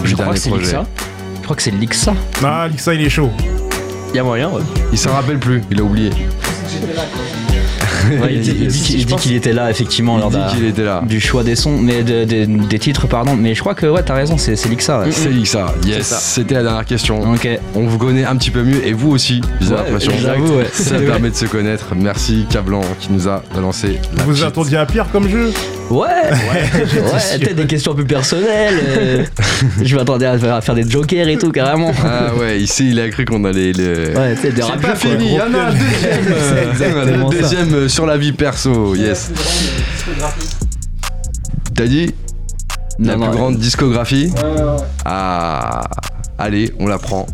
Je 0.05 0.15
crois 0.15 0.33
que 0.35 0.39
c'est 0.39 0.51
Lixa. 0.51 0.85
Je 1.39 1.43
crois 1.45 1.57
que 1.57 1.63
c'est 1.63 1.71
Lixa. 1.71 2.15
Ah, 2.45 2.67
Lixa, 2.71 2.95
il 2.95 3.03
est 3.03 3.09
chaud. 3.11 3.31
Il 4.13 4.17
y 4.17 4.19
a 4.19 4.23
moyen, 4.23 4.49
ouais. 4.51 4.63
Il 4.93 4.99
s'en 4.99 5.13
rappelle 5.13 5.39
plus, 5.39 5.63
il 5.71 5.81
a 5.81 5.83
oublié. 5.83 6.11
Ouais, 8.11 8.35
il 8.35 8.41
dit, 8.41 8.57
il 8.59 8.69
dit 8.69 8.81
qu'il- 8.83 9.01
il 9.01 9.07
dit 9.07 9.15
qu'il 9.17 9.35
était 9.35 9.53
là 9.53 9.71
effectivement 9.71 10.17
Il 10.17 10.21
lors 10.21 10.31
dit 10.31 10.37
d'un- 10.37 10.47
qu'il 10.49 10.65
était 10.65 10.85
là. 10.85 11.03
du 11.07 11.21
choix 11.21 11.43
des 11.43 11.57
sons, 11.57 11.77
mais 11.79 12.03
de- 12.03 12.25
de- 12.25 12.67
des 12.67 12.79
titres, 12.79 13.07
pardon. 13.07 13.37
Mais 13.37 13.55
je 13.55 13.61
crois 13.61 13.75
que 13.75 13.87
ouais, 13.87 14.03
t'as 14.03 14.15
raison, 14.15 14.39
c'est, 14.39 14.57
c'est 14.57 14.69
Lixa. 14.71 15.01
ouais. 15.01 15.11
C'est 15.11 15.45
ça, 15.45 15.75
yes, 15.85 16.07
C'est 16.07 16.41
c'était 16.41 16.55
la 16.55 16.63
dernière 16.63 16.85
question. 16.87 17.21
Ok. 17.33 17.47
On 17.75 17.87
vous 17.87 17.99
connaît 17.99 18.25
un 18.25 18.37
petit 18.37 18.51
peu 18.51 18.63
mieux 18.63 18.87
et 18.87 18.93
vous 18.95 19.11
aussi, 19.11 19.43
j'ai 19.61 19.69
Ouais, 19.69 19.77
l'impression. 19.77 20.13
j'avoue, 20.19 20.55
ouais. 20.57 20.69
Ça 20.73 20.95
permet 20.99 21.31
de 21.31 21.35
se 21.37 21.47
connaître. 21.47 21.87
Merci 21.97 22.47
Cablan 22.49 22.81
qui 22.99 23.13
nous 23.13 23.29
a 23.29 23.43
balancé 23.55 23.99
la 24.17 24.23
Vous 24.25 24.43
attendiez 24.43 24.79
à 24.79 24.87
pire 24.87 25.07
comme 25.13 25.29
jeu 25.29 25.53
Ouais, 25.91 26.07
ouais, 26.07 27.39
peut-être 27.39 27.57
des 27.57 27.67
questions 27.67 27.95
plus 27.95 28.05
personnelles. 28.05 28.75
euh, 28.89 29.25
je 29.83 29.97
m'attendais 29.97 30.27
à 30.27 30.39
faire, 30.39 30.55
à 30.55 30.61
faire 30.61 30.75
des 30.75 30.89
jokers 30.89 31.29
et 31.29 31.39
tout, 31.39 31.51
carrément. 31.51 31.93
Ah 32.05 32.35
ouais, 32.35 32.61
ici 32.61 32.91
il 32.91 33.01
a 33.01 33.09
cru 33.09 33.25
qu'on 33.25 33.43
allait 33.45 33.73
le. 33.73 34.13
Ouais, 34.17 34.37
sais, 34.37 34.51
des 34.53 34.57
C'est 34.61 34.69
rap 34.69 34.81
pas 34.83 34.95
fini, 34.95 35.27
il 35.27 35.33
y 35.35 35.41
en 35.41 35.55
a 35.55 35.59
un 35.59 35.73
deuxième. 35.73 36.27
euh, 36.33 36.55
C'est 36.55 36.69
exactement 36.71 37.31
le 37.31 37.37
ça. 37.37 37.41
deuxième 37.41 37.75
euh, 37.75 37.89
sur 37.89 38.05
la 38.07 38.19
vie 38.19 38.33
perso, 38.33 38.95
yes. 38.95 39.31
T'as 41.75 41.87
dit 41.87 42.13
la 42.99 43.17
Non, 43.17 43.21
plus 43.21 43.31
non, 43.31 43.31
grande 43.37 43.59
discographie 43.59 44.31
Ah, 45.05 45.85
allez, 46.39 46.73
on 46.79 46.87
la 46.87 46.99
prend. 46.99 47.27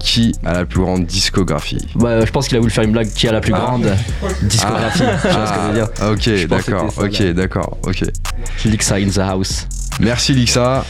Qui 0.00 0.34
a 0.44 0.54
la 0.54 0.64
plus 0.64 0.80
grande 0.80 1.04
discographie? 1.04 1.86
Ouais, 1.94 2.24
je 2.26 2.30
pense 2.32 2.48
qu'il 2.48 2.56
a 2.56 2.60
voulu 2.60 2.72
faire 2.72 2.84
une 2.84 2.92
blague 2.92 3.12
qui 3.12 3.28
a 3.28 3.32
la 3.32 3.40
plus 3.40 3.52
grande 3.52 3.86
discographie. 4.42 5.02
Tu 5.22 5.28
vois 5.28 5.46
ce 5.46 5.52
que 5.52 5.60
je 5.60 5.66
veux 5.68 5.74
dire 5.74 5.88
Ah, 6.00 6.10
Ok, 6.10 6.22
Je 6.24 6.46
pense 6.46 6.62
que 6.64 6.70
d'accord, 6.70 6.92
ok, 6.98 7.22
d'accord, 7.32 7.78
ok. 7.86 8.04
Lixa 8.64 8.94
in 8.96 9.08
the 9.08 9.18
house. 9.18 9.66
Merci 10.00 10.32
Lixa. 10.32 10.84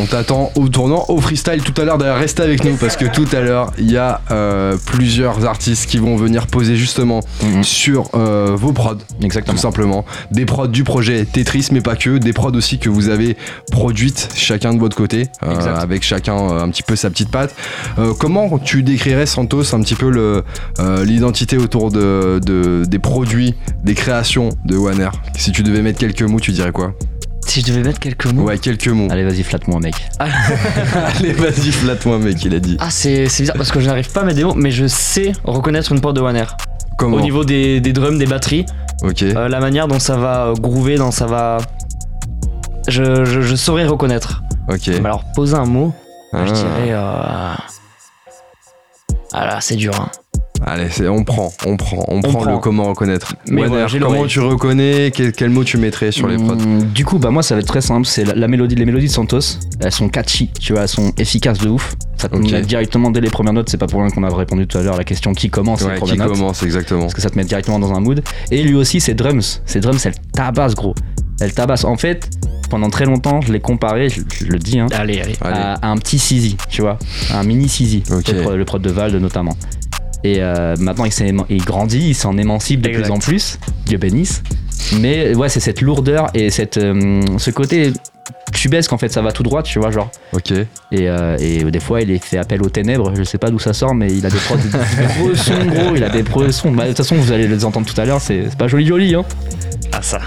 On 0.00 0.06
t'attend 0.06 0.50
au 0.56 0.68
tournant, 0.68 1.04
au 1.08 1.20
freestyle 1.20 1.62
tout 1.62 1.78
à 1.80 1.84
l'heure. 1.84 1.98
D'ailleurs, 1.98 2.18
restez 2.18 2.42
avec 2.42 2.64
nous 2.64 2.76
parce 2.76 2.96
que 2.96 3.04
tout 3.04 3.26
à 3.32 3.40
l'heure, 3.40 3.72
il 3.78 3.90
y 3.90 3.96
a 3.96 4.20
euh, 4.30 4.76
plusieurs 4.86 5.44
artistes 5.46 5.88
qui 5.88 5.98
vont 5.98 6.16
venir 6.16 6.46
poser 6.46 6.76
justement 6.76 7.20
Mhm. 7.42 7.62
sur 7.62 8.08
euh, 8.14 8.54
vos 8.56 8.72
prods, 8.72 8.96
Exactement. 9.22 9.54
tout 9.56 9.60
simplement. 9.62 10.04
Des 10.30 10.44
prods 10.46 10.66
du 10.68 10.84
projet 10.84 11.24
Tetris, 11.24 11.68
mais 11.72 11.80
pas 11.80 11.96
que. 11.96 12.18
Des 12.18 12.32
prods 12.32 12.52
aussi 12.54 12.78
que 12.78 12.88
vous 12.88 13.08
avez 13.08 13.36
produites 13.70 14.28
chacun 14.34 14.74
de 14.74 14.78
votre 14.80 14.96
côté, 14.96 15.28
euh, 15.42 15.76
avec 15.76 16.02
chacun 16.02 16.36
un 16.36 16.68
petit 16.70 16.82
peu 16.82 16.96
sa 16.96 17.10
petite 17.10 17.30
patte. 17.30 17.54
Comment 18.18 18.58
tu 18.58 18.82
décrirais 18.82 19.26
Santos 19.26 19.74
un 19.74 19.80
petit 19.80 19.94
peu 19.94 20.42
l'identité 21.04 21.56
autour 21.56 21.90
de, 21.90 22.40
de- 22.44 22.84
des 22.86 22.98
produits, 22.98 23.54
des 23.84 23.94
créations 23.94 24.50
de 24.64 24.76
Warner 24.76 25.10
Si 25.36 25.52
tu 25.52 25.62
devais 25.62 25.82
mettre 25.82 25.98
quelques 25.98 26.22
mots, 26.22 26.40
tu 26.40 26.52
dirais 26.52 26.72
quoi? 26.72 26.94
Si 27.46 27.60
je 27.60 27.66
devais 27.66 27.82
mettre 27.82 28.00
quelques 28.00 28.26
mots. 28.26 28.42
Ouais, 28.44 28.58
quelques 28.58 28.88
mots. 28.88 29.08
Allez, 29.10 29.22
vas-y, 29.24 29.42
flatte-moi, 29.42 29.78
mec. 29.80 29.94
Allez, 30.18 31.32
vas-y, 31.32 31.70
flatte-moi, 31.72 32.18
mec, 32.18 32.42
il 32.44 32.54
a 32.54 32.58
dit. 32.58 32.76
Ah, 32.80 32.90
c'est 32.90 33.24
bizarre 33.26 33.56
parce 33.56 33.70
que 33.70 33.80
je 33.80 33.86
n'arrive 33.86 34.10
pas 34.10 34.22
à 34.22 34.24
mettre 34.24 34.36
des 34.36 34.44
mots, 34.44 34.54
mais 34.54 34.70
je 34.70 34.86
sais 34.86 35.32
reconnaître 35.44 35.92
une 35.92 36.00
porte 36.00 36.16
de 36.16 36.20
Wanner. 36.20 36.44
Comment 36.98 37.16
Au 37.16 37.20
niveau 37.20 37.44
des, 37.44 37.80
des 37.80 37.92
drums, 37.92 38.18
des 38.18 38.26
batteries, 38.26 38.66
Ok. 39.02 39.22
euh, 39.22 39.48
la 39.48 39.60
manière 39.60 39.88
dont 39.88 39.98
ça 39.98 40.16
va 40.16 40.46
euh, 40.46 40.54
groover, 40.54 40.96
dont 40.96 41.10
ça 41.10 41.26
va. 41.26 41.58
Je, 42.88 43.24
je, 43.24 43.40
je 43.40 43.56
saurais 43.56 43.86
reconnaître. 43.86 44.42
ok. 44.68 44.86
Mais 44.88 44.96
alors, 45.06 45.24
poser 45.34 45.54
un 45.56 45.64
mot, 45.66 45.92
Ah. 46.32 46.46
je 46.46 46.52
dirais. 46.52 46.90
Euh... 46.90 47.54
Ah 49.32 49.46
là, 49.46 49.60
c'est 49.60 49.76
dur. 49.76 49.92
Hein. 49.98 50.08
Allez, 50.66 50.88
c'est- 50.90 51.08
on 51.08 51.24
prend, 51.24 51.52
on 51.66 51.76
prend, 51.76 52.04
on, 52.08 52.22
prend, 52.22 52.40
prend. 52.40 52.52
le 52.52 52.58
comment 52.58 52.84
reconnaître. 52.84 53.36
Mais 53.48 53.66
voilà, 53.66 53.86
comment 54.00 54.26
tu 54.26 54.40
reconnais 54.40 55.10
quel, 55.14 55.32
quel 55.32 55.50
mot 55.50 55.62
tu 55.62 55.76
mettrais 55.76 56.10
sur 56.10 56.26
les 56.26 56.36
prods 56.36 56.52
Hum, 56.54 56.84
Du 56.94 57.04
coup, 57.04 57.18
bah 57.18 57.30
moi, 57.30 57.42
ça 57.42 57.54
va 57.54 57.60
être 57.60 57.66
très 57.66 57.82
simple. 57.82 58.06
C'est 58.06 58.24
la, 58.24 58.34
la 58.34 58.48
mélodie, 58.48 58.74
les 58.74 58.86
mélodies 58.86 59.08
de 59.08 59.12
Santos. 59.12 59.40
Elles 59.80 59.92
sont 59.92 60.08
catchy, 60.08 60.50
tu 60.58 60.72
vois, 60.72 60.82
elles 60.82 60.88
sont 60.88 61.12
efficaces 61.18 61.58
de 61.58 61.68
ouf. 61.68 61.94
Ça 62.16 62.28
te 62.30 62.36
met 62.36 62.62
directement 62.62 63.10
dès 63.10 63.20
les 63.20 63.28
premières 63.30 63.52
notes. 63.52 63.68
C'est 63.68 63.76
pas 63.76 63.86
pour 63.86 64.00
rien 64.00 64.08
qu'on 64.08 64.22
a 64.24 64.34
répondu 64.34 64.66
tout 64.66 64.78
à 64.78 64.82
l'heure 64.82 64.94
à 64.94 64.98
la 64.98 65.04
question 65.04 65.34
qui 65.34 65.50
commence 65.50 65.80
les 65.82 65.86
Ouais, 65.88 65.94
premières 65.96 66.14
qui 66.14 66.20
notes. 66.20 66.32
commence 66.32 66.62
exactement. 66.62 67.00
parce 67.02 67.14
que 67.14 67.20
ça 67.20 67.28
te 67.28 67.36
met 67.36 67.44
directement 67.44 67.78
dans 67.78 67.92
un 67.92 68.00
mood. 68.00 68.22
Et 68.50 68.62
lui 68.62 68.74
aussi, 68.74 69.00
ses 69.00 69.12
drums, 69.12 69.60
ses 69.66 69.80
drums, 69.80 70.06
elles 70.06 70.14
tabassent 70.32 70.74
gros. 70.74 70.94
Elles 71.40 71.52
tabassent. 71.52 71.84
En 71.84 71.96
fait, 71.98 72.30
pendant 72.70 72.88
très 72.88 73.04
longtemps, 73.04 73.40
je 73.42 73.52
l'ai 73.52 73.60
comparé, 73.60 74.08
je, 74.08 74.22
je 74.34 74.46
le 74.46 74.58
dis, 74.58 74.78
hein, 74.78 74.86
Allez, 74.94 75.20
allez. 75.20 75.34
À, 75.42 75.74
à 75.74 75.88
un 75.88 75.96
petit 75.98 76.18
Sizi, 76.18 76.56
tu 76.70 76.80
vois, 76.80 76.98
un 77.34 77.42
mini 77.42 77.68
Sizi, 77.68 78.02
Ok. 78.10 78.28
le, 78.28 78.40
prod, 78.42 78.54
le 78.56 78.64
prod 78.64 78.80
de 78.80 78.90
Valde 78.90 79.16
notamment. 79.16 79.56
Et 80.24 80.38
euh, 80.40 80.74
maintenant, 80.78 81.04
il, 81.50 81.64
grandit, 81.64 82.08
il 82.08 82.14
s'en 82.14 82.36
émancipe 82.38 82.80
de 82.80 82.88
Exact. 82.88 83.02
plus 83.02 83.12
en 83.12 83.18
plus. 83.18 83.58
Dieu 83.84 83.98
bénisse. 83.98 84.42
Mais 85.00 85.34
ouais, 85.34 85.48
c'est 85.50 85.60
cette 85.60 85.82
lourdeur 85.82 86.28
et 86.34 86.50
cette, 86.50 86.78
euh, 86.78 87.22
ce 87.38 87.50
côté 87.50 87.92
tubesque, 88.52 88.92
en 88.92 88.98
fait, 88.98 89.10
ça 89.12 89.20
va 89.20 89.32
tout 89.32 89.42
droit, 89.42 89.62
tu 89.62 89.78
vois, 89.78 89.90
genre. 89.90 90.10
Ok. 90.32 90.50
Et, 90.52 90.66
euh, 90.92 91.36
et 91.38 91.62
des 91.64 91.80
fois, 91.80 92.00
il 92.00 92.10
est 92.10 92.24
fait 92.24 92.38
appel 92.38 92.62
aux 92.62 92.70
ténèbres. 92.70 93.12
Je 93.14 93.22
sais 93.22 93.38
pas 93.38 93.50
d'où 93.50 93.58
ça 93.58 93.74
sort, 93.74 93.94
mais 93.94 94.10
il 94.12 94.24
a 94.24 94.30
des 94.30 94.38
prods 94.38 94.56
de 94.56 94.68
gros 95.18 95.34
sons, 95.34 95.66
gros. 95.66 95.94
Il 95.94 96.02
a 96.04 96.08
des 96.08 96.22
gros 96.22 96.50
sons. 96.50 96.70
Bah, 96.72 96.84
de 96.84 96.88
toute 96.88 96.98
façon, 96.98 97.16
vous 97.16 97.30
allez 97.32 97.46
les 97.46 97.64
entendre 97.64 97.86
tout 97.86 98.00
à 98.00 98.06
l'heure. 98.06 98.20
C'est 98.20 98.56
pas 98.56 98.66
joli, 98.66 98.86
joli, 98.86 99.14
hein. 99.14 99.24
Ah, 99.92 100.00
ça. 100.00 100.20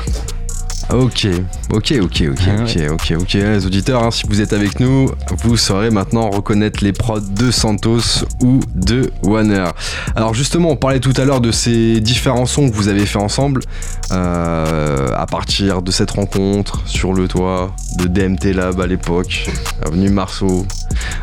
Ok, 0.89 1.27
ok, 1.73 1.95
ok, 2.01 2.23
ok, 2.31 2.41
Ah 2.47 2.63
ok, 2.63 2.79
ok, 2.91 3.13
ok. 3.19 3.33
Les 3.33 3.65
auditeurs, 3.65 4.03
hein, 4.03 4.11
si 4.11 4.23
vous 4.25 4.39
êtes 4.39 4.53
avec 4.53 4.79
nous, 4.79 5.11
vous 5.43 5.57
saurez 5.57 5.89
maintenant 5.89 6.29
reconnaître 6.29 6.81
les 6.81 6.93
prods 6.93 7.19
de 7.19 7.51
Santos 7.51 8.23
ou 8.41 8.61
de 8.73 9.11
Warner. 9.21 9.65
Alors 10.15 10.33
justement, 10.33 10.69
on 10.69 10.75
parlait 10.77 11.01
tout 11.01 11.13
à 11.17 11.25
l'heure 11.25 11.41
de 11.41 11.51
ces 11.51 11.99
différents 11.99 12.45
sons 12.45 12.69
que 12.69 12.73
vous 12.73 12.87
avez 12.87 13.05
fait 13.05 13.19
ensemble 13.19 13.63
euh, 14.13 15.09
à 15.13 15.25
partir 15.25 15.81
de 15.81 15.91
cette 15.91 16.11
rencontre 16.11 16.81
sur 16.85 17.13
le 17.13 17.27
toit 17.27 17.75
de 17.97 18.07
DMT 18.07 18.53
Lab 18.53 18.79
à 18.79 18.87
l'époque, 18.87 19.49
avenue 19.85 20.09
Marceau. 20.09 20.65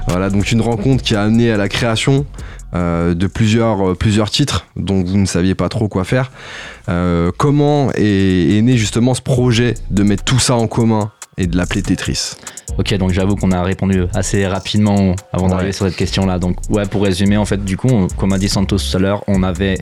Voilà, 0.08 0.28
donc 0.28 0.52
une 0.52 0.60
rencontre 0.60 1.02
qui 1.02 1.14
a 1.14 1.22
amené 1.22 1.50
à 1.50 1.56
la 1.56 1.70
création 1.70 2.26
de 2.74 3.26
plusieurs, 3.26 3.90
euh, 3.90 3.94
plusieurs 3.94 4.30
titres 4.30 4.66
dont 4.76 5.02
vous 5.04 5.16
ne 5.16 5.26
saviez 5.26 5.54
pas 5.54 5.68
trop 5.68 5.88
quoi 5.88 6.04
faire. 6.04 6.30
Euh, 6.88 7.30
comment 7.36 7.90
est, 7.94 8.56
est 8.58 8.62
né 8.62 8.76
justement 8.76 9.14
ce 9.14 9.22
projet 9.22 9.74
de 9.90 10.02
mettre 10.02 10.24
tout 10.24 10.38
ça 10.38 10.54
en 10.56 10.66
commun 10.66 11.10
et 11.38 11.46
de 11.46 11.56
l'appeler 11.56 11.82
Tetris? 11.82 12.32
Ok, 12.78 12.92
donc 12.94 13.12
j'avoue 13.12 13.36
qu'on 13.36 13.52
a 13.52 13.62
répondu 13.62 14.02
assez 14.14 14.46
rapidement 14.46 15.14
avant 15.32 15.48
d'arriver 15.48 15.68
Ouais. 15.68 15.72
sur 15.72 15.86
cette 15.86 15.96
question-là. 15.96 16.38
Donc, 16.38 16.56
ouais, 16.70 16.86
pour 16.86 17.02
résumer, 17.04 17.36
en 17.36 17.44
fait, 17.44 17.64
du 17.64 17.76
coup, 17.76 17.88
on- 17.88 18.08
comme 18.08 18.32
a 18.32 18.38
dit 18.38 18.48
Santos 18.48 18.78
tout 18.78 18.96
à 18.96 19.00
l'heure, 19.00 19.22
on 19.28 19.42
avait 19.44 19.76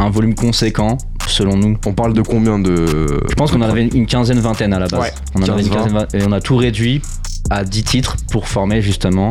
un 0.00 0.10
volume 0.10 0.34
conséquent, 0.34 0.98
selon 1.28 1.56
nous. 1.56 1.76
On 1.86 1.92
parle 1.92 2.14
de 2.14 2.22
combien 2.22 2.58
de... 2.58 3.20
Je 3.28 3.34
pense 3.36 3.52
qu'on 3.52 3.60
en 3.62 3.68
avait 3.68 3.86
une 3.86 4.06
quinzaine, 4.06 4.40
vingtaine 4.40 4.72
à 4.72 4.78
la 4.80 4.88
base. 4.88 5.00
Ouais. 5.00 5.12
On 5.36 5.42
en 5.42 5.48
avait 5.52 5.62
une 5.62 5.68
15, 5.68 5.76
quinzaine, 5.76 5.92
vingt- 5.92 6.14
et 6.14 6.24
on 6.26 6.32
a 6.32 6.40
tout 6.40 6.56
réduit 6.56 7.02
à 7.50 7.62
10 7.64 7.82
titres 7.84 8.16
pour 8.32 8.48
former 8.48 8.80
justement 8.82 9.30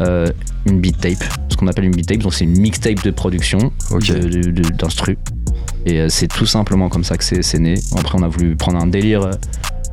euh, 0.00 0.26
une 0.66 0.80
beat 0.80 0.98
tape. 1.00 1.24
Ce 1.50 1.56
qu'on 1.56 1.66
appelle 1.68 1.84
une 1.84 1.94
beat 1.94 2.06
tape, 2.06 2.18
donc 2.18 2.34
c'est 2.34 2.44
une 2.44 2.58
mixtape 2.58 3.02
de 3.04 3.10
production 3.10 3.72
Ok. 3.90 4.08
de- 4.12 4.28
de- 4.28 4.50
de- 4.50 4.68
d'instru. 4.76 5.18
Et 5.86 6.00
euh, 6.00 6.08
c'est 6.08 6.28
tout 6.28 6.46
simplement 6.46 6.88
comme 6.88 7.04
ça 7.04 7.16
que 7.16 7.24
c'est, 7.24 7.42
c'est 7.42 7.58
né. 7.58 7.74
Après, 7.98 8.18
on 8.18 8.22
a 8.22 8.28
voulu 8.28 8.56
prendre 8.56 8.78
un 8.78 8.86
délire 8.86 9.22
euh, 9.22 9.30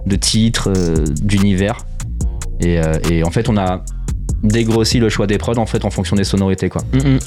de 0.06 0.16
titres, 0.16 0.72
euh, 0.76 1.04
d'univers. 1.22 1.78
Et, 2.60 2.80
euh, 2.80 2.94
et 3.10 3.24
en 3.24 3.32
fait, 3.32 3.50
on 3.50 3.58
a 3.58 3.84
dégrossi 4.44 5.00
le 5.00 5.10
choix 5.10 5.28
des 5.28 5.38
prods 5.38 5.58
en 5.58 5.66
fait 5.66 5.84
en 5.86 5.90
fonction 5.90 6.16
des 6.16 6.24
sonorités 6.24 6.70
quoi. 6.70 6.82
Mm, 6.94 6.98
mm. 7.16 7.20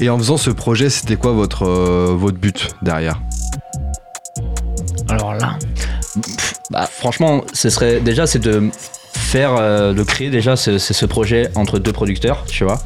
Et 0.00 0.10
en 0.10 0.18
faisant 0.18 0.36
ce 0.36 0.50
projet, 0.50 0.90
c'était 0.90 1.16
quoi 1.16 1.32
votre, 1.32 1.62
euh, 1.66 2.14
votre 2.16 2.38
but 2.38 2.68
derrière? 2.82 3.20
Alors 5.08 5.34
là. 5.34 5.58
Bah, 6.70 6.86
franchement, 6.90 7.44
ce 7.52 7.68
serait 7.70 8.00
déjà 8.00 8.26
c'est 8.26 8.38
de 8.38 8.70
faire, 9.14 9.54
euh, 9.58 9.92
de 9.94 10.02
créer 10.02 10.30
déjà 10.30 10.56
ce, 10.56 10.78
ce- 10.78 10.94
ce 10.94 11.06
projet 11.06 11.48
entre 11.54 11.78
deux 11.78 11.92
producteurs, 11.92 12.44
tu 12.46 12.64
vois, 12.64 12.80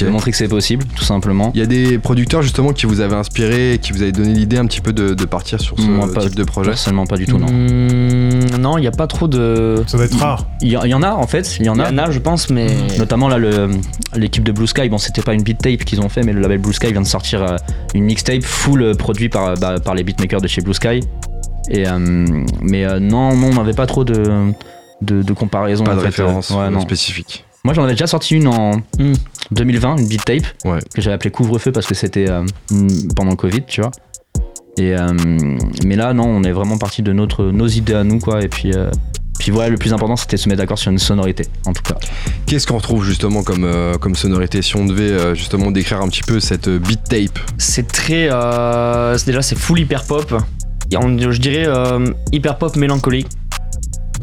de 0.00 0.08
montrer 0.08 0.30
que 0.30 0.36
c'est 0.36 0.48
possible, 0.48 0.84
tout 0.96 1.04
simplement. 1.04 1.50
Il 1.54 1.60
y 1.60 1.62
a 1.62 1.66
des 1.66 1.98
producteurs 1.98 2.42
justement 2.42 2.72
qui 2.72 2.86
vous 2.86 3.00
avaient 3.00 3.14
inspiré, 3.16 3.78
qui 3.80 3.92
vous 3.92 4.02
avaient 4.02 4.12
donné 4.12 4.32
l'idée 4.34 4.58
un 4.58 4.66
petit 4.66 4.80
peu 4.80 4.92
de, 4.92 5.14
de 5.14 5.24
partir 5.24 5.60
sur 5.60 5.78
ce 5.78 5.84
Moi, 5.86 6.12
pas- 6.12 6.22
type 6.22 6.34
de 6.34 6.44
projet 6.44 6.70
Personnellement, 6.70 7.06
pas 7.06 7.16
du 7.16 7.26
tout, 7.26 7.38
non. 7.38 7.46
Mm, 7.48 8.56
non, 8.60 8.78
il 8.78 8.82
n'y 8.82 8.86
a 8.86 8.92
pas 8.92 9.06
trop 9.06 9.28
de. 9.28 9.82
Ça 9.86 9.96
doit 9.96 10.06
être 10.06 10.18
rare. 10.18 10.46
Il 10.62 10.68
y, 10.70 10.76
en 10.94 11.02
a 11.02 11.10
en 11.12 11.26
fait, 11.26 11.56
il 11.58 11.66
y 11.66 11.68
en 11.68 11.74
Il 11.74 11.78
y 11.80 11.82
a. 11.84 11.88
en 11.90 11.98
a, 11.98 12.10
je 12.10 12.18
pense, 12.18 12.50
mais. 12.50 12.66
Notamment 12.98 13.28
là, 13.28 13.38
le- 13.38 13.70
l'équipe 14.16 14.42
de 14.44 14.52
Blue 14.52 14.66
Sky, 14.66 14.88
bon, 14.88 14.98
c'était 14.98 15.22
pas 15.22 15.34
une 15.34 15.42
beat 15.42 15.58
tape 15.58 15.84
qu'ils 15.84 16.00
ont 16.00 16.08
fait, 16.08 16.22
mais 16.22 16.32
le 16.32 16.40
label 16.40 16.58
Blue 16.58 16.72
Sky 16.72 16.92
vient 16.92 17.02
de 17.02 17.06
sortir 17.06 17.42
euh, 17.42 17.56
une 17.94 18.04
mixtape 18.04 18.42
full 18.42 18.82
euh, 18.82 18.94
produit 18.94 19.28
par, 19.28 19.54
bah, 19.54 19.76
par 19.82 19.94
les 19.94 20.02
beatmakers 20.04 20.40
de 20.40 20.48
chez 20.48 20.60
Blue 20.60 20.74
Sky. 20.74 21.00
Et, 21.70 21.86
euh, 21.86 21.98
mais 22.62 22.84
euh, 22.84 22.98
non, 22.98 23.36
non, 23.36 23.48
on 23.48 23.54
n'avait 23.54 23.74
pas 23.74 23.86
trop 23.86 24.02
de, 24.04 24.52
de, 25.02 25.22
de 25.22 25.32
comparaison. 25.32 25.84
Pas 25.84 25.92
en 25.92 25.96
de 25.96 26.00
fait, 26.00 26.06
référence 26.06 26.50
euh, 26.50 26.56
ouais, 26.56 26.70
non. 26.70 26.80
spécifique. 26.80 27.44
Moi, 27.64 27.74
j'en 27.74 27.82
avais 27.84 27.92
déjà 27.92 28.06
sorti 28.06 28.36
une 28.36 28.48
en 28.48 28.76
Hmm. 28.98 29.12
2020, 29.50 29.96
une 29.98 30.08
beat 30.08 30.24
tape, 30.24 30.44
Ouais. 30.64 30.78
que 30.94 31.00
j'avais 31.02 31.14
appelé 31.14 31.30
Couvre-feu 31.30 31.72
parce 31.72 31.86
que 31.86 31.94
c'était 31.94 32.28
euh, 32.28 32.42
mm, 32.70 33.08
pendant 33.16 33.30
le 33.30 33.36
Covid, 33.36 33.62
tu 33.66 33.80
vois. 33.80 33.90
Et, 34.78 34.94
euh, 34.96 35.12
mais 35.84 35.96
là, 35.96 36.12
non, 36.14 36.24
on 36.26 36.44
est 36.44 36.52
vraiment 36.52 36.78
parti 36.78 37.02
de 37.02 37.12
notre, 37.12 37.44
nos 37.46 37.66
idées 37.66 37.94
à 37.94 38.04
nous, 38.04 38.20
quoi. 38.20 38.42
Et 38.42 38.48
puis, 38.48 38.72
euh, 38.74 38.90
puis 39.40 39.50
voilà, 39.50 39.70
le 39.70 39.76
plus 39.76 39.92
important, 39.92 40.14
c'était 40.16 40.36
de 40.36 40.40
se 40.40 40.48
mettre 40.48 40.58
d'accord 40.60 40.78
sur 40.78 40.92
une 40.92 40.98
sonorité, 40.98 41.46
en 41.66 41.72
tout 41.72 41.82
cas. 41.82 41.96
Qu'est-ce 42.46 42.66
qu'on 42.66 42.76
retrouve 42.76 43.04
justement 43.04 43.42
comme, 43.42 43.64
euh, 43.64 43.94
comme 43.98 44.14
sonorité? 44.14 44.62
Si 44.62 44.76
on 44.76 44.84
devait 44.86 45.10
euh, 45.10 45.34
justement 45.34 45.70
décrire 45.72 46.00
un 46.00 46.08
petit 46.08 46.22
peu 46.22 46.38
cette 46.40 46.68
euh, 46.68 46.78
beat 46.78 47.02
tape 47.08 47.38
C'est 47.58 47.88
très. 47.88 48.30
euh, 48.30 49.16
c'est- 49.18 49.26
déjà, 49.26 49.42
c'est 49.42 49.58
full 49.58 49.80
hyper 49.80 50.04
pop. 50.04 50.32
Et 50.92 50.96
on- 50.96 51.18
je 51.18 51.40
dirais 51.40 51.64
euh, 51.66 52.10
hyper 52.32 52.56
pop 52.58 52.76
mélancolique. 52.76 53.28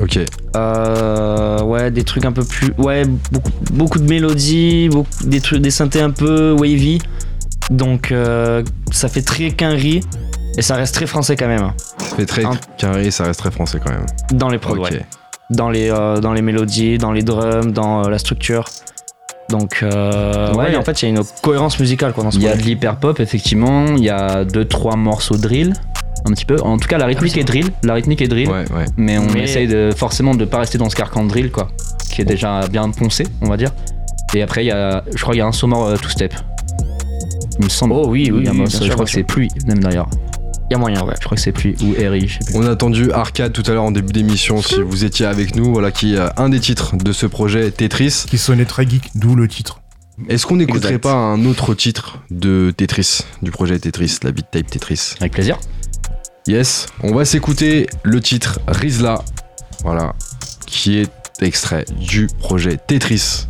Ok. 0.01 0.19
Euh, 0.55 1.61
ouais, 1.63 1.91
des 1.91 2.03
trucs 2.03 2.25
un 2.25 2.31
peu 2.31 2.43
plus. 2.43 2.71
Ouais, 2.77 3.03
beaucoup, 3.31 3.51
beaucoup 3.71 3.99
de 3.99 4.09
mélodies, 4.09 4.89
beaucoup, 4.89 5.09
des, 5.23 5.39
trucs, 5.41 5.61
des 5.61 5.71
synthés 5.71 6.01
un 6.01 6.11
peu 6.11 6.51
wavy. 6.51 6.99
Donc, 7.69 8.11
euh, 8.11 8.63
ça 8.91 9.07
fait 9.07 9.21
très 9.21 9.51
quinri. 9.51 10.01
Et 10.57 10.61
ça 10.61 10.75
reste 10.75 10.95
très 10.95 11.07
français 11.07 11.35
quand 11.35 11.47
même. 11.47 11.71
Ça 11.97 12.15
fait 12.15 12.25
très 12.25 12.45
Un- 12.45 12.51
carré, 12.77 13.11
ça 13.11 13.25
reste 13.25 13.39
très 13.39 13.51
français 13.51 13.79
quand 13.83 13.91
même. 13.91 14.05
Dans 14.31 14.47
les 14.49 14.57
prods, 14.57 14.75
ok. 14.77 14.83
ouais. 14.91 15.05
Dans 15.49 15.69
les, 15.69 15.89
euh, 15.91 16.19
dans 16.19 16.33
les 16.33 16.41
mélodies, 16.41 16.97
dans 16.97 17.11
les 17.11 17.23
drums, 17.23 17.71
dans 17.73 18.05
euh, 18.05 18.09
la 18.09 18.17
structure. 18.17 18.65
Donc, 19.49 19.79
euh, 19.83 20.53
Ouais, 20.53 20.75
en 20.75 20.81
fait, 20.81 21.01
il 21.01 21.05
y 21.05 21.07
a 21.07 21.11
une 21.19 21.23
cohérence 21.41 21.79
musicale 21.79 22.13
quoi, 22.13 22.23
dans 22.23 22.31
ce 22.31 22.37
Il 22.37 22.43
y 22.43 22.47
a 22.47 22.55
de 22.55 22.61
l'hyper 22.61 22.95
pop, 22.97 23.19
effectivement. 23.19 23.85
Il 23.97 24.03
y 24.03 24.09
a 24.09 24.43
deux, 24.45 24.65
trois 24.65 24.95
morceaux 24.95 25.35
drill, 25.37 25.73
un 26.25 26.31
petit 26.31 26.45
peu. 26.45 26.59
En 26.61 26.77
tout 26.77 26.87
cas, 26.87 26.97
la 26.97 27.05
rythmique 27.05 27.37
est 27.37 27.43
drill. 27.43 27.69
La 27.83 27.93
rythmique 27.93 28.21
est 28.21 28.27
drill. 28.27 28.49
Ouais, 28.49 28.65
ouais. 28.75 28.85
Mais 28.97 29.17
on 29.17 29.27
Mais- 29.31 29.43
essaye 29.43 29.67
de, 29.67 29.91
forcément 29.95 30.33
de 30.35 30.45
pas 30.45 30.59
rester 30.59 30.77
dans 30.77 30.89
ce 30.89 30.95
carcan 30.95 31.23
de 31.23 31.29
drill, 31.29 31.51
quoi. 31.51 31.69
Qui 32.11 32.21
est 32.21 32.25
déjà 32.25 32.67
bien 32.67 32.89
poncé, 32.91 33.25
on 33.41 33.49
va 33.49 33.57
dire. 33.57 33.71
Et 34.33 34.41
après, 34.41 34.63
il 34.63 34.67
y 34.67 34.71
a, 34.71 35.03
je 35.13 35.21
crois 35.21 35.33
qu'il 35.33 35.39
y 35.39 35.43
a 35.43 35.47
un 35.47 35.51
saumon 35.51 35.87
euh, 35.87 35.97
two-step. 35.97 36.33
Il 37.59 37.65
me 37.65 37.69
semble. 37.69 37.93
Oh 37.93 38.05
oui, 38.07 38.29
oui, 38.31 38.39
Il 38.41 38.45
y 38.45 38.47
a 38.47 38.51
oui, 38.51 38.57
un- 38.61 38.63
bien 38.63 38.65
je 38.65 38.77
sûr, 38.83 38.93
crois 38.93 39.05
que 39.05 39.11
c'est 39.11 39.23
pluie, 39.23 39.47
même 39.67 39.79
d'ailleurs. 39.79 40.09
Il 40.69 40.73
y 40.73 40.75
a 40.75 40.79
moyen, 40.79 41.03
ouais. 41.05 41.13
Je 41.19 41.25
crois 41.25 41.35
que 41.35 41.41
c'est 41.41 41.51
pluie. 41.51 41.75
Ou 41.83 41.93
Eri, 41.95 42.27
je 42.27 42.33
sais 42.33 42.39
plus. 42.51 42.55
On 42.57 42.65
a 42.65 42.71
entendu 42.71 43.11
Arcade 43.11 43.53
tout 43.53 43.63
à 43.67 43.71
l'heure 43.71 43.83
en 43.83 43.91
début 43.91 44.11
d'émission, 44.11 44.61
si 44.63 44.81
vous 44.81 45.05
étiez 45.05 45.25
avec 45.27 45.55
nous, 45.55 45.71
voilà 45.71 45.91
qui 45.91 46.15
est 46.15 46.17
euh, 46.17 46.27
un 46.37 46.49
des 46.49 46.59
titres 46.59 46.95
de 46.97 47.11
ce 47.13 47.27
projet 47.27 47.69
Tetris. 47.71 48.23
Qui 48.27 48.37
sonnait 48.39 48.65
très 48.65 48.89
geek, 48.89 49.11
d'où 49.13 49.35
le 49.35 49.47
titre. 49.47 49.79
Est-ce 50.27 50.45
qu'on 50.45 50.55
n'écouterait 50.55 50.97
pas 50.97 51.13
un 51.13 51.45
autre 51.45 51.73
titre 51.75 52.19
de 52.31 52.73
Tetris, 52.75 53.19
du 53.41 53.51
projet 53.51 53.77
Tetris, 53.77 54.17
la 54.23 54.31
beat 54.31 54.45
tape 54.49 54.67
Tetris? 54.71 55.13
Avec 55.19 55.33
plaisir. 55.33 55.59
Yes, 56.47 56.85
on 57.01 57.15
va 57.15 57.25
s'écouter 57.25 57.87
le 58.03 58.21
titre 58.21 58.59
Rizla, 58.67 59.23
voilà, 59.81 60.13
qui 60.67 60.99
est 60.99 61.11
extrait 61.41 61.85
du 61.99 62.27
projet 62.37 62.77
Tetris. 62.77 63.47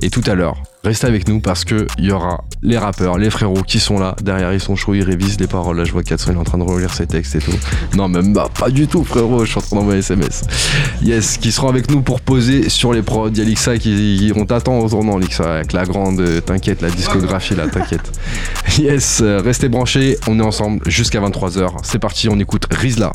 Et 0.00 0.10
tout 0.10 0.22
à 0.26 0.36
l'heure, 0.36 0.62
restez 0.84 1.06
avec 1.06 1.28
nous 1.28 1.40
parce 1.40 1.64
que 1.64 1.86
il 1.98 2.06
y 2.06 2.12
aura 2.12 2.44
les 2.62 2.78
rappeurs, 2.78 3.18
les 3.18 3.30
frérots 3.30 3.62
qui 3.62 3.80
sont 3.80 3.98
là, 3.98 4.16
derrière 4.22 4.52
ils 4.52 4.60
sont 4.60 4.76
chauds, 4.76 4.94
ils 4.94 5.02
révisent 5.02 5.38
les 5.40 5.46
paroles. 5.46 5.76
Là 5.76 5.84
je 5.84 5.92
vois 5.92 6.02
Katsu 6.02 6.30
il 6.30 6.34
est 6.34 6.38
en 6.38 6.44
train 6.44 6.58
de 6.58 6.62
relire 6.62 6.92
ses 6.92 7.06
textes 7.06 7.34
et 7.36 7.38
tout. 7.38 7.52
Non 7.96 8.08
même 8.08 8.32
bah, 8.32 8.48
pas 8.58 8.70
du 8.70 8.86
tout 8.86 9.04
frérot, 9.04 9.44
je 9.44 9.50
suis 9.50 9.58
en 9.58 9.62
train 9.62 9.76
d'envoyer 9.76 10.00
SMS. 10.00 10.42
Yes, 11.02 11.38
qui 11.38 11.52
seront 11.52 11.68
avec 11.68 11.90
nous 11.90 12.02
pour 12.02 12.20
poser 12.20 12.68
sur 12.68 12.92
les 12.92 13.02
prods. 13.02 13.30
Il 13.30 13.44
Lixa 13.44 13.78
qui 13.78 14.32
on 14.36 14.46
t'attend 14.46 14.78
au 14.78 14.88
tournant 14.88 15.18
Lixa 15.18 15.54
avec 15.54 15.72
la 15.72 15.84
grande, 15.84 16.20
euh, 16.20 16.40
t'inquiète, 16.40 16.82
la 16.82 16.90
discographie 16.90 17.54
là, 17.54 17.68
t'inquiète. 17.68 18.12
Yes, 18.78 19.20
euh, 19.22 19.40
restez 19.42 19.68
branchés, 19.68 20.16
on 20.26 20.38
est 20.38 20.42
ensemble 20.42 20.80
jusqu'à 20.86 21.20
23h. 21.20 21.78
C'est 21.82 21.98
parti, 21.98 22.28
on 22.28 22.38
écoute 22.38 22.66
Rizla. 22.70 23.12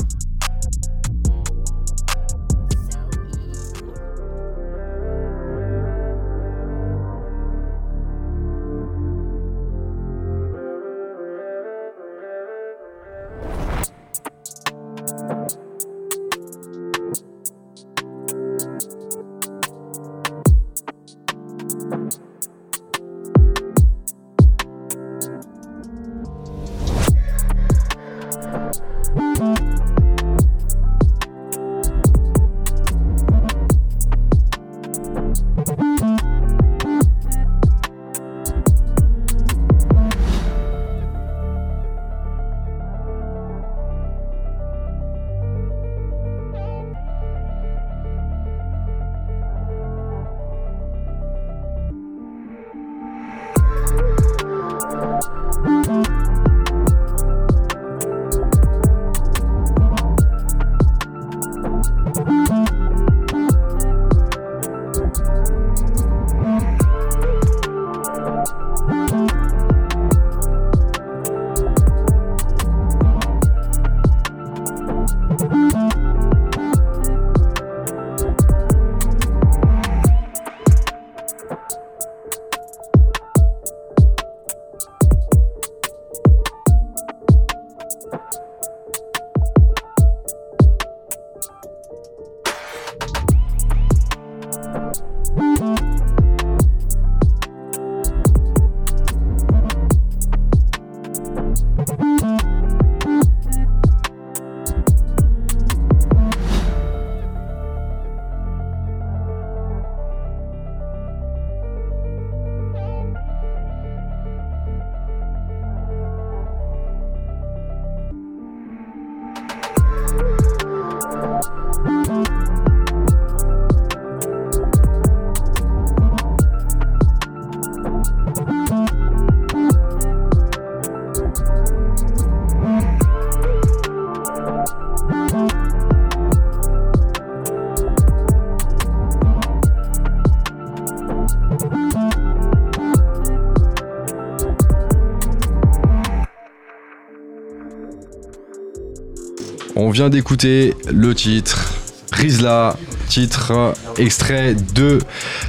Vient 149.96 150.10
d'écouter 150.10 150.74
le 150.92 151.14
titre 151.14 151.72
Rizla, 152.12 152.76
titre 153.08 153.72
extrait 153.98 154.54
de 154.74 154.98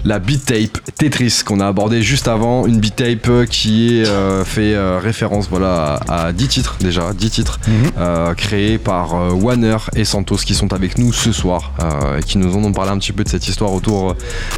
la 0.05 0.19
beat 0.19 0.45
tape 0.45 0.79
Tetris 0.97 1.41
qu'on 1.45 1.59
a 1.59 1.67
abordé 1.67 2.01
juste 2.01 2.27
avant, 2.27 2.65
une 2.65 2.79
beat 2.79 2.95
tape 2.95 3.45
qui 3.49 3.99
est 3.99 4.07
euh, 4.07 4.43
fait 4.45 4.73
euh, 4.73 4.99
référence 5.01 5.47
voilà 5.49 5.99
à, 6.07 6.27
à 6.27 6.31
10 6.33 6.47
titres 6.47 6.75
déjà, 6.79 7.11
10 7.13 7.29
titres 7.29 7.59
Mhm. 7.67 7.91
euh, 7.99 8.33
créés 8.33 8.77
par 8.77 9.15
euh, 9.15 9.31
Warner 9.31 9.77
et 9.95 10.05
Santos 10.05 10.37
qui 10.37 10.53
sont 10.55 10.71
avec 10.73 10.97
nous 10.97 11.11
ce 11.13 11.31
soir 11.31 11.71
euh, 11.81 12.19
et 12.19 12.23
qui 12.23 12.37
nous 12.37 12.55
en 12.55 12.63
ont 12.63 12.71
parlé 12.71 12.91
un 12.91 12.97
petit 12.97 13.11
peu 13.13 13.23
de 13.23 13.29
cette 13.29 13.47
histoire 13.47 13.73
autour 13.73 14.11
euh, 14.11 14.13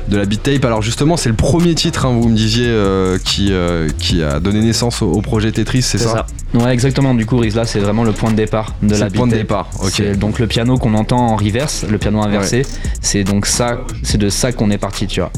de 0.08 0.18
la 0.18 0.26
beat 0.26 0.44
tape. 0.44 0.66
Alors 0.66 0.82
justement, 0.82 1.18
c'est 1.18 1.30
le 1.30 1.36
premier 1.36 1.76
titre, 1.76 2.06
hein, 2.06 2.12
vous 2.20 2.30
me 2.30 2.36
disiez, 2.36 2.68
euh, 2.68 3.18
qui, 3.24 3.52
euh, 3.52 3.90
qui 4.00 4.22
a 4.24 4.40
donné 4.40 4.60
naissance 4.62 5.02
au, 5.02 5.12
au 5.12 5.22
projet 5.22 5.52
Tetris, 5.52 5.82
c'est 5.82 5.98
ça, 5.98 6.10
ça. 6.54 6.60
Ouais, 6.60 6.74
exactement. 6.74 7.14
Du 7.14 7.26
coup, 7.26 7.38
Rizla, 7.38 7.66
c'est 7.66 7.80
vraiment 7.80 8.04
le 8.04 8.12
point 8.12 8.32
de 8.32 8.36
départ 8.36 8.74
de 8.82 8.96
la 8.96 9.06
le 9.06 9.12
point 9.12 9.28
de 9.28 9.32
beat 9.34 9.48
tape. 9.48 9.48
départ, 9.48 9.70
ok. 9.84 10.18
Donc 10.18 10.40
le 10.40 10.48
piano 10.48 10.78
qu'on 10.78 10.94
entend 10.96 11.20
en 11.30 11.36
reverse, 11.36 11.86
le 11.90 11.98
piano 11.98 12.22
inversé. 12.22 12.66
C'est 13.02 13.24
donc 13.24 13.46
ça, 13.46 13.79
c'est 14.04 14.18
de 14.18 14.30
ça 14.30 14.52
qu'on 14.52 14.72
est 14.72 14.78
parti, 14.78 15.08
tu 15.08 15.20
vois. 15.20 15.32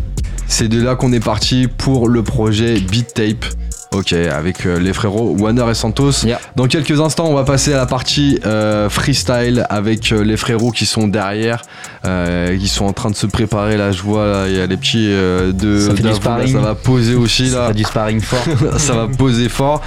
C'est 0.47 0.67
de 0.67 0.81
là 0.81 0.95
qu'on 0.95 1.13
est 1.13 1.23
parti 1.23 1.67
pour 1.67 2.07
le 2.07 2.23
projet 2.23 2.79
Beat 2.79 3.13
Tape. 3.13 3.45
Ok, 3.93 4.13
avec 4.13 4.65
euh, 4.65 4.79
les 4.79 4.93
frérots 4.93 5.35
Warner 5.37 5.65
et 5.69 5.73
Santos. 5.73 6.23
Yeah. 6.23 6.39
Dans 6.55 6.65
quelques 6.67 7.01
instants, 7.01 7.25
on 7.25 7.33
va 7.33 7.43
passer 7.43 7.73
à 7.73 7.77
la 7.77 7.85
partie 7.85 8.39
euh, 8.45 8.89
freestyle 8.89 9.65
avec 9.69 10.13
euh, 10.13 10.23
les 10.23 10.37
frérots 10.37 10.71
qui 10.71 10.85
sont 10.85 11.09
derrière, 11.09 11.61
euh, 12.05 12.57
qui 12.57 12.69
sont 12.69 12.85
en 12.85 12.93
train 12.93 13.09
de 13.11 13.17
se 13.17 13.25
préparer. 13.25 13.75
Là, 13.75 13.91
je 13.91 14.01
vois, 14.01 14.25
là, 14.27 14.47
il 14.47 14.55
y 14.55 14.61
a 14.61 14.65
les 14.65 14.77
petits 14.77 15.09
euh, 15.11 15.51
de 15.51 15.77
Ça 15.77 15.93
fait 15.93 16.03
du 16.03 16.07
là, 16.07 16.47
ça 16.47 16.59
va 16.59 16.73
poser 16.73 17.15
aussi 17.15 17.49
Ça 17.49 17.59
là. 17.59 17.67
fait 17.67 17.73
du 17.73 17.83
sparring 17.83 18.21
fort. 18.21 18.45
ça 18.77 18.93
va 18.93 19.09
poser 19.09 19.49
fort. 19.49 19.81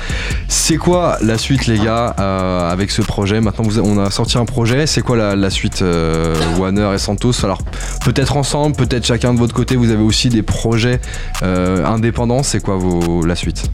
C'est 0.49 0.77
quoi 0.77 1.17
la 1.23 1.39
suite, 1.39 1.67
les 1.67 1.79
gars, 1.79 2.15
euh, 2.21 2.71
avec 2.71 2.91
ce 2.91 3.01
projet? 3.01 3.41
Maintenant, 3.41 3.65
vous, 3.65 3.81
on 3.81 3.97
a 3.99 4.11
sorti 4.11 4.37
un 4.37 4.45
projet. 4.45 4.87
C'est 4.87 5.01
quoi 5.01 5.17
la, 5.17 5.35
la 5.35 5.49
suite, 5.49 5.81
euh, 5.81 6.35
Warner 6.59 6.91
et 6.95 6.99
Santos? 6.99 7.43
Alors, 7.43 7.63
peut-être 8.05 8.37
ensemble, 8.37 8.77
peut-être 8.77 9.07
chacun 9.07 9.33
de 9.33 9.39
votre 9.39 9.55
côté. 9.55 9.77
Vous 9.77 9.91
avez 9.91 10.03
aussi 10.03 10.29
des 10.29 10.43
projets 10.43 11.01
euh, 11.43 11.87
indépendants. 11.87 12.43
C'est 12.43 12.61
quoi 12.63 12.77
vos, 12.77 13.25
la 13.25 13.35
suite? 13.35 13.71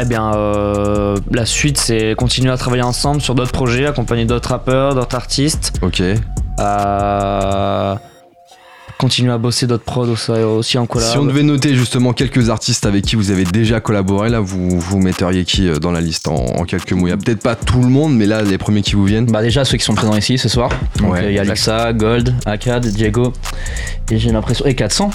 Eh 0.00 0.04
bien, 0.04 0.32
euh, 0.34 1.16
la 1.32 1.44
suite, 1.44 1.76
c'est 1.78 2.14
continuer 2.16 2.52
à 2.52 2.56
travailler 2.56 2.84
ensemble 2.84 3.20
sur 3.20 3.34
d'autres 3.34 3.50
projets, 3.50 3.86
accompagner 3.86 4.26
d'autres 4.26 4.50
rappeurs, 4.50 4.94
d'autres 4.94 5.16
artistes, 5.16 5.72
Ok. 5.82 6.00
euh, 6.60 7.94
continuer 8.98 9.32
à 9.32 9.38
bosser 9.38 9.66
d'autres 9.66 9.84
prods 9.84 10.08
aussi, 10.08 10.76
en 10.78 10.86
collab. 10.86 11.08
Si 11.08 11.18
on 11.18 11.24
devait 11.24 11.42
noter 11.42 11.74
justement 11.74 12.12
quelques 12.12 12.50
artistes 12.50 12.84
avec 12.84 13.04
qui 13.04 13.16
vous 13.16 13.30
avez 13.30 13.44
déjà 13.44 13.80
collaboré, 13.80 14.28
là, 14.28 14.40
vous, 14.40 14.78
vous 14.78 14.98
metteriez 14.98 15.44
qui 15.44 15.68
euh, 15.68 15.76
dans 15.78 15.92
la 15.92 16.00
liste 16.00 16.28
en, 16.28 16.34
en 16.34 16.64
quelques 16.64 16.92
mots 16.92 17.06
Il 17.06 17.10
y 17.10 17.12
a 17.12 17.16
peut-être 17.16 17.42
pas 17.42 17.54
tout 17.54 17.80
le 17.80 17.88
monde, 17.88 18.16
mais 18.16 18.26
là, 18.26 18.42
les 18.42 18.58
premiers 18.58 18.82
qui 18.82 18.94
vous 18.94 19.04
viennent. 19.04 19.26
Bah 19.26 19.42
déjà 19.42 19.64
ceux 19.64 19.78
qui 19.78 19.84
sont 19.84 19.94
présents 19.94 20.16
ici 20.16 20.36
ce 20.36 20.48
soir. 20.48 20.70
Donc 21.00 21.12
Ouais, 21.12 21.24
euh, 21.24 21.30
il 21.30 21.34
y 21.34 21.38
a. 21.38 21.42
Alexa, 21.42 21.92
Gold, 21.94 22.34
Akad, 22.44 22.86
Diego 22.86 23.32
et 24.10 24.18
j'ai 24.18 24.32
l'impression 24.32 24.64
et 24.64 24.74
400 24.74 25.10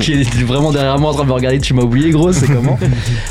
qui 0.00 0.12
est 0.12 0.42
vraiment 0.44 0.70
derrière 0.72 0.98
moi 0.98 1.10
en 1.10 1.14
train 1.14 1.24
de 1.24 1.28
me 1.28 1.32
regarder. 1.34 1.58
Tu 1.58 1.74
m'as 1.74 1.82
oublié 1.82 2.10
gros, 2.10 2.32
c'est 2.32 2.46
comment 2.46 2.78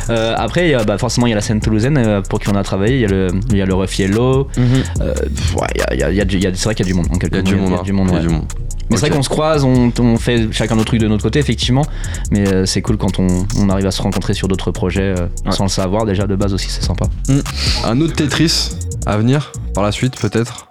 Euh, 0.09 0.33
Après 0.37 0.67
il 0.67 0.71
y 0.71 0.73
a, 0.73 0.83
bah, 0.83 0.97
forcément 0.97 1.27
il 1.27 1.31
y 1.31 1.33
a 1.33 1.35
la 1.35 1.41
scène 1.41 1.59
toulousaine 1.59 1.97
euh, 1.97 2.21
pour 2.21 2.39
qui 2.39 2.49
on 2.49 2.55
a 2.55 2.63
travaillé. 2.63 2.95
Il 2.95 3.01
y 3.01 3.05
a 3.05 3.07
le 3.07 3.29
y 3.53 3.61
a 3.61 3.65
le 3.65 3.73
Ref 3.73 3.97
Yellow. 3.97 4.47
Mhm. 4.57 4.65
Euh, 5.01 5.13
ouais, 5.57 5.67
c'est 5.77 6.63
vrai 6.63 6.75
qu'il 6.75 6.85
y 6.85 6.89
a 6.89 6.91
du 6.91 6.93
monde 6.93 7.07
Il 7.21 7.35
y 7.35 7.37
a 7.37 7.41
du 7.41 7.55
monde. 7.55 8.45
Mais 8.89 8.97
c'est 8.97 9.07
vrai 9.07 9.15
qu'on 9.15 9.23
se 9.23 9.29
croise, 9.29 9.63
on, 9.63 9.91
on 9.99 10.17
fait 10.17 10.47
chacun 10.51 10.75
notre 10.75 10.87
truc 10.89 10.99
de 11.01 11.07
notre 11.07 11.23
côté, 11.23 11.39
effectivement. 11.39 11.83
Mais 12.31 12.47
euh, 12.47 12.65
c'est 12.65 12.81
cool 12.81 12.97
quand 12.97 13.19
on, 13.19 13.45
on 13.59 13.69
arrive 13.69 13.87
à 13.87 13.91
se 13.91 14.01
rencontrer 14.01 14.33
sur 14.33 14.47
d'autres 14.47 14.71
projets 14.71 15.15
euh, 15.17 15.27
Ouais. 15.45 15.51
sans 15.51 15.63
le 15.63 15.69
savoir. 15.69 16.05
Déjà, 16.05 16.27
de 16.27 16.35
base 16.35 16.53
aussi, 16.53 16.69
c'est 16.69 16.83
sympa. 16.83 17.05
Un 17.83 17.99
autre 18.01 18.13
Tetris 18.13 18.71
à 19.05 19.17
venir 19.17 19.51
par 19.73 19.83
la 19.83 19.91
suite, 19.91 20.19
peut-être? 20.19 20.67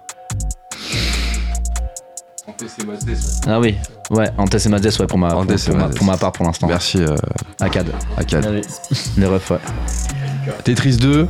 Ah 3.47 3.59
oui, 3.59 3.75
ouais, 4.11 4.29
en 4.37 4.45
TC 4.47 4.69
Mazes, 4.69 4.97
ouais, 4.99 5.07
pour 5.07 5.17
ma, 5.17 5.29
pour, 5.29 5.39
Antes 5.39 5.51
et 5.51 5.69
pour 5.69 5.75
ma, 5.77 5.89
pour 5.89 6.05
ma 6.05 6.17
part 6.17 6.31
pour 6.31 6.45
l'instant. 6.45 6.67
Merci, 6.67 6.99
euh, 6.99 7.15
Akad, 7.59 7.87
Akad. 8.17 8.45
Allez. 8.45 8.61
les 9.17 9.25
refs, 9.25 9.49
ouais. 9.51 9.57
Tetris 10.63 10.97
2, 10.97 11.27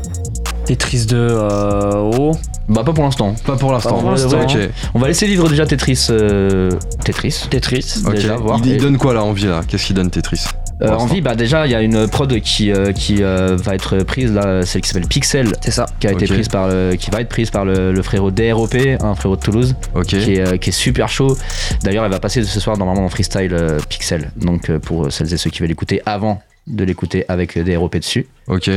Tetris 0.66 1.06
2 1.06 1.16
euh, 1.18 1.92
oh. 2.18 2.32
Bah, 2.68 2.84
pas 2.84 2.94
pour 2.94 3.04
l'instant. 3.04 3.36
pas 3.46 3.56
pour 3.56 3.72
l'instant. 3.72 3.96
Pas 3.96 4.02
pour 4.02 4.12
l'instant. 4.12 4.42
Ok. 4.42 4.58
On 4.96 5.00
va 5.00 5.08
laisser 5.08 5.28
vivre 5.28 5.48
déjà 5.48 5.66
Tetris. 5.68 6.08
euh, 6.10 6.72
Tetris. 7.04 7.46
Tetris. 7.50 8.02
Ok. 8.06 8.14
Déjà, 8.16 8.36
voir. 8.38 8.60
Il, 8.66 8.78
donne 8.78 8.98
quoi 8.98 9.14
là 9.14 9.24
en 9.24 9.34
vie 9.34 9.46
là? 9.46 9.62
Qu'est-ce 9.68 9.86
qu'il 9.86 9.96
donne 9.96 10.10
Tetris? 10.10 10.46
Euh, 10.82 10.90
pour 10.92 11.04
en 11.04 11.06
vie, 11.06 11.22
bah 11.22 11.36
déjà, 11.36 11.66
il 11.68 11.72
y 11.72 11.76
a 11.76 11.82
une 11.82 12.08
prod 12.08 12.38
qui, 12.42 12.72
euh, 12.72 12.92
qui 12.92 13.24
euh, 13.24 13.56
va 13.56 13.76
être 13.76 14.00
prise 14.00 14.34
là, 14.34 14.66
celle 14.66 14.82
qui 14.82 14.90
s'appelle 14.90 15.08
Pixel, 15.08 15.54
C'est 15.62 15.72
ça. 15.72 15.86
qui 16.02 16.08
a 16.08 16.12
été 16.12 16.26
prise 16.26 16.50
par 16.50 16.68
le, 16.68 16.96
qui 17.00 17.12
va 17.12 17.22
être 17.22 17.30
prise 17.30 17.50
par 17.50 17.64
le, 17.64 17.94
le 17.94 18.02
frérot 18.02 18.32
DROP, 18.32 18.76
un 19.00 19.16
frérot 19.16 19.38
de 19.38 19.42
Toulouse. 19.42 19.76
Ok. 19.94 20.08
qui 20.08 20.34
est, 20.34 20.40
euh, 20.46 20.58
qui 20.58 20.72
est 20.72 20.74
super 20.74 21.08
chaud. 21.08 21.38
D'ailleurs, 21.84 22.04
elle 22.04 22.12
va 22.12 22.20
passer 22.20 22.44
ce 22.44 22.60
soir 22.60 22.78
normalement 22.78 23.06
en 23.06 23.10
freestyle 23.10 23.54
euh, 23.54 23.80
Pixel. 23.88 24.32
Donc 24.36 24.70
euh, 24.70 24.80
pour 24.80 25.12
celles 25.14 25.32
et 25.34 25.38
ceux 25.38 25.50
qui 25.50 25.60
veulent 25.60 25.70
l'écouter 25.70 26.02
avant 26.06 26.42
de 26.68 26.84
l'écouter 26.84 27.26
avec 27.28 27.58
des 27.60 27.76
ROP 27.76 27.96
dessus. 27.98 28.26
Ok. 28.48 28.70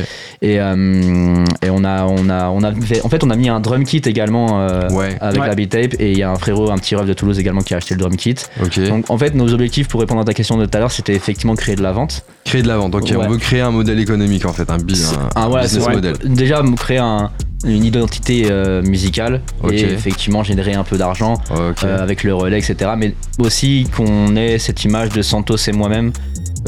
Et, 0.42 0.60
euh, 0.60 1.44
et 1.62 1.70
on 1.70 1.84
a, 1.84 2.04
on 2.04 2.28
a, 2.28 2.48
on 2.50 2.62
a 2.62 2.74
fait- 2.74 3.02
en 3.04 3.08
fait, 3.08 3.24
on 3.24 3.30
a 3.30 3.36
mis 3.36 3.48
un 3.48 3.60
drum 3.60 3.84
kit 3.84 4.02
également 4.04 4.60
euh, 4.60 4.90
Ouais. 4.90 5.16
avec 5.20 5.40
Ouais. 5.40 5.46
la 5.48 5.54
beat 5.54 5.70
tape. 5.70 5.94
Et 5.98 6.12
il 6.12 6.18
y 6.18 6.22
a 6.22 6.30
un 6.30 6.36
frérot, 6.36 6.70
un 6.70 6.76
petit 6.78 6.94
ref 6.96 7.06
de 7.06 7.12
Toulouse 7.14 7.38
également 7.38 7.62
qui 7.62 7.72
a 7.74 7.78
acheté 7.78 7.94
le 7.94 8.00
drum 8.00 8.14
kit. 8.16 8.34
Ok. 8.62 8.78
Donc 8.88 9.10
en 9.10 9.16
fait, 9.16 9.34
nos 9.34 9.52
objectifs 9.52 9.88
pour 9.88 10.00
répondre 10.00 10.20
à 10.20 10.24
ta 10.24 10.34
question 10.34 10.56
de 10.58 10.66
tout 10.66 10.76
à 10.76 10.80
l'heure, 10.80 10.92
c'était 10.92 11.14
effectivement 11.14 11.54
créer 11.54 11.76
de 11.76 11.82
la 11.82 11.92
vente. 11.92 12.24
Créer 12.44 12.62
de 12.62 12.68
la 12.68 12.76
vente. 12.76 12.94
Ok. 12.94 13.04
Ouais. 13.10 13.16
On 13.16 13.28
veut 13.28 13.38
créer 13.38 13.60
un 13.62 13.70
modèle 13.70 13.98
économique 13.98 14.44
en 14.44 14.52
fait, 14.52 14.68
un, 14.70 14.76
bi- 14.78 15.02
un, 15.36 15.40
un 15.42 15.48
voilà, 15.48 15.64
business 15.64 15.88
model. 15.88 16.16
Déjà 16.24 16.62
créer 16.76 16.98
un- 16.98 17.30
une 17.64 17.84
identité 17.84 18.46
euh, 18.50 18.82
musicale 18.82 19.40
et 19.72 19.80
effectivement 19.80 20.44
générer 20.44 20.74
un 20.74 20.84
peu 20.84 20.96
d'argent 20.96 21.34
euh, 21.50 21.72
avec 22.00 22.22
le 22.22 22.32
relais, 22.34 22.58
etc. 22.58 22.92
Mais 22.96 23.14
aussi 23.38 23.88
qu'on 23.96 24.36
ait 24.36 24.58
cette 24.58 24.84
image 24.84 25.08
de 25.08 25.22
Santos 25.22 25.56
et 25.66 25.72
moi-même 25.72 26.12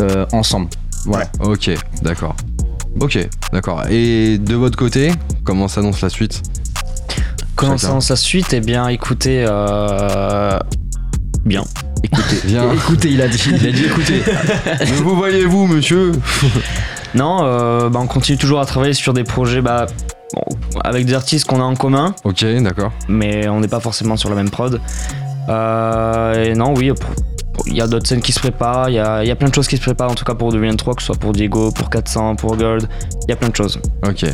euh, 0.00 0.26
ensemble. 0.32 0.68
Voilà. 1.06 1.26
Ok. 1.40 1.70
D'accord. 2.02 2.34
Ok. 3.00 3.18
D'accord. 3.52 3.84
Et 3.90 4.38
de 4.38 4.54
votre 4.54 4.76
côté, 4.76 5.12
comment 5.44 5.68
s'annonce 5.68 6.00
la 6.00 6.08
suite? 6.10 6.42
Comment 7.56 7.76
Chacun. 7.76 8.00
ça 8.00 8.14
sa 8.14 8.16
suite? 8.16 8.52
Eh 8.52 8.60
bien, 8.60 8.88
écoutez, 8.88 9.44
euh, 9.46 10.58
bien. 11.44 11.62
Écoutez, 12.02 12.36
viens. 12.44 12.72
Écoutez, 12.72 13.10
il 13.10 13.20
a 13.20 13.28
dit. 13.28 13.42
Il 13.48 13.66
a 13.68 13.72
dit 13.72 13.84
écoutez. 13.84 14.22
Mais 14.80 14.86
vous 15.02 15.16
voyez-vous, 15.16 15.66
monsieur? 15.66 16.12
Non, 17.12 17.40
euh, 17.42 17.88
bah, 17.88 17.98
on 18.00 18.06
continue 18.06 18.38
toujours 18.38 18.60
à 18.60 18.64
travailler 18.66 18.92
sur 18.92 19.12
des 19.12 19.24
projets 19.24 19.60
bah, 19.60 19.86
bon, 20.32 20.42
avec 20.84 21.06
des 21.06 21.14
artistes 21.14 21.44
qu'on 21.44 21.58
a 21.60 21.64
en 21.64 21.74
commun, 21.74 22.14
Ok, 22.22 22.44
d'accord. 22.62 22.92
mais 23.08 23.48
on 23.48 23.58
n'est 23.58 23.66
pas 23.66 23.80
forcément 23.80 24.16
sur 24.16 24.28
la 24.30 24.36
même 24.36 24.48
prod. 24.48 24.80
Euh, 25.48 26.44
et 26.44 26.54
non, 26.54 26.72
oui, 26.72 26.92
il 27.70 27.76
y 27.76 27.80
a 27.80 27.86
d'autres 27.86 28.06
scènes 28.06 28.20
qui 28.20 28.32
se 28.32 28.40
préparent, 28.40 28.88
il 28.88 28.94
y 28.94 28.98
a, 28.98 29.22
il 29.22 29.28
y 29.28 29.30
a 29.30 29.36
plein 29.36 29.48
de 29.48 29.54
choses 29.54 29.68
qui 29.68 29.76
se 29.76 29.82
préparent, 29.82 30.10
en 30.10 30.14
tout 30.14 30.24
cas 30.24 30.34
pour 30.34 30.50
2023, 30.52 30.94
que 30.94 31.02
ce 31.02 31.06
soit 31.06 31.16
pour 31.16 31.32
Diego, 31.32 31.70
pour 31.70 31.88
400, 31.88 32.36
pour 32.36 32.56
Gold, 32.56 32.88
il 33.22 33.30
y 33.30 33.32
a 33.32 33.36
plein 33.36 33.48
de 33.48 33.56
choses. 33.56 33.80
Ok, 34.06 34.24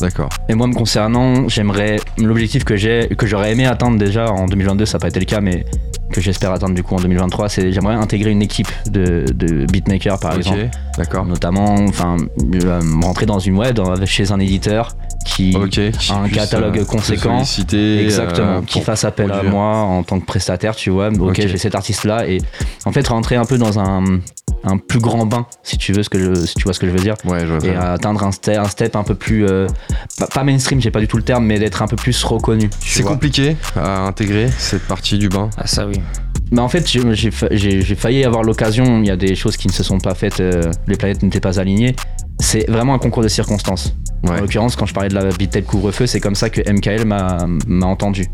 d'accord. 0.00 0.28
Et 0.48 0.54
moi, 0.54 0.66
me 0.66 0.74
concernant, 0.74 1.48
j'aimerais. 1.48 1.98
L'objectif 2.18 2.64
que 2.64 2.76
j'ai, 2.76 3.08
que 3.16 3.26
j'aurais 3.26 3.52
aimé 3.52 3.66
atteindre 3.66 3.98
déjà 3.98 4.30
en 4.30 4.46
2022, 4.46 4.84
ça 4.84 4.98
n'a 4.98 5.00
pas 5.00 5.08
été 5.08 5.20
le 5.20 5.26
cas, 5.26 5.40
mais 5.40 5.64
que 6.12 6.20
j'espère 6.20 6.52
atteindre 6.52 6.74
du 6.74 6.82
coup 6.84 6.94
en 6.94 7.00
2023, 7.00 7.48
c'est 7.48 7.72
j'aimerais 7.72 7.94
intégrer 7.94 8.30
une 8.30 8.42
équipe 8.42 8.68
de, 8.86 9.24
de 9.34 9.66
beatmakers 9.66 10.18
par 10.20 10.32
ok, 10.32 10.38
exemple. 10.38 10.68
d'accord. 10.96 11.26
Notamment, 11.26 11.74
enfin, 11.88 12.16
euh, 12.54 12.80
rentrer 13.02 13.26
dans 13.26 13.38
une 13.40 13.56
web 13.56 13.74
dans- 13.74 14.04
chez 14.06 14.30
un 14.30 14.38
éditeur 14.38 14.96
qui. 15.26 15.56
Qui 15.70 16.12
un 16.12 16.28
catalogue 16.28 16.78
euh, 16.78 16.84
conséquent. 16.84 17.36
solliciter, 17.44 18.04
Exactement, 18.04 18.58
euh, 18.58 18.62
qui 18.62 18.80
fasse 18.80 19.04
appel 19.04 19.28
produire. 19.28 19.48
à 19.48 19.52
moi 19.52 19.66
en 19.76 20.02
tant 20.04 20.20
que 20.20 20.26
prestataire, 20.26 20.76
tu 20.76 20.90
vois. 20.90 21.08
Ok, 21.08 21.30
Ok. 21.30 21.40
j'ai 21.46 21.56
cet 21.58 21.74
artiste-là 21.74 22.26
et 22.28 22.38
en 22.84 22.92
fait 22.92 23.06
rentrer 23.08 23.36
un 23.36 23.44
peu 23.44 23.58
dans 23.58 23.78
un, 23.78 24.04
un 24.64 24.78
plus 24.78 24.98
grand 25.00 25.26
bain, 25.26 25.46
si 25.62 25.76
tu 25.78 25.92
veux 25.92 26.02
ce 26.02 26.08
que 26.10 26.18
je, 26.18 26.34
si 26.46 26.54
tu 26.54 26.64
vois 26.64 26.72
ce 26.72 26.80
que 26.80 26.86
je 26.86 26.92
veux 26.92 26.98
dire, 27.00 27.14
Ouais, 27.24 27.40
je 27.46 27.54
vois 27.54 27.68
et 27.68 27.74
atteindre 27.76 28.22
un 28.24 28.32
step, 28.32 28.58
un 28.58 28.68
step 28.68 28.96
un 28.96 29.02
peu 29.04 29.14
plus 29.14 29.46
euh, 29.46 29.66
pas, 30.18 30.26
pas 30.26 30.44
mainstream, 30.44 30.80
j'ai 30.80 30.90
pas 30.90 31.00
du 31.00 31.08
tout 31.08 31.16
le 31.16 31.22
terme, 31.22 31.44
mais 31.46 31.58
d'être 31.58 31.82
un 31.82 31.86
peu 31.88 31.96
plus 31.96 32.22
reconnu. 32.24 32.70
C'est 32.80 33.02
compliqué 33.02 33.56
à 33.76 34.00
intégrer 34.06 34.48
cette 34.58 34.86
partie 34.86 35.18
du 35.18 35.28
bain. 35.28 35.50
Ah 35.56 35.66
ça 35.66 35.86
oui. 35.86 36.00
Mais 36.50 36.60
en 36.60 36.68
fait, 36.68 36.86
j'ai- 36.90 37.14
j'ai 37.14 37.30
fa- 37.30 37.48
j'ai 37.50 37.80
j'ai 37.80 37.94
failli 37.94 38.24
avoir 38.24 38.42
l'occasion. 38.42 39.00
Il 39.00 39.06
y 39.06 39.10
a 39.10 39.16
des 39.16 39.34
choses 39.34 39.56
qui 39.56 39.68
ne 39.68 39.72
se 39.72 39.82
sont 39.82 39.98
pas 39.98 40.14
faites. 40.14 40.40
euh, 40.40 40.70
les 40.86 40.96
planètes 40.96 41.22
n'étaient 41.22 41.40
pas 41.40 41.58
alignées. 41.58 41.96
C'est 42.38 42.68
vraiment 42.70 42.92
un 42.94 42.98
concours 42.98 43.22
de 43.22 43.28
circonstances. 43.28 43.94
En 44.28 44.34
l'occurrence, 44.34 44.76
quand 44.76 44.86
je 44.86 44.94
parlais 44.94 45.08
de 45.08 45.14
la 45.14 45.24
beat 45.30 45.50
tape 45.50 45.64
couvre-feu, 45.64 46.06
c'est 46.06 46.20
comme 46.20 46.34
ça 46.34 46.48
que 46.50 46.60
MKL 46.70 47.04
m'a 47.06 47.46
entendu. 47.86 48.26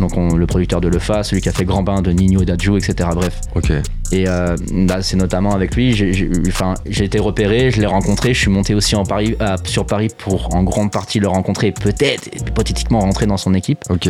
Donc 0.00 0.16
on- 0.16 0.34
le 0.36 0.46
producteur 0.46 0.80
de 0.80 0.88
Lefa, 0.88 1.22
celui 1.22 1.40
qui 1.42 1.48
a 1.48 1.52
fait 1.52 1.64
Grand 1.64 1.82
Bain 1.82 2.02
de 2.02 2.10
Nino 2.12 2.42
et 2.42 2.44
d'Adjo, 2.44 2.76
etc. 2.76 3.08
Bref. 3.14 3.40
Ok. 3.54 3.72
Et 4.12 4.28
euh, 4.28 4.56
là, 4.72 5.02
c'est 5.02 5.16
notamment 5.16 5.54
avec 5.54 5.74
lui. 5.74 5.92
J'ai 5.92 6.30
enfin, 6.46 6.74
été 6.86 7.18
repéré, 7.18 7.70
je 7.70 7.80
l'ai 7.80 7.86
rencontré. 7.86 8.34
Je 8.34 8.40
suis 8.40 8.50
monté 8.50 8.74
aussi 8.74 8.94
en 8.94 9.04
Paris, 9.04 9.36
sur 9.64 9.84
Paris 9.86 10.08
pour 10.16 10.54
en 10.54 10.62
grande 10.62 10.92
partie 10.92 11.18
le 11.18 11.28
rencontrer, 11.28 11.72
peut-être 11.72 12.28
hypothétiquement 12.36 13.00
rentrer 13.00 13.26
dans 13.26 13.36
son 13.36 13.54
équipe. 13.54 13.78
Ok. 13.90 14.08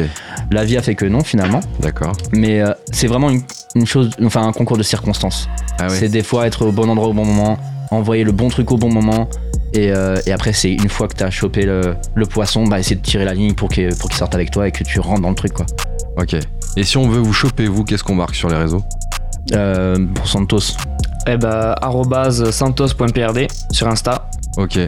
La 0.51 0.65
vie 0.65 0.77
a 0.77 0.83
fait 0.83 0.95
que 0.95 1.07
non 1.07 1.21
finalement. 1.25 1.61
D'accord. 1.81 2.13
Mais 2.33 2.61
euh, 2.61 2.73
c'est 2.93 3.07
vraiment 3.07 3.31
une, 3.31 3.43
une 3.75 3.87
chose, 3.87 4.11
enfin 4.25 4.47
un 4.47 4.53
concours 4.53 4.77
de 4.77 4.83
circonstances. 4.83 5.49
Ah 5.79 5.85
ouais. 5.89 5.95
C'est 5.97 6.09
des 6.09 6.23
fois 6.23 6.47
être 6.47 6.67
au 6.67 6.73
bon 6.73 6.89
endroit 6.91 7.09
au 7.09 7.13
bon 7.15 7.25
moment, 7.25 7.59
envoyer 7.91 8.25
le 8.25 8.33
bon 8.33 8.49
truc 8.49 8.71
au 8.73 8.77
bon 8.77 8.93
moment. 8.93 9.29
Et, 9.73 9.91
euh, 9.93 10.17
et 10.27 10.33
après, 10.33 10.53
c'est 10.53 10.73
une 10.73 10.89
fois 10.89 11.09
que 11.09 11.15
t'as 11.15 11.31
chopé 11.31 11.63
le, 11.67 11.97
le 12.15 12.27
poisson, 12.27 12.67
bah 12.67 12.79
essayer 12.79 12.97
de 12.97 13.03
tirer 13.03 13.25
la 13.25 13.35
ligne 13.35 13.55
pour 13.55 13.69
qu'il 13.69 13.89
pour 13.97 14.09
qu'il 14.09 14.19
sorte 14.19 14.35
avec 14.35 14.51
toi 14.51 14.67
et 14.69 14.73
que 14.73 14.85
tu 14.85 15.01
rentres 15.01 15.23
dans 15.23 15.31
le 15.31 15.35
truc 15.35 15.53
quoi. 15.53 15.67
Ok. 16.17 16.37
Et 16.77 16.85
si 16.85 16.97
on 16.97 17.09
veut 17.09 17.21
vous 17.21 17.33
choper, 17.33 17.67
vous, 17.67 17.85
qu'est-ce 17.85 18.05
qu'on 18.05 18.15
marque 18.15 18.35
sur 18.35 18.49
les 18.49 18.57
réseaux? 18.57 18.83
Euh, 19.55 19.97
pour 20.15 20.27
Santos, 20.27 20.77
Eh 21.27 21.37
bah, 21.37 21.75
arrobase 21.81 22.51
santos.prd 22.51 23.47
sur 23.71 23.89
Insta. 23.89 24.29
Ok. 24.57 24.79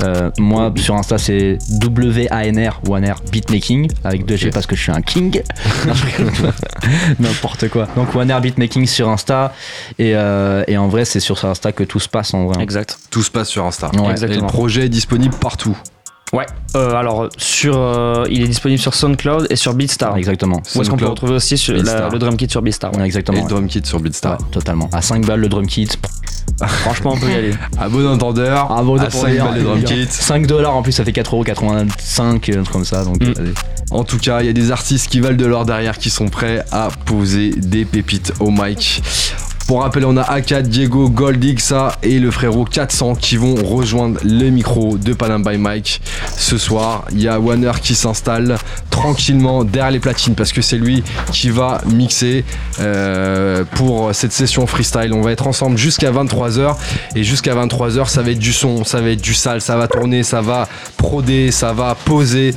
Euh, 0.00 0.30
moi 0.38 0.72
sur 0.76 0.94
Insta 0.94 1.18
c'est 1.18 1.58
WANR, 1.70 2.80
WANR 2.88 3.16
Beatmaking 3.30 3.90
avec 4.04 4.26
2G 4.26 4.46
Ok. 4.48 4.52
parce 4.54 4.66
que 4.66 4.74
je 4.76 4.82
suis 4.82 4.92
un 4.92 5.02
king. 5.02 5.42
N'importe 7.20 7.68
quoi. 7.68 7.88
Donc 7.96 8.14
WANR 8.14 8.40
Beatmaking 8.40 8.86
sur 8.86 9.08
Insta 9.08 9.52
et, 9.98 10.14
euh, 10.14 10.64
et 10.66 10.76
en 10.76 10.88
vrai 10.88 11.04
c'est 11.04 11.20
sur 11.20 11.42
Insta 11.44 11.72
que 11.72 11.84
tout 11.84 12.00
se 12.00 12.08
passe 12.08 12.34
en 12.34 12.46
vrai. 12.46 12.62
Exact. 12.62 12.98
Tout 13.10 13.22
se 13.22 13.30
passe 13.30 13.48
sur 13.48 13.64
Insta. 13.64 13.88
Ouais. 13.94 14.00
Et 14.02 14.06
le 14.06 14.10
Exactement. 14.12 14.46
projet 14.48 14.86
est 14.86 14.88
disponible 14.88 15.34
partout. 15.40 15.76
Ouais. 16.32 16.46
Euh, 16.76 16.94
alors, 16.94 17.28
sur, 17.36 17.76
euh, 17.76 18.24
il 18.30 18.40
est 18.42 18.48
disponible 18.48 18.80
sur 18.80 18.94
SoundCloud 18.94 19.48
et 19.50 19.56
sur 19.56 19.74
Beatstar. 19.74 20.16
Exactement. 20.16 20.62
Où 20.74 20.80
est-ce 20.80 20.88
qu'on 20.88 20.96
peut 20.96 21.06
retrouver 21.06 21.34
aussi 21.34 21.58
sur 21.58 21.74
la- 21.74 21.82
Beatstar. 21.82 22.10
le 22.10 22.18
drum 22.18 22.36
kit 22.38 22.48
sur 22.48 22.62
Beatstar 22.62 22.90
ouais. 22.92 22.96
Ouais, 22.96 23.02
Et 23.02 23.06
exactement. 23.06 23.36
le 23.36 23.42
ouais. 23.44 23.48
drum 23.50 23.66
kit 23.66 23.82
sur 23.84 24.00
Beatstar. 24.00 24.40
Ouais, 24.40 24.46
totalement. 24.50 24.88
À 24.92 25.02
5 25.02 25.26
balles 25.26 25.40
le 25.40 25.48
drum 25.50 25.66
kit. 25.66 25.88
Franchement, 26.82 27.14
on 27.14 27.18
peut 27.18 27.30
y 27.30 27.34
aller. 27.34 27.54
À 27.80 27.88
bon 27.88 28.06
entendeur, 28.06 28.68
Ah, 28.70 28.82
bon 28.82 28.98
à 28.98 29.04
entendeur, 29.06 29.12
5 29.12 29.38
balles 29.38 29.54
le 29.56 29.62
drum 29.62 29.82
kit. 29.82 30.06
5 30.08 30.46
dollars 30.46 30.76
en 30.76 30.82
plus, 30.82 30.92
ça 30.92 31.04
fait 31.04 31.12
4,85€, 31.12 32.22
un 32.22 32.38
truc 32.62 32.70
comme 32.70 32.84
ça. 32.84 33.04
Donc, 33.04 33.20
Mm. 33.22 33.34
allez. 33.38 33.52
En 33.90 34.04
tout 34.04 34.18
cas, 34.18 34.40
il 34.40 34.46
y 34.46 34.50
a 34.50 34.52
des 34.52 34.70
artistes 34.70 35.08
qui 35.10 35.20
valent 35.20 35.36
de 35.36 35.44
l'or 35.46 35.64
derrière 35.66 35.98
qui 35.98 36.08
sont 36.10 36.28
prêts 36.28 36.64
à 36.72 36.88
poser 37.04 37.50
des 37.50 37.84
pépites 37.84 38.32
au 38.40 38.50
mic. 38.50 39.02
Pour 39.66 39.82
rappel, 39.82 40.04
on 40.04 40.16
a 40.16 40.22
Akad, 40.22 40.68
Diego, 40.68 41.08
Goldixa 41.08 41.96
et 42.02 42.18
le 42.18 42.30
frérot 42.30 42.64
400 42.64 43.14
qui 43.14 43.36
vont 43.36 43.54
rejoindre 43.54 44.18
les 44.24 44.50
micros 44.50 44.98
de 44.98 45.12
Panam 45.12 45.42
by 45.42 45.56
Mike. 45.56 46.00
Ce 46.36 46.58
soir, 46.58 47.04
il 47.12 47.22
y 47.22 47.28
a 47.28 47.38
Warner 47.38 47.72
qui 47.80 47.94
s'installe 47.94 48.58
tranquillement 48.90 49.64
derrière 49.64 49.90
les 49.90 50.00
platines 50.00 50.34
parce 50.34 50.52
que 50.52 50.62
c'est 50.62 50.76
lui 50.76 51.02
qui 51.32 51.50
va 51.50 51.80
mixer 51.86 52.44
euh, 52.80 53.64
pour 53.76 54.14
cette 54.14 54.32
session 54.32 54.66
freestyle. 54.66 55.12
On 55.12 55.22
va 55.22 55.32
être 55.32 55.46
ensemble 55.46 55.78
jusqu'à 55.78 56.10
23h 56.10 56.76
et 57.14 57.24
jusqu'à 57.24 57.54
23h, 57.54 58.08
ça 58.08 58.22
va 58.22 58.30
être 58.30 58.38
du 58.38 58.52
son, 58.52 58.84
ça 58.84 59.00
va 59.00 59.10
être 59.10 59.22
du 59.22 59.34
sale, 59.34 59.60
ça 59.60 59.76
va 59.76 59.88
tourner, 59.88 60.22
ça 60.22 60.40
va 60.40 60.68
proder, 60.96 61.50
ça 61.50 61.72
va 61.72 61.94
poser. 61.94 62.54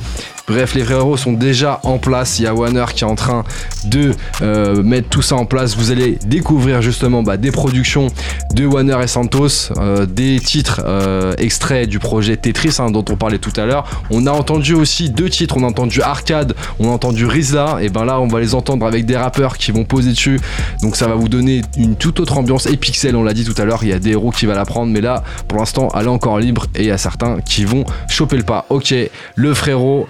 Bref, 0.48 0.74
les 0.74 0.84
frérots 0.84 1.16
sont 1.16 1.32
déjà 1.32 1.80
en 1.82 1.98
place. 1.98 2.38
Il 2.38 2.44
y 2.44 2.46
a 2.46 2.54
Warner 2.54 2.84
qui 2.94 3.02
est 3.02 3.06
en 3.06 3.16
train 3.16 3.42
de 3.84 4.12
euh, 4.42 4.80
mettre 4.84 5.08
tout 5.08 5.22
ça 5.22 5.34
en 5.34 5.44
place. 5.44 5.76
Vous 5.76 5.90
allez 5.90 6.18
découvrir 6.24 6.82
justement 6.82 7.24
bah, 7.24 7.36
des 7.36 7.50
productions 7.50 8.06
de 8.54 8.64
Warner 8.64 8.98
et 9.02 9.08
Santos, 9.08 9.72
euh, 9.76 10.06
des 10.06 10.38
titres 10.38 10.82
euh, 10.84 11.34
extraits 11.38 11.88
du 11.88 11.98
projet 11.98 12.36
Tetris 12.36 12.76
hein, 12.78 12.92
dont 12.92 13.04
on 13.10 13.16
parlait 13.16 13.38
tout 13.38 13.52
à 13.56 13.66
l'heure. 13.66 14.04
On 14.10 14.24
a 14.28 14.30
entendu 14.30 14.74
aussi 14.74 15.10
deux 15.10 15.28
titres. 15.28 15.56
On 15.56 15.64
a 15.64 15.66
entendu 15.66 16.00
Arcade, 16.00 16.54
on 16.78 16.90
a 16.90 16.92
entendu 16.92 17.26
Rizla. 17.26 17.78
Et 17.80 17.88
ben 17.88 18.04
là, 18.04 18.20
on 18.20 18.28
va 18.28 18.38
les 18.38 18.54
entendre 18.54 18.86
avec 18.86 19.04
des 19.04 19.16
rappeurs 19.16 19.58
qui 19.58 19.72
vont 19.72 19.84
poser 19.84 20.10
dessus. 20.10 20.40
Donc 20.80 20.94
ça 20.94 21.08
va 21.08 21.16
vous 21.16 21.28
donner 21.28 21.62
une 21.76 21.96
toute 21.96 22.20
autre 22.20 22.38
ambiance. 22.38 22.66
Et 22.66 22.76
Pixel, 22.76 23.16
on 23.16 23.24
l'a 23.24 23.34
dit 23.34 23.44
tout 23.44 23.60
à 23.60 23.64
l'heure, 23.64 23.80
il 23.82 23.88
y 23.88 23.92
a 23.92 23.98
des 23.98 24.10
héros 24.10 24.30
qui 24.30 24.46
va 24.46 24.54
la 24.54 24.64
prendre. 24.64 24.92
Mais 24.92 25.00
là, 25.00 25.24
pour 25.48 25.58
l'instant, 25.58 25.88
elle 25.98 26.04
est 26.04 26.08
encore 26.08 26.38
libre. 26.38 26.66
Et 26.76 26.82
il 26.82 26.86
y 26.86 26.92
a 26.92 26.98
certains 26.98 27.40
qui 27.40 27.64
vont 27.64 27.84
choper 28.08 28.36
le 28.36 28.44
pas. 28.44 28.66
Ok, 28.68 28.94
le 29.34 29.54
frérot, 29.54 30.06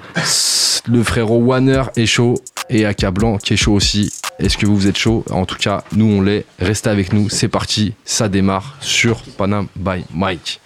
le 0.89 1.03
frérot 1.03 1.39
Warner 1.39 1.83
est 1.97 2.07
chaud. 2.07 2.35
Et 2.69 2.85
Aka 2.85 3.11
Blanc 3.11 3.39
qui 3.39 3.55
est 3.55 3.57
chaud 3.57 3.75
aussi. 3.75 4.13
Est-ce 4.39 4.59
que 4.59 4.67
vous, 4.67 4.77
vous 4.77 4.87
êtes 4.89 4.99
chaud? 4.99 5.25
En 5.31 5.47
tout 5.47 5.57
cas, 5.57 5.85
nous 5.93 6.07
on 6.07 6.21
l'est. 6.21 6.45
Restez 6.59 6.91
avec 6.91 7.13
nous. 7.13 7.29
C'est 7.29 7.49
parti. 7.49 7.95
Ça 8.05 8.29
démarre 8.29 8.77
sur 8.81 9.23
Panam 9.37 9.69
by 9.77 10.05
Mike. 10.13 10.61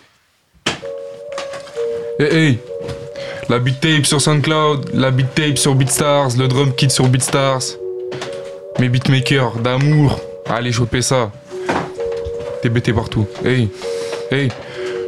Hey, 2.18 2.36
hey 2.36 2.58
La 3.48 3.58
beat 3.58 3.80
tape 3.80 4.06
sur 4.06 4.20
SoundCloud, 4.20 4.90
la 4.94 5.10
beat 5.10 5.34
tape 5.34 5.58
sur 5.58 5.74
BeatStars, 5.74 6.36
le 6.38 6.48
drum 6.48 6.74
kit 6.74 6.90
sur 6.90 7.08
BeatStars. 7.08 7.62
Mes 8.78 8.88
beatmakers 8.88 9.58
d'amour, 9.58 10.20
allez 10.48 10.72
choper 10.72 11.02
ça. 11.02 11.30
TBT 12.62 12.92
partout. 12.92 13.26
Hey, 13.44 13.68
hey. 14.30 14.50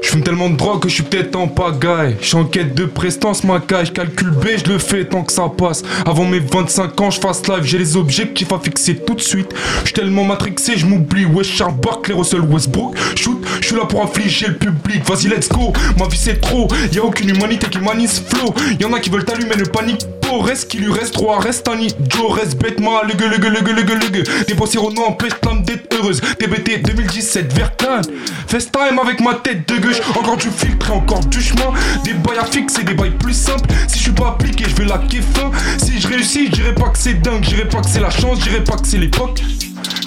Je 0.02 0.08
fume 0.08 0.22
tellement 0.22 0.50
de 0.50 0.56
drogue 0.56 0.80
que 0.80 0.88
je 0.88 0.94
suis 0.94 1.02
peut-être 1.04 1.36
en 1.36 1.48
pagaille. 1.48 2.16
Je 2.20 2.26
suis 2.26 2.36
en 2.36 2.44
quête 2.44 2.74
de 2.74 2.84
prestance, 2.84 3.44
ma 3.44 3.60
cage. 3.60 3.88
Je 3.88 3.92
calcule 3.92 4.30
B, 4.30 4.48
je 4.64 4.70
le 4.70 4.78
fais 4.78 5.04
tant 5.04 5.22
que 5.22 5.32
ça 5.32 5.48
passe. 5.48 5.82
Avant 6.04 6.24
mes 6.24 6.40
25 6.40 7.00
ans, 7.00 7.10
je 7.10 7.20
fasse 7.20 7.46
live. 7.46 7.62
J'ai 7.62 7.78
les 7.78 7.96
objectifs 7.96 8.52
à 8.52 8.58
fixer 8.58 8.96
tout 8.96 9.14
de 9.14 9.20
suite. 9.20 9.54
Je 9.84 9.92
tellement 9.92 10.24
matrixé, 10.24 10.76
je 10.76 10.86
m'oublie. 10.86 11.24
Ouais, 11.24 11.44
Charles 11.44 11.74
Russell 12.14 12.40
Westbrook. 12.40 12.96
Shoot, 13.16 13.40
je 13.60 13.66
suis 13.66 13.76
là 13.76 13.84
pour 13.84 14.02
affliger 14.02 14.48
le 14.48 14.54
public. 14.54 15.02
Vas-y, 15.06 15.28
let's 15.28 15.48
go. 15.48 15.72
Ma 15.98 16.08
vie 16.08 16.18
c'est 16.18 16.40
trop. 16.40 16.68
Y 16.92 16.98
a 16.98 17.04
aucune 17.04 17.30
humanité 17.30 17.68
qui 17.68 17.78
manie 17.78 18.08
ce 18.08 18.20
flow. 18.20 18.54
Y 18.80 18.84
en 18.84 18.92
a 18.92 19.00
qui 19.00 19.10
veulent 19.10 19.24
allumer 19.32 19.56
le 19.56 19.66
panique. 19.66 20.06
Reste 20.40 20.68
qui 20.68 20.78
lui 20.78 20.92
reste 20.92 21.14
3, 21.14 21.40
reste 21.40 21.68
un 21.68 21.78
Joe, 22.08 22.32
reste 22.32 22.56
bêtement, 22.56 23.00
gueux, 23.06 23.28
le 23.28 23.38
gueux, 23.38 23.50
le 23.50 24.08
gueux. 24.08 24.22
Des 24.46 24.54
pensées 24.54 24.78
Renault 24.78 25.04
empêchent 25.06 25.32
l'âme 25.44 25.62
d'être 25.62 25.94
heureuse. 25.94 26.20
TBT 26.38 26.82
2017, 26.82 27.52
Vercan. 27.52 28.00
FaceTime 28.46 28.98
avec 29.00 29.20
ma 29.20 29.34
tête 29.34 29.68
de 29.68 29.78
gauche. 29.78 30.00
Encore 30.18 30.36
du 30.36 30.48
filtre 30.50 30.90
et 30.90 30.92
encore 30.92 31.24
du 31.26 31.40
chemin. 31.40 31.72
Des 32.04 32.14
bails 32.14 32.38
à 32.38 32.44
fixer, 32.44 32.82
des 32.82 32.94
bails 32.94 33.10
plus 33.10 33.34
simples. 33.34 33.68
Si 33.88 33.98
je 33.98 34.02
suis 34.04 34.12
pas 34.12 34.28
appliqué, 34.28 34.64
je 34.68 34.74
vais 34.74 34.88
la 34.88 34.98
fin. 34.98 35.50
Si 35.78 36.00
je 36.00 36.08
réussis, 36.08 36.46
je 36.46 36.52
dirais 36.52 36.74
pas 36.74 36.88
que 36.88 36.98
c'est 36.98 37.14
dingue, 37.14 37.44
je 37.44 37.50
dirais 37.50 37.68
pas 37.68 37.80
que 37.80 37.88
c'est 37.88 38.00
la 38.00 38.10
chance, 38.10 38.38
je 38.40 38.50
dirais 38.50 38.64
pas 38.64 38.76
que 38.76 38.86
c'est 38.86 38.98
l'époque. 38.98 39.42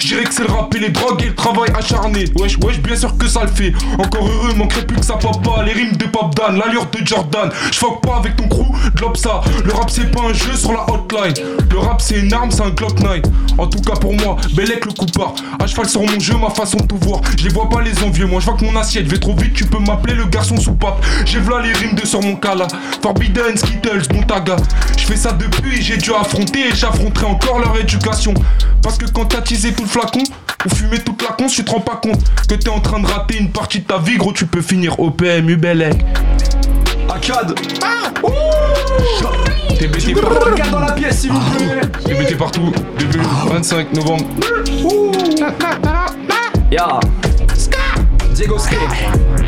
Je 0.00 0.08
dirais 0.08 0.24
que 0.24 0.34
c'est 0.34 0.42
le 0.46 0.52
rap 0.52 0.74
et 0.74 0.78
les 0.78 0.90
drogues 0.90 1.22
et 1.22 1.28
le 1.28 1.34
travail 1.34 1.70
acharné. 1.76 2.24
Wesh, 2.36 2.58
wesh, 2.58 2.80
bien 2.80 2.96
sûr 2.96 3.16
que 3.16 3.28
ça 3.28 3.42
le 3.42 3.48
fait. 3.48 3.72
Encore 3.98 4.26
heureux, 4.28 4.54
manquerait 4.54 4.86
plus 4.86 4.96
que 4.96 5.04
ça 5.04 5.14
papa. 5.14 5.62
Les 5.64 5.72
rimes 5.72 5.96
de 5.96 6.04
Pap 6.06 6.34
Dan, 6.34 6.58
l'allure 6.58 6.86
de 6.86 7.06
Jordan. 7.06 7.50
Je 7.70 7.78
fuck 7.78 8.00
pas 8.02 8.16
avec 8.16 8.36
ton 8.36 8.48
crew, 8.48 8.66
globe 8.94 9.16
ça. 9.16 9.40
Le 9.64 9.72
rap 9.72 9.90
c'est 9.90 10.10
pas 10.10 10.22
un 10.22 10.32
jeu 10.32 10.54
sur 10.54 10.72
la 10.72 10.84
hotline. 10.88 11.34
Le 11.70 11.78
rap 11.78 12.00
c'est 12.00 12.18
une 12.20 12.32
arme, 12.32 12.50
c'est 12.50 12.62
un 12.62 12.70
Glock 12.70 13.00
9. 13.00 13.20
En 13.58 13.66
tout 13.66 13.80
cas 13.80 13.96
pour 13.96 14.14
moi, 14.14 14.36
Bellec 14.54 14.84
le 14.84 14.92
coupard. 14.92 15.34
À 15.62 15.66
cheval 15.66 15.88
sur 15.88 16.02
mon 16.02 16.20
jeu, 16.20 16.34
ma 16.36 16.50
façon 16.50 16.78
de 16.78 16.86
tout 16.86 16.98
voir. 16.98 17.20
Je 17.38 17.44
les 17.44 17.50
vois 17.50 17.68
pas 17.68 17.82
les 17.82 18.02
envieux, 18.02 18.26
moi 18.26 18.40
je 18.40 18.46
vois 18.46 18.56
que 18.56 18.64
mon 18.64 18.76
assiette 18.76 19.06
va 19.06 19.18
trop 19.18 19.34
vite. 19.34 19.54
Tu 19.54 19.64
peux 19.64 19.78
m'appeler 19.78 20.14
le 20.14 20.26
garçon 20.26 20.56
sous 20.56 20.74
pape. 20.74 21.04
J'ai 21.24 21.40
v'là 21.40 21.60
les 21.62 21.72
rimes 21.72 21.94
de 21.94 22.06
sur 22.06 22.22
mon 22.22 22.36
cala. 22.36 22.66
Forbidden, 23.02 23.56
Skittles, 23.56 24.12
Montaga. 24.14 24.56
Je 24.96 25.04
fais 25.04 25.16
ça 25.16 25.32
depuis, 25.32 25.82
j'ai 25.82 25.96
dû 25.96 26.12
affronter 26.12 26.68
et 26.68 26.74
j'affronterai 26.74 27.26
encore 27.26 27.58
leur 27.58 27.78
éducation. 27.78 28.34
Parce 28.82 28.98
que 28.98 29.06
quand 29.06 29.26
t'as 29.26 29.40
tout 29.72 29.82
le 29.82 29.88
flacon, 29.88 30.22
Ou 30.64 30.74
fumer 30.74 30.98
toute 31.00 31.22
la 31.22 31.28
con, 31.28 31.46
tu 31.46 31.64
te 31.64 31.70
rends 31.70 31.80
pas 31.80 31.96
compte 31.96 32.20
que 32.48 32.54
t'es 32.54 32.68
en 32.68 32.80
train 32.80 33.00
de 33.00 33.06
rater 33.06 33.38
une 33.38 33.50
partie 33.50 33.80
de 33.80 33.84
ta 33.84 33.98
vie, 33.98 34.16
gros, 34.16 34.32
tu 34.32 34.46
peux 34.46 34.62
finir 34.62 34.98
au 35.00 35.10
PMU 35.10 35.56
Bellec. 35.56 36.04
Acad. 37.08 37.58
T'es 39.78 39.88
bêté 39.88 40.14
Regarde 40.14 40.70
dans 40.70 40.80
la 40.80 40.92
pièce 40.92 41.20
s'il 41.20 41.32
vous 41.32 41.56
plaît. 41.56 41.80
T'es 42.04 42.14
bêté 42.14 42.34
partout. 42.34 42.72
Début 42.98 43.20
25 43.50 43.92
novembre. 43.92 44.26
Ya. 46.68 46.98
Diego 48.34 48.56
Oh, 48.58 49.45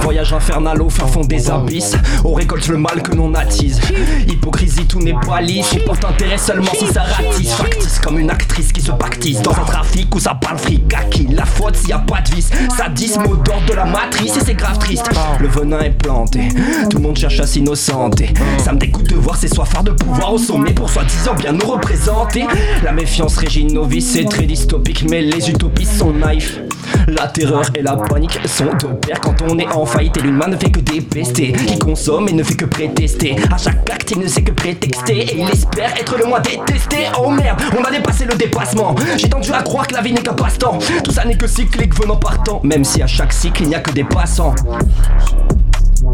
Voyage 0.00 0.32
infernal 0.32 0.80
au 0.80 0.88
fin 0.88 1.06
fond 1.06 1.20
des 1.20 1.50
abysses. 1.50 1.94
On 2.24 2.32
récolte 2.32 2.68
le 2.68 2.78
mal 2.78 3.02
que 3.02 3.14
l'on 3.14 3.34
attise. 3.34 3.80
Hypocrisie 4.26 4.86
tout 4.86 5.00
n'est 5.00 5.14
pas 5.26 5.40
lisse. 5.40 5.74
On 5.74 5.84
porte 5.84 6.04
intérêt 6.04 6.38
seulement 6.38 6.72
si 6.78 6.86
ça 6.86 7.02
ratisse. 7.02 7.52
Factice 7.52 7.98
comme 7.98 8.18
une 8.18 8.30
actrice 8.30 8.72
qui 8.72 8.80
se 8.80 8.92
pactise. 8.92 9.42
Dans 9.42 9.52
un 9.52 9.64
trafic 9.64 10.14
où 10.14 10.18
ça 10.18 10.34
parle 10.34 10.58
fric 10.58 10.94
à 10.94 11.04
qui 11.04 11.26
La 11.26 11.44
faute 11.44 11.76
s'il 11.76 11.90
y 11.90 11.92
a 11.92 11.98
pas 11.98 12.20
de 12.20 12.34
vice. 12.34 12.50
Sadisme 12.76 13.22
au 13.26 13.36
d'ordre 13.36 13.66
de 13.68 13.74
la 13.74 13.84
matrice. 13.84 14.36
Et 14.36 14.40
c'est 14.44 14.54
grave 14.54 14.78
triste. 14.78 15.10
Le 15.40 15.48
venin 15.48 15.80
est 15.80 15.90
planté. 15.90 16.48
Tout 16.88 16.96
le 16.98 17.02
monde 17.02 17.18
cherche 17.18 17.40
à 17.40 17.46
s'innocenter. 17.46 18.32
Ça 18.58 18.72
me 18.72 18.78
dégoûte 18.78 19.10
de 19.10 19.16
voir 19.16 19.36
ces 19.36 19.48
soifards 19.48 19.84
de 19.84 19.90
pouvoir 19.90 20.32
au 20.32 20.38
sommet 20.38 20.72
Pour 20.72 20.88
soi-disant 20.88 21.34
bien 21.34 21.52
nous 21.52 21.66
représenter. 21.66 22.46
La 22.82 22.92
méfiance 22.92 23.36
régit 23.36 23.64
nos 23.66 23.84
vies. 23.84 24.02
C'est 24.02 24.24
très 24.24 24.44
dystopique 24.44 25.04
mais 25.10 25.22
les 25.22 25.50
utopies 25.50 25.84
sont 25.84 26.12
naïfs. 26.12 26.60
La 27.06 27.26
terreur 27.26 27.62
et 27.74 27.82
la 27.82 27.96
panique 27.96 28.38
sont 28.48 28.64
de 28.66 28.86
pair 29.06 29.20
quand 29.20 29.34
on 29.48 29.58
est 29.58 29.68
en 29.72 29.84
faillite 29.84 30.16
et 30.16 30.20
l'humain 30.20 30.48
ne 30.48 30.56
fait 30.56 30.70
que 30.70 30.80
dépester. 30.80 31.54
Il 31.68 31.78
consomme 31.78 32.28
et 32.28 32.32
ne 32.32 32.42
fait 32.42 32.54
que 32.54 32.64
prétester. 32.64 33.36
À 33.52 33.58
chaque 33.58 33.88
acte, 33.90 34.10
il 34.12 34.20
ne 34.20 34.26
sait 34.26 34.42
que 34.42 34.52
prétexter 34.52 35.18
et 35.18 35.40
il 35.40 35.48
espère 35.48 35.92
être 35.98 36.16
le 36.18 36.26
moins 36.26 36.40
détesté. 36.40 37.08
Oh 37.20 37.30
merde, 37.30 37.60
on 37.78 37.82
a 37.84 37.90
dépassé 37.90 38.24
le 38.24 38.34
dépassement. 38.34 38.94
J'ai 39.16 39.28
tendu 39.28 39.52
à 39.52 39.62
croire 39.62 39.86
que 39.86 39.94
la 39.94 40.02
vie 40.02 40.12
n'est 40.12 40.22
qu'un 40.22 40.34
passe-temps. 40.34 40.78
Tout 41.04 41.12
ça 41.12 41.24
n'est 41.24 41.36
que 41.36 41.46
cyclique 41.46 41.94
venant 42.00 42.16
partant, 42.16 42.60
même 42.64 42.84
si 42.84 43.02
à 43.02 43.06
chaque 43.06 43.32
cycle 43.32 43.62
il 43.62 43.68
n'y 43.68 43.74
a 43.74 43.80
que 43.80 43.92
des 43.92 44.04
passants. 44.04 44.54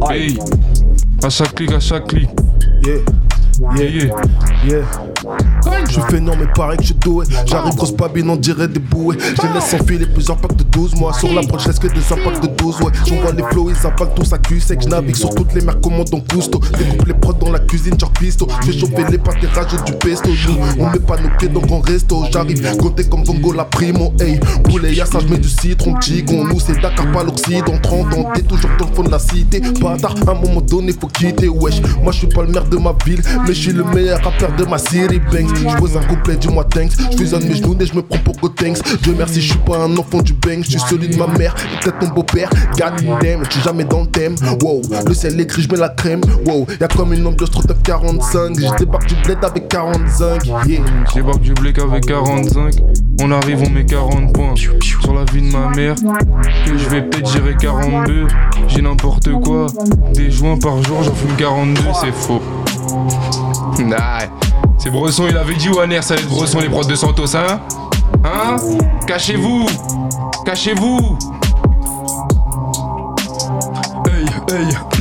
Aïe. 0.08 0.32
Hey, 0.32 0.38
à 1.22 1.30
chaque 1.30 1.54
clic, 1.54 1.72
à 1.72 1.80
chaque 1.80 2.06
clic. 2.08 2.28
Yeah, 2.84 2.96
Yeah, 3.76 3.84
yeah, 3.84 4.10
yeah. 4.66 5.13
Je 5.88 6.00
fais 6.10 6.20
non 6.20 6.32
mais 6.38 6.46
pareil 6.54 6.76
que 6.76 6.82
je 6.82 6.88
suis 6.88 6.96
doué 6.96 7.26
J'arrive 7.46 7.74
grosse 7.76 7.92
babine 7.92 8.28
on 8.30 8.36
dirait 8.36 8.68
des 8.68 8.80
bouées. 8.80 9.16
Je 9.20 9.54
laisse 9.54 9.74
enfiler 9.74 10.06
plusieurs 10.06 10.36
packs 10.36 10.56
de 10.56 10.64
12 10.64 10.96
mois. 10.96 11.12
Sur 11.12 11.32
l'approche 11.32 11.66
laisse 11.66 11.78
que 11.78 11.86
des 11.88 12.12
impacts 12.12 12.42
de 12.42 12.48
12 12.48 12.80
ouais. 12.80 12.92
J'envoie 13.06 13.32
les 13.32 13.42
flows 13.44 13.70
ils 13.70 13.86
avalent 13.86 14.14
tous 14.14 14.32
à 14.32 14.38
cul 14.38 14.60
C'est 14.60 14.76
que 14.76 14.82
je 14.84 14.88
navigue 14.88 15.16
sur 15.16 15.30
toutes 15.30 15.52
les 15.54 15.60
merdes 15.60 15.80
commandes 15.80 16.12
en 16.12 16.20
cousteau 16.20 16.60
Découpe 16.78 17.06
les 17.06 17.14
prods 17.14 17.32
dans 17.34 17.52
la 17.52 17.60
cuisine 17.60 17.98
genre 17.98 18.10
pisto 18.12 18.48
Je 18.62 18.72
fais 18.72 18.78
chauffer 18.78 19.04
les 19.10 19.18
pâtes 19.18 19.36
et 19.42 19.90
du 19.90 19.92
pesto. 19.98 20.30
Nous 20.30 20.56
on 20.84 20.90
met 20.90 20.98
pas 20.98 21.16
nos 21.20 21.28
pieds 21.38 21.48
donc 21.48 21.70
on 21.70 21.80
resto. 21.80 22.24
J'arrive 22.32 22.76
côté 22.76 23.04
comme 23.04 23.24
Vongo 23.24 23.52
la 23.52 23.64
primo 23.64 24.12
Hey. 24.20 24.38
Poulet 24.64 24.94
y'a 24.94 25.06
ça 25.06 25.18
je 25.20 25.28
mets 25.28 25.38
du 25.38 25.48
citron 25.48 25.94
Tigon 25.98 26.44
Nous 26.44 26.60
c'est 26.60 26.80
Dakar 26.80 27.10
pas 27.12 27.24
l'Occident. 27.24 27.78
30 27.82 28.14
ans 28.14 28.30
t'es 28.34 28.42
toujours 28.42 28.70
dans 28.78 28.86
le 28.88 28.94
fond 28.94 29.02
de 29.02 29.10
la 29.10 29.18
cité. 29.18 29.60
Bâtard 29.80 30.14
à 30.26 30.30
un 30.30 30.34
moment 30.34 30.60
donné 30.60 30.92
faut 30.92 31.06
quitter 31.08 31.48
wesh. 31.48 31.80
Moi 32.02 32.12
je 32.12 32.18
suis 32.18 32.26
pas 32.26 32.42
le 32.42 32.48
maire 32.48 32.64
de 32.64 32.76
ma 32.76 32.94
ville 33.04 33.22
Mais 33.46 33.54
je 33.54 33.60
suis 33.60 33.72
le 33.72 33.84
meilleur 33.84 34.22
rappeur 34.22 34.54
de 34.56 34.64
ma 34.64 34.78
série 34.78 35.20
Banks 35.20 35.53
Je 35.56 35.76
pose 35.78 35.96
un 35.96 36.02
couplet 36.02 36.36
dis-moi 36.36 36.64
thanks 36.64 36.92
Je 37.12 37.16
fusionne 37.16 37.44
mes 37.46 37.54
genoux 37.54 37.76
et 37.80 37.86
je 37.86 37.94
me 37.94 38.02
prends 38.02 38.18
pour 38.18 38.36
Gotenks 38.36 38.78
Dieu 39.02 39.14
merci 39.16 39.40
je 39.40 39.50
suis 39.50 39.58
pas 39.60 39.78
un 39.78 39.96
enfant 39.96 40.20
du 40.20 40.32
bang 40.34 40.62
Je 40.62 40.70
suis 40.70 40.80
celui 40.80 41.08
de 41.08 41.16
ma 41.16 41.26
mère 41.26 41.54
et 41.58 41.82
peut-être 41.82 41.98
ton 41.98 42.08
beau-père 42.08 42.50
God 42.78 43.20
damn 43.20 43.44
je 43.44 43.50
suis 43.50 43.62
jamais 43.62 43.84
dans 43.84 44.02
le 44.02 44.06
thème 44.06 44.34
Wow 44.62 44.82
le 45.06 45.14
ciel 45.14 45.36
gris 45.46 45.62
je 45.62 45.68
mets 45.68 45.78
la 45.78 45.88
crème 45.90 46.20
Wow 46.46 46.66
y'a 46.80 46.88
comme 46.88 47.12
une 47.12 47.26
ambiance 47.26 47.50
trop 47.50 47.62
top 47.62 47.82
45 47.82 48.56
Je 48.58 48.76
débarque 48.78 49.06
du 49.06 49.14
bled 49.24 49.38
avec 49.42 49.68
45 49.68 50.44
Yeah 50.66 50.80
Je 51.10 51.14
débarque 51.14 51.40
du 51.40 51.52
blick 51.54 51.78
avec 51.78 52.06
45. 52.06 52.74
On 53.20 53.30
arrive, 53.30 53.62
on 53.66 53.70
met 53.70 53.84
40 53.84 54.32
points. 54.32 54.54
Sur 54.56 55.14
la 55.14 55.24
vie 55.32 55.42
de 55.42 55.52
ma 55.52 55.70
mère, 55.70 55.94
que 55.94 56.76
je 56.76 56.88
vais 56.88 57.02
peut-être 57.02 57.30
gérer 57.30 57.56
42. 57.56 58.26
J'ai 58.68 58.82
n'importe 58.82 59.30
quoi. 59.42 59.66
Des 60.14 60.30
joints 60.30 60.58
par 60.58 60.82
jour, 60.82 61.02
j'en 61.02 61.14
fume 61.14 61.36
42, 61.36 61.80
c'est 62.00 62.12
faux. 62.12 62.42
Nah, 63.78 64.20
c'est 64.84 64.90
Bresson, 64.90 65.24
il 65.30 65.36
avait 65.38 65.54
dit 65.54 65.70
Waner, 65.70 66.02
ça 66.02 66.14
va 66.14 66.20
être 66.20 66.28
Bresson, 66.28 66.60
les 66.60 66.68
prods 66.68 66.84
de 66.84 66.94
Santos, 66.94 67.34
hein. 67.34 67.58
Hein? 68.22 68.56
Cachez-vous. 69.06 69.66
Cachez-vous. 70.44 71.18
Hey, 74.06 74.26
hey. 74.54 74.93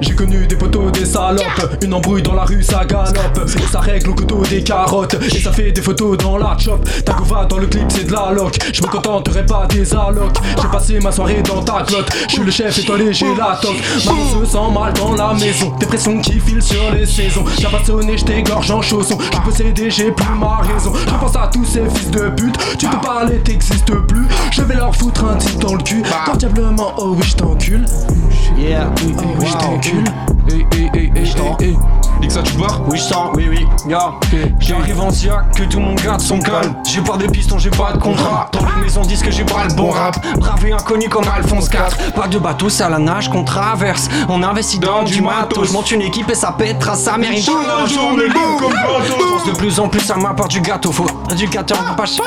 J'ai 0.00 0.14
connu 0.14 0.46
des 0.46 0.56
poteaux, 0.56 0.90
des 0.90 1.04
salopes. 1.04 1.76
Une 1.82 1.94
embrouille 1.94 2.22
dans 2.22 2.34
la 2.34 2.44
rue, 2.44 2.62
ça 2.62 2.84
galope. 2.84 3.40
Et 3.46 3.72
ça 3.72 3.80
règle 3.80 4.10
au 4.10 4.14
couteau 4.14 4.42
des 4.48 4.62
carottes. 4.62 5.16
Et 5.22 5.38
ça 5.40 5.52
fait 5.52 5.72
des 5.72 5.82
photos 5.82 6.16
dans 6.18 6.38
la 6.38 6.56
chop 6.58 6.80
Ta 7.04 7.12
gova 7.12 7.44
dans 7.44 7.58
le 7.58 7.66
clip, 7.66 7.86
c'est 7.88 8.04
de 8.04 8.12
la 8.12 8.32
loc 8.32 8.56
Je 8.72 8.82
me 8.82 8.86
contenterai 8.88 9.44
pas 9.44 9.66
des 9.66 9.92
allocs. 9.94 10.36
J'ai 10.60 10.68
passé 10.68 10.98
ma 11.00 11.12
soirée 11.12 11.42
dans 11.42 11.62
ta 11.62 11.82
clotte 11.82 12.10
Je 12.28 12.34
suis 12.34 12.42
le 12.42 12.50
chef 12.50 12.78
étoilé, 12.78 13.12
j'ai 13.12 13.34
la 13.34 13.58
toque. 13.60 13.76
Maman 14.06 14.44
se 14.44 14.50
sent 14.50 14.58
mal 14.72 14.92
dans 14.94 15.14
la 15.14 15.34
maison. 15.34 15.72
Dépression 15.78 16.20
qui 16.20 16.40
file 16.40 16.62
sur 16.62 16.90
les 16.92 17.06
saisons. 17.06 17.44
J'ai 17.58 17.68
pas 17.68 17.84
sonné, 17.84 18.16
je 18.16 18.24
t'égorge 18.24 18.70
en 18.70 18.82
chaussons. 18.82 19.18
Je 19.32 19.38
possédé, 19.40 19.90
j'ai 19.90 20.12
plus 20.12 20.34
ma 20.38 20.58
raison. 20.58 20.92
Je 20.94 21.14
pense 21.14 21.36
à 21.36 21.50
tous 21.52 21.64
ces 21.64 21.82
fils 21.94 22.10
de 22.10 22.28
pute. 22.30 22.56
Tu 22.78 22.86
peux 22.86 23.00
parler, 23.00 23.38
t'existes 23.38 23.94
plus. 24.06 24.26
Je 24.50 24.59
foutre 24.92 25.24
un 25.24 25.36
type 25.36 25.58
dans 25.60 25.74
le 25.74 25.82
cul. 25.82 26.02
Cordiablement, 26.24 26.92
oh 26.98 27.14
oui, 27.16 27.22
je 27.22 27.36
t'encule. 27.36 27.84
Yeah. 28.56 28.92
Oh 28.98 29.22
oui, 29.38 29.46
je 29.46 29.52
t'encule. 29.52 30.04
Hey, 30.48 30.66
hey, 30.94 31.12
hey, 31.12 31.99
hey. 32.20 32.22
Nique 32.22 32.32
ça, 32.32 32.42
tu 32.42 32.52
bois 32.54 32.68
Oui, 32.86 32.98
je 32.98 33.02
sens, 33.02 33.30
oui, 33.34 33.46
oui. 33.50 33.66
Yeah. 33.88 34.12
J'arrive 34.60 35.00
en 35.00 35.10
Sia, 35.10 35.42
que 35.56 35.62
tout 35.64 35.80
monde 35.80 36.00
garde 36.00 36.20
son 36.20 36.38
calme. 36.38 36.74
J'ai 36.88 37.00
pas 37.00 37.16
des 37.16 37.26
pistons, 37.28 37.58
j'ai 37.58 37.70
pas 37.70 37.92
de 37.92 37.98
contrat. 37.98 38.48
Dans 38.52 38.60
les 38.76 38.82
maisons 38.82 39.02
disent 39.02 39.22
que 39.22 39.30
j'ai 39.30 39.44
pas 39.44 39.64
le 39.68 39.74
bon 39.74 39.90
rap. 39.90 40.16
Brave 40.38 40.66
et 40.66 40.72
inconnu 40.72 41.08
comme 41.08 41.24
Alphonse 41.34 41.66
IV. 41.66 42.12
Pas 42.12 42.28
de 42.28 42.38
bateau, 42.38 42.68
c'est 42.68 42.84
à 42.84 42.88
la 42.88 42.98
nage 42.98 43.30
qu'on 43.30 43.44
traverse. 43.44 44.08
On 44.28 44.42
investit 44.42 44.78
dans 44.78 45.02
du 45.02 45.20
matos. 45.22 45.68
Je 45.68 45.72
monte 45.72 45.90
une 45.90 46.02
équipe 46.02 46.30
et 46.30 46.34
ça 46.34 46.52
pètera 46.52 46.94
sa 46.94 47.16
mère. 47.16 47.30
Pense 47.32 47.46
de 49.46 49.52
plus 49.56 49.80
en 49.80 49.88
plus 49.88 50.08
à 50.10 50.16
ma 50.16 50.34
part 50.34 50.48
du 50.48 50.60
gâteau. 50.60 50.92
Faut 50.92 51.06
du 51.36 51.46
gâteau, 51.46 51.74
on 51.80 51.90
peut 51.90 51.96
pas 51.96 52.06
ch- 52.06 52.20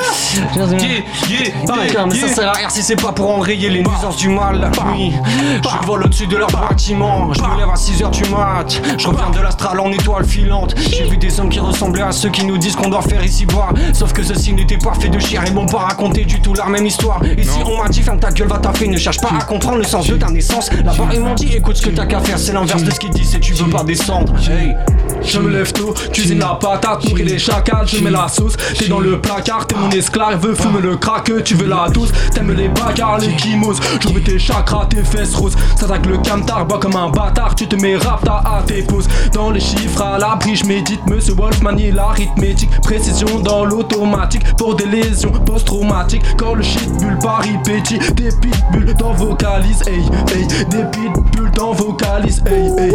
Yeah, 0.54 0.66
yeah, 0.66 1.86
yeah, 1.92 2.06
mais 2.06 2.14
ça 2.14 2.26
yeah. 2.26 2.34
sert 2.34 2.48
à 2.48 2.52
rien 2.52 2.68
si 2.68 2.82
c'est 2.82 3.00
pas 3.00 3.12
pour 3.12 3.30
enrayer 3.30 3.70
les 3.70 3.82
nuisances 3.82 4.16
du 4.16 4.28
mal. 4.28 4.70
Oui, 4.92 5.14
je 5.62 5.86
vole 5.86 6.04
au-dessus 6.04 6.26
de 6.26 6.36
leur 6.36 6.50
bâtiment. 6.50 7.32
Je 7.32 7.40
me 7.42 7.56
lève 7.58 7.68
à 7.70 7.74
6h 7.76 8.10
du 8.10 8.28
mat. 8.30 8.80
Je 8.98 9.08
reviens 9.08 9.30
de 9.30 9.40
l'astral 9.40 9.78
en 9.84 9.92
étoile 9.92 10.24
filante. 10.24 10.74
J'ai 10.90 11.04
vu 11.04 11.16
des 11.16 11.38
hommes 11.38 11.50
qui 11.50 11.60
ressemblaient 11.60 12.02
à 12.02 12.12
ceux 12.12 12.30
qui 12.30 12.44
nous 12.44 12.58
disent 12.58 12.74
qu'on 12.74 12.88
doit 12.88 13.02
faire 13.02 13.22
ici 13.24 13.44
boire. 13.44 13.72
Sauf 13.92 14.12
que 14.12 14.22
ceux-ci 14.22 14.52
n'étaient 14.54 14.78
pas 14.78 14.94
faits 14.94 15.10
de 15.10 15.18
chair 15.18 15.44
et 15.46 15.50
m'ont 15.50 15.66
pas 15.66 15.78
raconté 15.78 16.24
du 16.24 16.40
tout 16.40 16.54
leur 16.54 16.68
même 16.68 16.86
histoire. 16.86 17.20
Ici, 17.36 17.58
on 17.64 17.82
m'a 17.82 17.88
dit 17.88 18.02
ferme 18.02 18.18
ta 18.18 18.30
gueule, 18.30 18.48
va 18.48 18.58
taffer. 18.58 18.88
Ne 18.88 18.96
cherche 18.96 19.20
pas 19.20 19.30
à 19.38 19.44
comprendre 19.44 19.78
le 19.78 19.84
sens 19.84 20.06
de 20.06 20.16
ta 20.16 20.30
naissance. 20.30 20.70
Là-bas, 20.72 21.08
ils 21.12 21.20
m'ont 21.20 21.34
dit 21.34 21.54
écoute 21.54 21.76
ce 21.76 21.82
que 21.82 21.90
t'as 21.90 22.06
qu'à 22.06 22.20
faire. 22.20 22.38
C'est 22.38 22.52
l'inverse 22.52 22.82
de 22.82 22.90
ce 22.90 22.98
qu'ils 22.98 23.10
disent 23.10 23.34
et 23.34 23.40
tu 23.40 23.52
veux 23.52 23.70
pas 23.70 23.84
descendre. 23.84 24.34
Hey. 24.48 24.74
Je 25.22 25.38
me 25.38 25.50
lève 25.50 25.72
tôt, 25.72 25.94
cuisine 26.12 26.38
la 26.38 26.58
patate, 26.60 27.04
nourris 27.08 27.24
les 27.24 27.38
chacals, 27.38 27.86
je 27.86 28.02
mets 28.02 28.10
la 28.10 28.28
sauce. 28.28 28.56
T'es 28.78 28.88
dans 28.88 29.00
le 29.00 29.20
placard, 29.20 29.66
t'es 29.66 29.74
mon 29.74 29.90
esclave, 29.90 30.54
fume 30.54 30.80
le 30.80 30.96
crack, 30.96 31.30
tu 31.44 31.54
veux 31.54 31.66
la 31.66 31.88
dose. 31.88 32.12
T'aimes 32.32 32.52
les 32.52 32.68
bagarres, 32.68 33.18
les 33.18 33.34
kimos, 33.34 33.80
je 34.00 34.08
veux 34.12 34.22
tes 34.22 34.38
chakras, 34.38 34.86
tes 34.86 35.02
fesses 35.02 35.34
roses. 35.34 35.56
S'attaque 35.76 36.06
le 36.06 36.18
camtar, 36.18 36.66
bois 36.66 36.78
comme 36.78 36.96
un 36.96 37.08
bâtard, 37.08 37.54
tu 37.54 37.66
te 37.66 37.76
mets 37.76 37.96
rapta 37.96 38.42
à 38.44 38.62
tes 38.62 38.82
poses. 38.82 39.08
Dans 39.32 39.50
les 39.50 39.60
chiffres 39.78 40.02
à 40.02 40.18
l'abri, 40.18 40.56
je 40.56 40.66
médite, 40.66 41.00
monsieur 41.08 41.34
Wolf 41.34 41.60
manie 41.62 41.90
l'arithmétique. 41.90 42.70
Précision 42.82 43.40
dans 43.40 43.64
l'automatique, 43.64 44.44
pour 44.56 44.74
des 44.74 44.86
lésions 44.86 45.32
post-traumatiques. 45.44 46.22
Quand 46.36 46.54
le 46.54 46.62
shit 46.62 46.90
bulle 46.98 47.18
péripétie, 47.18 47.98
des 48.14 48.30
pitbulls 48.40 48.94
dans 48.94 49.12
vocalise, 49.12 49.82
hey, 49.86 50.00
hey, 50.34 50.46
des 50.70 50.84
pitbulls 50.90 51.50
dans 51.56 51.72
vocalise, 51.72 52.42
hey, 52.46 52.72
hey. 52.78 52.92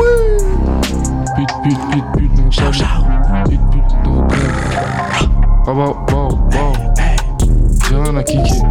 Pute, 1.35 1.47
dans 2.35 2.67
le 2.67 2.77
câble. 2.77 3.49
Pute, 3.49 3.59
pute, 3.71 3.85
dans 4.03 5.73
wow, 5.73 5.95
wow. 6.11 6.73
J'ai 7.89 7.95
rien 7.95 8.15
à 8.15 8.23
kicker. 8.23 8.65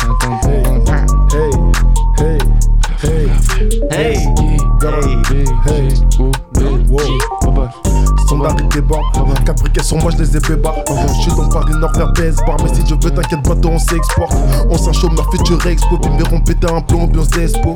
Attends, 0.00 0.38
attends. 0.42 1.04
Hey 1.34 1.50
Hey 2.18 2.38
Hey 3.02 3.28
Hey. 3.90 4.16
Hey. 4.38 4.53
G, 4.84 4.90
O, 4.90 6.30
B, 6.52 6.90
Wow. 6.90 6.98
J. 7.00 7.12
Ah 7.42 7.46
bah. 7.56 7.70
Standard 8.26 8.54
et 8.58 8.74
débat 8.74 8.96
Quatre 9.46 9.62
briquets 9.62 9.82
sur 9.82 9.96
moi 9.96 10.10
je 10.12 10.22
les 10.22 10.36
ai 10.36 10.40
fait 10.40 10.56
bar 10.56 10.74
Je 10.86 11.22
suis 11.22 11.30
dans 11.32 11.48
Paris 11.48 11.72
Nord 11.80 11.92
vers 11.94 12.12
bar 12.46 12.56
Mais 12.62 12.74
si 12.74 12.86
je 12.86 12.94
veux 12.94 13.10
t'inquiète 13.10 13.42
pas 13.42 13.54
toi 13.56 13.70
on 13.72 13.78
s'exporte. 13.78 14.36
On 14.68 14.76
s'en 14.76 14.92
chômeur 14.92 15.26
futur 15.30 15.66
expo. 15.66 15.96
Puis 15.96 16.10
me 16.10 16.44
péter 16.44 16.66
un 16.70 16.82
plomb 16.82 17.04
ambiance 17.04 17.28
d'espo 17.28 17.72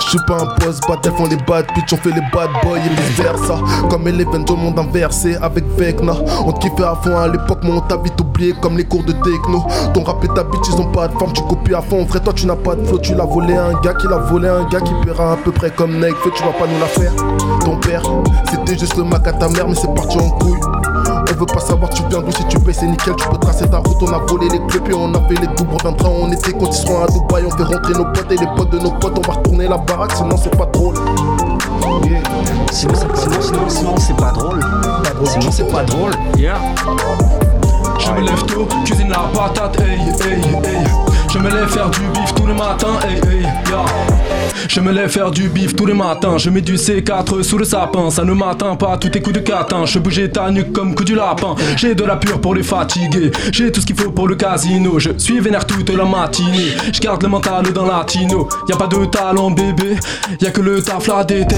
Je 0.00 0.08
suis 0.08 0.18
pas 0.26 0.38
un 0.40 0.64
boss 0.64 0.80
bad 0.88 1.00
on 1.18 1.26
les 1.26 1.36
bad 1.36 1.66
bitch 1.74 1.92
On 1.92 1.96
fait 1.98 2.12
les 2.12 2.22
bad 2.32 2.48
boys 2.62 2.78
et 2.78 2.88
vice 2.88 3.20
versa 3.20 3.58
Comme 3.90 4.08
Eleven 4.08 4.44
dans 4.46 4.54
le 4.54 4.60
monde 4.62 4.78
inversé 4.78 5.36
avec 5.36 5.64
Vecna. 5.76 6.14
On 6.46 6.52
te 6.52 6.60
kiffait 6.60 6.84
à 6.84 6.94
fond 7.02 7.18
à 7.18 7.28
l'époque 7.28 7.60
mais 7.64 7.72
on 7.72 7.80
t'a 7.80 7.98
vite 7.98 8.18
comme 8.60 8.76
les 8.76 8.84
cours 8.84 9.04
de 9.04 9.12
techno. 9.12 9.64
Ton 9.92 10.02
rap 10.02 10.24
et 10.24 10.28
ta 10.28 10.44
bitch 10.44 10.68
ils 10.68 10.80
ont 10.80 10.90
pas 10.90 11.08
de 11.08 11.12
forme 11.18 11.32
Tu 11.32 11.42
copies 11.42 11.74
à 11.74 11.82
fond. 11.82 12.06
Frère 12.06 12.22
toi 12.22 12.32
tu 12.32 12.46
n'as 12.46 12.56
pas 12.56 12.74
de 12.74 12.84
flow 12.84 12.98
Tu 12.98 13.14
l'as 13.14 13.24
volé 13.24 13.54
à 13.54 13.66
un 13.66 13.80
gars 13.80 13.94
qui 13.94 14.06
l'a 14.08 14.16
volé 14.16 14.48
à 14.48 14.56
un 14.56 14.68
gars 14.68 14.80
qui 14.80 14.92
paiera 15.04 15.32
à 15.32 15.36
peu 15.36 15.52
près 15.52 15.70
comme 15.70 15.98
Nekfeu 15.98 16.30
Tu 16.34 16.42
vas 16.42 16.52
pas 16.52 16.66
nous 16.66 16.80
la 16.80 16.86
faire. 16.86 17.12
Ton 17.64 17.76
père 17.76 18.02
c'était 18.50 18.78
juste 18.78 18.96
le 18.96 19.04
mac 19.04 19.26
à 19.26 19.32
ta 19.32 19.48
mère 19.48 19.68
mais 19.68 19.74
c'est 19.74 19.92
parti 19.94 20.18
en 20.18 20.30
couille. 20.30 20.58
Elle 21.28 21.36
veut 21.36 21.46
pas 21.46 21.60
savoir 21.60 21.90
tu 21.90 22.02
viens 22.08 22.20
d'où 22.20 22.32
si 22.32 22.44
tu 22.46 22.58
payes 22.58 22.74
c'est 22.74 22.86
nickel 22.86 23.14
Tu 23.16 23.28
peux 23.28 23.38
tracer 23.38 23.68
ta 23.68 23.78
route. 23.78 23.96
On 24.02 24.12
a 24.12 24.18
volé 24.26 24.48
les 24.48 24.60
clés 24.66 24.80
puis 24.80 24.94
on 24.94 25.14
a 25.14 25.20
fait 25.28 25.40
les 25.40 25.46
doubles 25.48 25.70
On 25.72 25.76
viendra 25.76 26.08
on 26.08 26.32
était 26.32 26.52
quand 26.52 26.66
ils 26.66 26.72
seront 26.72 27.02
à 27.02 27.06
Dubaï. 27.06 27.44
On 27.46 27.50
fait 27.50 27.64
rentrer 27.64 27.92
nos 27.92 28.06
potes 28.06 28.32
et 28.32 28.36
les 28.36 28.48
potes 28.56 28.70
de 28.70 28.78
nos 28.78 28.92
potes 28.92 29.18
On 29.18 29.30
va 29.30 29.38
retourner 29.38 29.68
la 29.68 29.76
baraque 29.76 30.12
sinon 30.12 30.36
c'est 30.36 30.56
pas 30.56 30.66
drôle. 30.66 30.94
Yeah. 32.04 32.22
Sinon, 32.72 32.94
sinon, 32.94 33.40
sinon, 33.40 33.68
sinon, 33.68 33.94
c'est 33.98 34.16
pas 34.16 34.30
drôle. 34.30 34.60
Sinon, 35.24 35.50
c'est 35.50 35.70
pas 35.70 35.82
drôle. 35.82 36.12
Je 38.00 38.10
me 38.12 38.26
lève 38.26 38.42
tôt, 38.46 38.66
cuisine 38.84 39.10
la 39.10 39.30
patate, 39.34 39.80
hey, 39.80 39.98
hey, 39.98 40.40
hey. 40.40 40.84
Je 41.32 41.38
me 41.38 41.48
lève 41.48 41.68
faire 41.68 41.90
du 41.90 42.00
bif 42.12 42.34
tous 42.34 42.46
les 42.46 42.54
matins, 42.54 42.98
hey, 43.04 43.14
hey, 43.14 43.42
yeah. 43.42 43.84
Je 44.68 44.80
me 44.80 44.92
lève 44.92 45.08
faire 45.08 45.30
du 45.30 45.48
bif 45.48 45.74
tous 45.74 45.86
les 45.86 45.94
matins, 45.94 46.38
je 46.38 46.50
mets 46.50 46.60
du 46.60 46.76
C4 46.76 47.42
sous 47.42 47.58
le 47.58 47.64
sapin, 47.64 48.10
ça 48.10 48.24
ne 48.24 48.32
m'atteint 48.32 48.76
pas, 48.76 48.96
tout 48.96 49.16
est 49.16 49.20
coup 49.20 49.32
de 49.32 49.40
catin, 49.40 49.84
je 49.84 49.98
bouge 49.98 50.20
ta 50.32 50.50
nuque 50.50 50.72
comme 50.72 50.94
coup 50.94 51.04
du 51.04 51.14
lapin, 51.14 51.54
j'ai 51.76 51.94
de 51.94 52.04
la 52.04 52.16
pure 52.16 52.40
pour 52.40 52.54
les 52.54 52.62
fatiguer, 52.62 53.30
j'ai 53.52 53.72
tout 53.72 53.80
ce 53.80 53.86
qu'il 53.86 53.96
faut 53.96 54.10
pour 54.10 54.28
le 54.28 54.36
casino, 54.36 54.98
je 54.98 55.10
suis 55.18 55.40
vénère 55.40 55.66
toute 55.66 55.90
la 55.90 56.04
matinée, 56.04 56.76
je 56.92 57.00
garde 57.00 57.22
le 57.22 57.28
mental 57.28 57.72
dans 57.72 57.86
latino, 57.86 58.48
y 58.68 58.72
a 58.72 58.76
pas 58.76 58.86
de 58.86 59.04
talent 59.06 59.50
bébé, 59.50 59.96
y 60.40 60.46
a 60.46 60.50
que 60.50 60.60
le 60.60 60.82
taf 60.82 61.06
là 61.06 61.24
déter, 61.24 61.56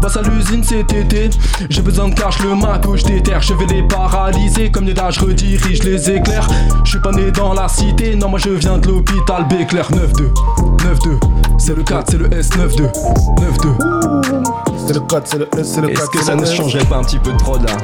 bosse 0.00 0.16
à 0.16 0.22
l'usine 0.22 0.64
cet 0.64 0.92
été, 0.92 1.30
j'ai 1.68 1.82
besoin 1.82 2.08
de 2.08 2.14
cash 2.14 2.38
le 2.42 2.54
maco, 2.54 2.96
je 2.96 3.04
déterre, 3.04 3.42
je 3.42 3.54
vais 3.54 3.66
les 3.66 3.82
paralyser 3.82 4.70
comme 4.70 4.86
des 4.86 4.94
je 5.10 5.20
redirige 5.20 5.75
les 5.84 6.10
éclairs, 6.10 6.48
je 6.84 6.90
suis 6.90 7.00
pas 7.00 7.12
né 7.12 7.30
dans 7.30 7.52
la 7.54 7.68
cité, 7.68 8.14
non 8.16 8.28
moi 8.28 8.38
je 8.38 8.50
viens 8.50 8.78
de 8.78 8.86
l'hôpital 8.88 9.46
Béclair. 9.48 9.90
9-2, 9.90 10.32
9-2, 10.78 11.18
c'est 11.58 11.74
le 11.74 11.82
4, 11.82 12.10
c'est 12.10 12.18
le 12.18 12.28
S92, 12.28 12.90
9-2. 13.36 14.66
C'est 14.86 14.94
le 14.94 15.00
4, 15.00 15.26
c'est 15.26 15.38
le 15.38 15.48
S, 15.58 15.72
c'est 15.74 15.80
le 15.80 15.88
4 15.88 16.00
Est-ce 16.00 16.10
que 16.10 16.24
ça 16.24 16.34
ne 16.36 16.44
changerait 16.44 16.84
pas 16.84 16.96
un 16.96 17.02
petit 17.02 17.18
peu 17.18 17.32
de 17.32 17.38
prod 17.38 17.62
là 17.62 17.76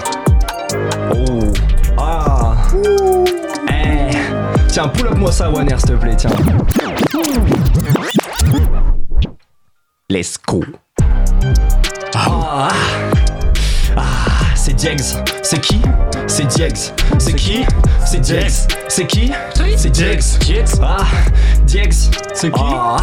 Oh. 1.15 1.41
Ah. 1.99 2.55
Eh. 3.69 4.11
Tiens, 4.69 4.89
pull 4.89 5.09
up 5.09 5.19
moi 5.19 5.33
ça, 5.33 5.51
Warner, 5.51 5.77
s'il 5.79 5.91
te 5.91 5.93
plaît, 5.95 6.17
tiens. 6.17 6.31
Let's 10.09 10.37
go. 10.47 10.63
Ah 12.15 12.69
Ah 12.69 12.69
C'est 14.65 14.75
Diegs. 14.75 15.01
C'est 15.43 15.61
qui? 15.61 15.83
C'est 16.29 16.47
Diegs. 16.47 16.93
C'est 17.19 17.35
qui? 17.35 17.65
C'est 18.07 18.21
Diegs. 18.21 18.49
C'est 18.87 19.07
qui? 19.09 19.33
C'est 19.77 19.91
Diegs. 19.91 20.23
Ah 20.81 20.99
Diegs. 21.65 21.93
C'est 22.33 22.53
qui? 22.53 22.61
Ah 22.63 22.97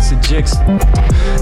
C'est 0.00 0.28
Jax. 0.28 0.54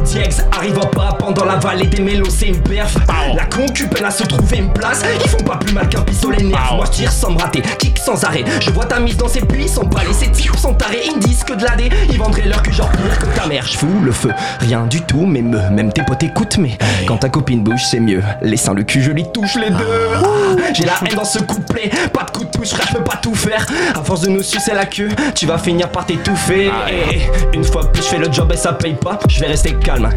Diex 0.05 0.43
arrive 0.53 0.79
en 0.79 0.87
pas 0.87 1.13
pendant 1.19 1.45
la 1.45 1.57
vallée 1.57 1.87
des 1.87 2.03
mélos, 2.03 2.31
c'est 2.31 2.49
une 2.49 2.63
perf. 2.63 2.97
La 3.35 3.45
concu 3.45 3.87
peine 3.87 4.07
à 4.07 4.11
se 4.11 4.23
trouver 4.23 4.59
une 4.59 4.73
place. 4.73 5.03
Ils 5.23 5.29
font 5.29 5.45
pas 5.45 5.57
plus 5.57 5.75
mal 5.75 5.89
qu'un 5.91 6.03
pistolet 6.03 6.43
nerf. 6.43 6.75
Moi 6.77 6.87
je 6.87 6.93
tire 6.93 7.13
sans 7.13 7.33
me 7.33 7.39
rater, 7.39 7.63
kick 7.79 7.99
sans 7.99 8.25
arrêt. 8.25 8.45
Je 8.61 8.71
vois 8.71 8.87
ta 8.87 8.99
mise 8.99 9.17
dans 9.19 9.29
ses 9.29 9.41
plis, 9.41 9.69
sans 9.69 9.85
balais, 9.85 10.13
ses 10.13 10.31
tirs 10.31 10.59
sont 10.59 10.73
tarés. 10.73 11.03
Ils 11.05 11.19
de 11.57 11.65
la 11.65 11.77
dé, 11.77 11.89
ils 12.11 12.19
vendraient 12.19 12.47
leur 12.47 12.63
cul 12.63 12.73
genre 12.73 12.91
pire 12.91 13.19
que 13.19 13.27
ta 13.39 13.47
mère. 13.47 13.67
Je 13.67 13.77
fous 13.77 14.01
le 14.03 14.13
feu, 14.13 14.31
rien 14.61 14.87
du 14.87 15.03
tout, 15.03 15.27
mais 15.27 15.43
me, 15.43 15.59
même 15.71 15.93
tes 15.93 16.03
potes 16.03 16.23
écoutent. 16.23 16.59
Mais 16.59 16.77
quand 17.07 17.19
ta 17.19 17.29
copine 17.29 17.63
bouge, 17.63 17.83
c'est 17.91 18.01
mieux. 18.01 18.23
Les 18.43 18.57
seins, 18.57 18.75
le 18.75 18.83
cul, 18.83 19.03
je 19.03 19.13
les 19.13 19.25
touche 19.31 19.57
les 19.57 19.71
deux. 19.71 19.85
Ah, 20.15 20.21
J'ai 20.73 20.85
la 20.85 20.93
haine 21.07 21.15
dans 21.17 21.25
ce 21.25 21.39
couplet, 21.41 21.91
pas 22.13 22.25
de 22.25 22.31
coup 22.31 22.45
de 22.45 22.51
pouce, 22.51 22.73
frère, 22.73 22.87
je 22.91 22.97
peux 22.97 23.05
pas 23.05 23.17
tout 23.17 23.35
faire. 23.35 23.67
À 23.95 24.03
force 24.03 24.21
de 24.23 24.29
nous 24.29 24.43
sucer 24.43 24.73
la 24.75 24.87
queue, 24.87 25.09
tu 25.35 25.47
vas 25.47 25.59
finir 25.59 25.89
par 25.91 26.07
t'étouffer. 26.07 26.71
Et 26.91 27.57
une 27.57 27.65
fois 27.65 27.87
que 27.87 27.99
je 27.99 28.03
fais 28.03 28.19
le 28.19 28.31
job 28.33 28.51
et 28.53 28.57
ça 28.57 28.73
paye 28.73 28.95
pas, 28.95 29.19
je 29.29 29.41
vais 29.41 29.47
rester 29.47 29.75
calme. 29.75 30.09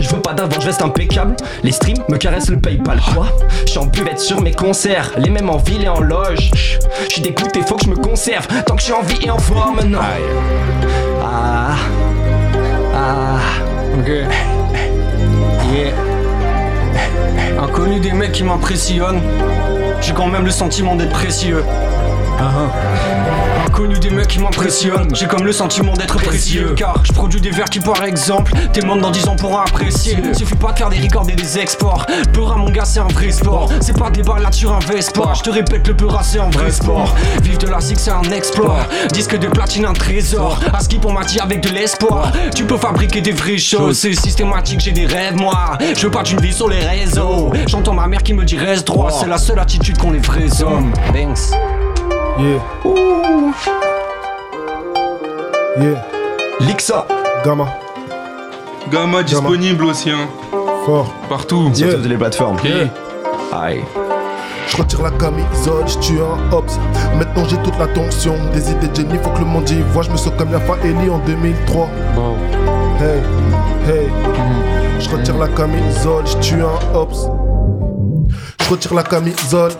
Je 0.00 0.08
veux 0.08 0.20
pas 0.20 0.32
d'avant, 0.34 0.60
je 0.60 0.66
reste 0.66 0.82
impeccable. 0.82 1.36
Les 1.62 1.72
streams 1.72 2.02
me 2.08 2.16
caressent 2.16 2.50
le 2.50 2.58
PayPal. 2.58 3.00
Quoi 3.14 3.28
Je 3.64 3.70
suis 3.70 3.78
en 3.78 3.86
buvette 3.86 4.20
sur 4.20 4.40
mes 4.40 4.52
concerts, 4.52 5.12
les 5.18 5.30
mêmes 5.30 5.48
en 5.50 5.56
ville 5.58 5.82
et 5.84 5.88
en 5.88 6.00
loge. 6.00 6.50
Je 7.08 7.12
suis 7.12 7.22
dégoûté, 7.22 7.60
faut 7.62 7.76
que 7.76 7.84
je 7.84 7.90
me 7.90 7.96
conserve. 7.96 8.46
Tant 8.66 8.74
que 8.74 8.80
je 8.80 8.86
suis 8.86 8.92
en 8.94 9.02
vie 9.02 9.18
et 9.24 9.30
en 9.30 9.38
forme, 9.38 9.80
non. 9.86 10.00
Ah. 11.22 11.76
Ah. 12.94 13.38
Ok. 13.98 14.08
Yeah. 15.72 15.94
Inconnu 17.62 18.00
des 18.00 18.12
mecs 18.12 18.32
qui 18.32 18.44
m'impressionnent. 18.44 19.22
J'ai 20.00 20.12
quand 20.12 20.26
même 20.26 20.44
le 20.44 20.50
sentiment 20.50 20.96
d'être 20.96 21.12
précieux. 21.12 21.64
Inconnu 23.74 23.98
des 23.98 24.10
mecs 24.10 24.28
qui 24.28 24.38
m'impressionnent. 24.38 25.12
J'ai 25.16 25.26
comme 25.26 25.44
le 25.44 25.50
sentiment 25.50 25.94
d'être 25.94 26.16
précieux. 26.18 26.74
Car 26.76 26.94
je 27.02 27.12
produis 27.12 27.40
des 27.40 27.50
vers 27.50 27.64
qui, 27.64 27.80
par 27.80 28.04
exemple, 28.04 28.52
tes 28.72 28.82
membres 28.82 29.02
dans 29.02 29.10
10 29.10 29.26
ans 29.26 29.34
pourront 29.34 29.58
apprécier. 29.58 30.16
Suffit 30.32 30.54
pas 30.54 30.70
de 30.70 30.78
faire 30.78 30.90
des 30.90 31.00
records 31.00 31.28
et 31.28 31.34
des 31.34 31.58
exports. 31.58 32.06
Peur 32.32 32.52
à 32.52 32.56
mon 32.56 32.70
gars, 32.70 32.84
c'est 32.84 33.00
un 33.00 33.08
vrai 33.08 33.32
sport. 33.32 33.68
C'est 33.80 33.98
pas 33.98 34.10
des 34.10 34.22
balades 34.22 34.54
sur 34.54 34.72
un 34.72 34.78
Vespa. 34.78 35.32
Je 35.34 35.42
te 35.42 35.50
répète, 35.50 35.88
le 35.88 35.96
peur 35.96 36.20
c'est 36.22 36.38
un 36.38 36.50
vrai 36.50 36.70
sport. 36.70 37.16
Vivre 37.42 37.58
de 37.58 37.66
la 37.66 37.80
zig, 37.80 37.98
c'est 37.98 38.12
un 38.12 38.22
exploit. 38.22 38.86
Disque 39.12 39.36
de 39.36 39.48
platine, 39.48 39.86
un 39.86 39.92
trésor. 39.92 40.60
À 40.72 40.78
skip, 40.78 41.04
on 41.04 41.12
m'a 41.12 41.24
dit 41.24 41.40
avec 41.40 41.60
de 41.60 41.70
l'espoir. 41.70 42.30
Tu 42.54 42.62
peux 42.62 42.78
fabriquer 42.78 43.22
des 43.22 43.32
vraies 43.32 43.58
choses. 43.58 43.98
C'est 43.98 44.14
systématique, 44.14 44.78
j'ai 44.78 44.92
des 44.92 45.06
rêves, 45.06 45.34
moi. 45.34 45.76
Je 45.96 46.02
veux 46.02 46.12
pas 46.12 46.22
d'une 46.22 46.40
vie 46.40 46.52
sur 46.52 46.68
les 46.68 46.78
réseaux. 46.78 47.50
J'entends 47.66 47.94
ma 47.94 48.06
mère 48.06 48.22
qui 48.22 48.34
me 48.34 48.44
dit 48.44 48.56
reste 48.56 48.86
droit. 48.86 49.10
C'est 49.10 49.26
la 49.26 49.38
seule 49.38 49.58
attitude 49.58 49.98
qu'ont 49.98 50.12
les 50.12 50.20
vrais 50.20 50.62
hommes. 50.62 50.92
Banks. 51.12 51.50
Yeah. 52.38 52.60
Yeah. 55.78 56.02
Lixa. 56.60 57.06
Gamma. 57.44 57.66
Gamma 58.90 59.22
disponible 59.22 59.84
aussi, 59.84 60.10
hein. 60.10 60.28
Fort. 60.84 61.06
Partout. 61.28 61.70
Sur 61.74 61.86
Yeah. 61.86 61.96
toutes 61.96 62.06
les 62.06 62.16
plateformes. 62.16 62.56
Yeah. 62.64 62.88
Aïe. 63.52 63.84
Je 64.68 64.76
retire 64.76 65.02
la 65.02 65.10
camisole, 65.10 65.86
je 65.86 65.98
tue 65.98 66.18
un 66.20 66.52
hops. 66.56 66.78
Maintenant 67.16 67.44
j'ai 67.48 67.56
toute 67.58 67.78
l'attention. 67.78 68.34
Des 68.52 68.70
idées 68.70 68.88
de 68.88 68.94
génie, 68.96 69.18
faut 69.22 69.30
que 69.30 69.38
le 69.40 69.44
monde 69.46 69.68
y 69.70 69.80
voit. 69.92 70.02
Je 70.02 70.10
me 70.10 70.16
sens 70.16 70.32
comme 70.36 70.50
Yafa 70.50 70.74
Eli 70.84 71.08
en 71.10 71.18
2003. 71.18 71.88
Bon. 72.16 72.34
Hey, 73.00 73.20
hey. 73.86 74.08
Je 74.98 75.08
retire 75.10 75.36
la 75.38 75.48
camisole, 75.48 76.26
je 76.26 76.36
tue 76.38 76.62
un 76.62 76.96
hops. 76.98 77.28
Je 78.62 78.70
retire 78.70 78.94
la 78.94 79.02
camisole. 79.02 79.72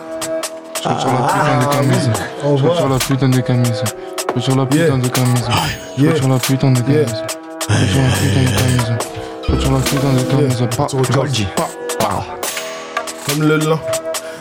Je 0.85 0.89
retire 0.91 1.09
la 1.09 1.26
putain 1.26 1.59
de 1.59 1.72
camise. 1.76 2.11
Au 2.45 2.57
Je 2.57 2.62
retire 2.62 2.70
revoir. 2.70 2.89
la 2.89 2.99
putain 2.99 3.28
de 3.28 3.41
camise. 3.41 3.85
Je 4.37 4.41
retire 4.41 4.57
la 4.57 4.66
putain 4.66 4.85
Yeah. 4.85 4.97
de 4.99 5.09
camise. 5.09 5.45
Je 5.97 6.03
Yeah. 6.03 6.12
retire 6.12 6.28
la 6.28 6.39
putain 6.39 6.70
de 6.72 6.78
Yeah. 6.93 7.05
camise. 7.05 7.24
Je 7.68 7.72
retire 7.72 8.03
la 8.03 8.11
putain 8.11 8.43
de 8.43 8.59
camise. 8.59 8.99
Je 9.49 9.55
retire 9.55 9.72
la 9.72 9.80
putain 9.80 10.12
de 10.12 10.22
camise. 10.30 10.59
Yeah. 10.61 10.68
Pa, 10.76 10.87
Tu 10.87 10.97
retires. 10.97 11.14
Goldie. 11.16 11.47
Pa, 11.57 11.66
pa, 11.99 12.24
Comme 13.26 13.43
le 13.43 13.57
lin. 13.57 13.80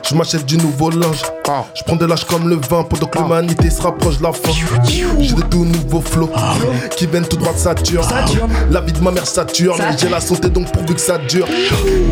Je 0.10 0.16
m'achète 0.16 0.46
du 0.46 0.58
nouveau 0.58 0.90
linge. 0.90 1.22
Je 1.74 1.84
prends 1.84 1.96
de 1.96 2.06
l'âge 2.06 2.26
comme 2.26 2.50
le 2.50 2.56
vin 2.56 2.84
pendant 2.84 3.08
que 3.08 3.18
l'humanité 3.18 3.70
se 3.70 3.82
rapproche 3.82 4.18
de 4.18 4.24
la 4.24 4.32
fin. 4.32 4.52
J'ai 5.20 5.34
de 5.34 5.42
tout 5.42 5.66
nouveaux 5.66 6.02
flots 6.02 6.30
qui 6.96 7.06
viennent 7.08 7.28
tout 7.28 7.38
droit 7.38 7.54
de 7.54 7.58
Saturne. 7.58 8.06
La 8.72 8.82
vie 8.82 8.94
de 8.94 9.00
ma 9.00 9.12
mère 9.12 9.26
Saturne. 9.26 9.80
J'ai 9.98 10.10
la 10.10 10.20
santé 10.20 10.50
donc 10.50 10.72
pourvu 10.72 10.96
que 10.96 11.02
ça 11.02 11.18
dure. 11.18 11.48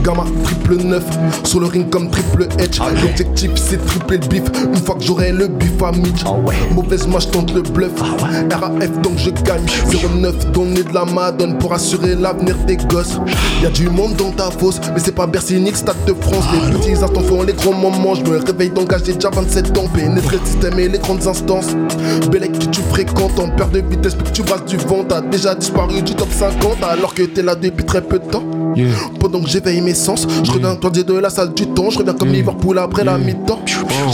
Gamma 0.03 0.25
triple 0.43 0.75
9 0.75 1.03
sur 1.43 1.59
le 1.59 1.67
ring 1.67 1.89
comme 1.89 2.09
triple 2.09 2.47
H. 2.57 2.79
L'objectif 3.01 3.51
c'est 3.55 3.83
tripler 3.85 4.17
le 4.17 4.27
bif. 4.27 4.43
Une 4.73 4.83
fois 4.83 4.95
que 4.95 5.03
j'aurai 5.03 5.31
le 5.31 5.47
bif 5.47 5.81
à 5.83 5.91
Mitch. 5.91 6.23
Mauvaise 6.71 7.07
match 7.07 7.29
tente 7.31 7.53
le 7.53 7.61
bluff. 7.61 7.91
RAF 7.99 9.01
donc 9.01 9.17
je 9.17 9.29
gagne. 9.29 9.65
09 10.19 10.51
donner 10.51 10.83
de 10.83 10.93
la 10.93 11.05
madone 11.05 11.57
pour 11.57 11.73
assurer 11.73 12.15
l'avenir 12.15 12.55
des 12.67 12.77
gosses. 12.77 13.19
Y 13.61 13.65
a 13.65 13.69
du 13.69 13.89
monde 13.89 14.15
dans 14.15 14.31
ta 14.31 14.51
fosse, 14.51 14.79
mais 14.93 14.99
c'est 15.03 15.11
pas 15.11 15.27
Bercy 15.27 15.59
ni 15.59 15.73
Stade 15.73 15.95
de 16.05 16.13
France. 16.13 16.45
Les 16.53 16.77
petits 16.77 16.91
instants 16.91 17.21
font 17.21 17.43
les 17.43 17.53
grands 17.53 17.73
moments. 17.73 18.15
Je 18.15 18.23
me 18.23 18.37
réveille 18.37 18.69
donc 18.69 18.91
j'ai 19.05 19.13
déjà 19.13 19.30
27 19.33 19.77
ans. 19.77 19.87
Pénétrer 19.93 20.37
le 20.37 20.45
système 20.45 20.79
et 20.79 20.87
les 20.87 20.99
grandes 20.99 21.27
instances. 21.27 21.75
Bellec 22.31 22.51
que 22.57 22.65
tu 22.65 22.81
fréquentes 22.81 23.39
en 23.39 23.49
perte 23.49 23.71
de 23.71 23.81
vitesse, 23.81 24.15
puis 24.15 24.25
que 24.25 24.31
tu 24.31 24.43
brasses 24.43 24.65
du 24.65 24.77
vent. 24.77 25.03
T'as 25.03 25.21
déjà 25.21 25.55
disparu 25.55 26.01
du 26.01 26.15
top 26.15 26.29
50 26.31 26.83
alors 26.83 27.13
que 27.13 27.23
t'es 27.23 27.41
là 27.41 27.55
depuis 27.55 27.85
très 27.85 28.01
peu 28.01 28.19
de 28.19 28.25
temps. 28.25 28.60
Yeah. 28.75 28.87
Pendant 29.19 29.41
que 29.41 29.49
j'éveille 29.49 29.81
mes 29.81 29.93
sens, 29.93 30.25
je 30.43 30.51
reviens 30.51 30.75
tourner 30.75 31.03
de 31.03 31.13
la 31.13 31.29
salle 31.29 31.53
du 31.53 31.67
temps. 31.67 31.89
Je 31.89 31.99
reviens 31.99 32.13
comme 32.13 32.29
Liverpool 32.29 32.77
après 32.79 33.03
la 33.03 33.17
mi-temps. 33.17 33.59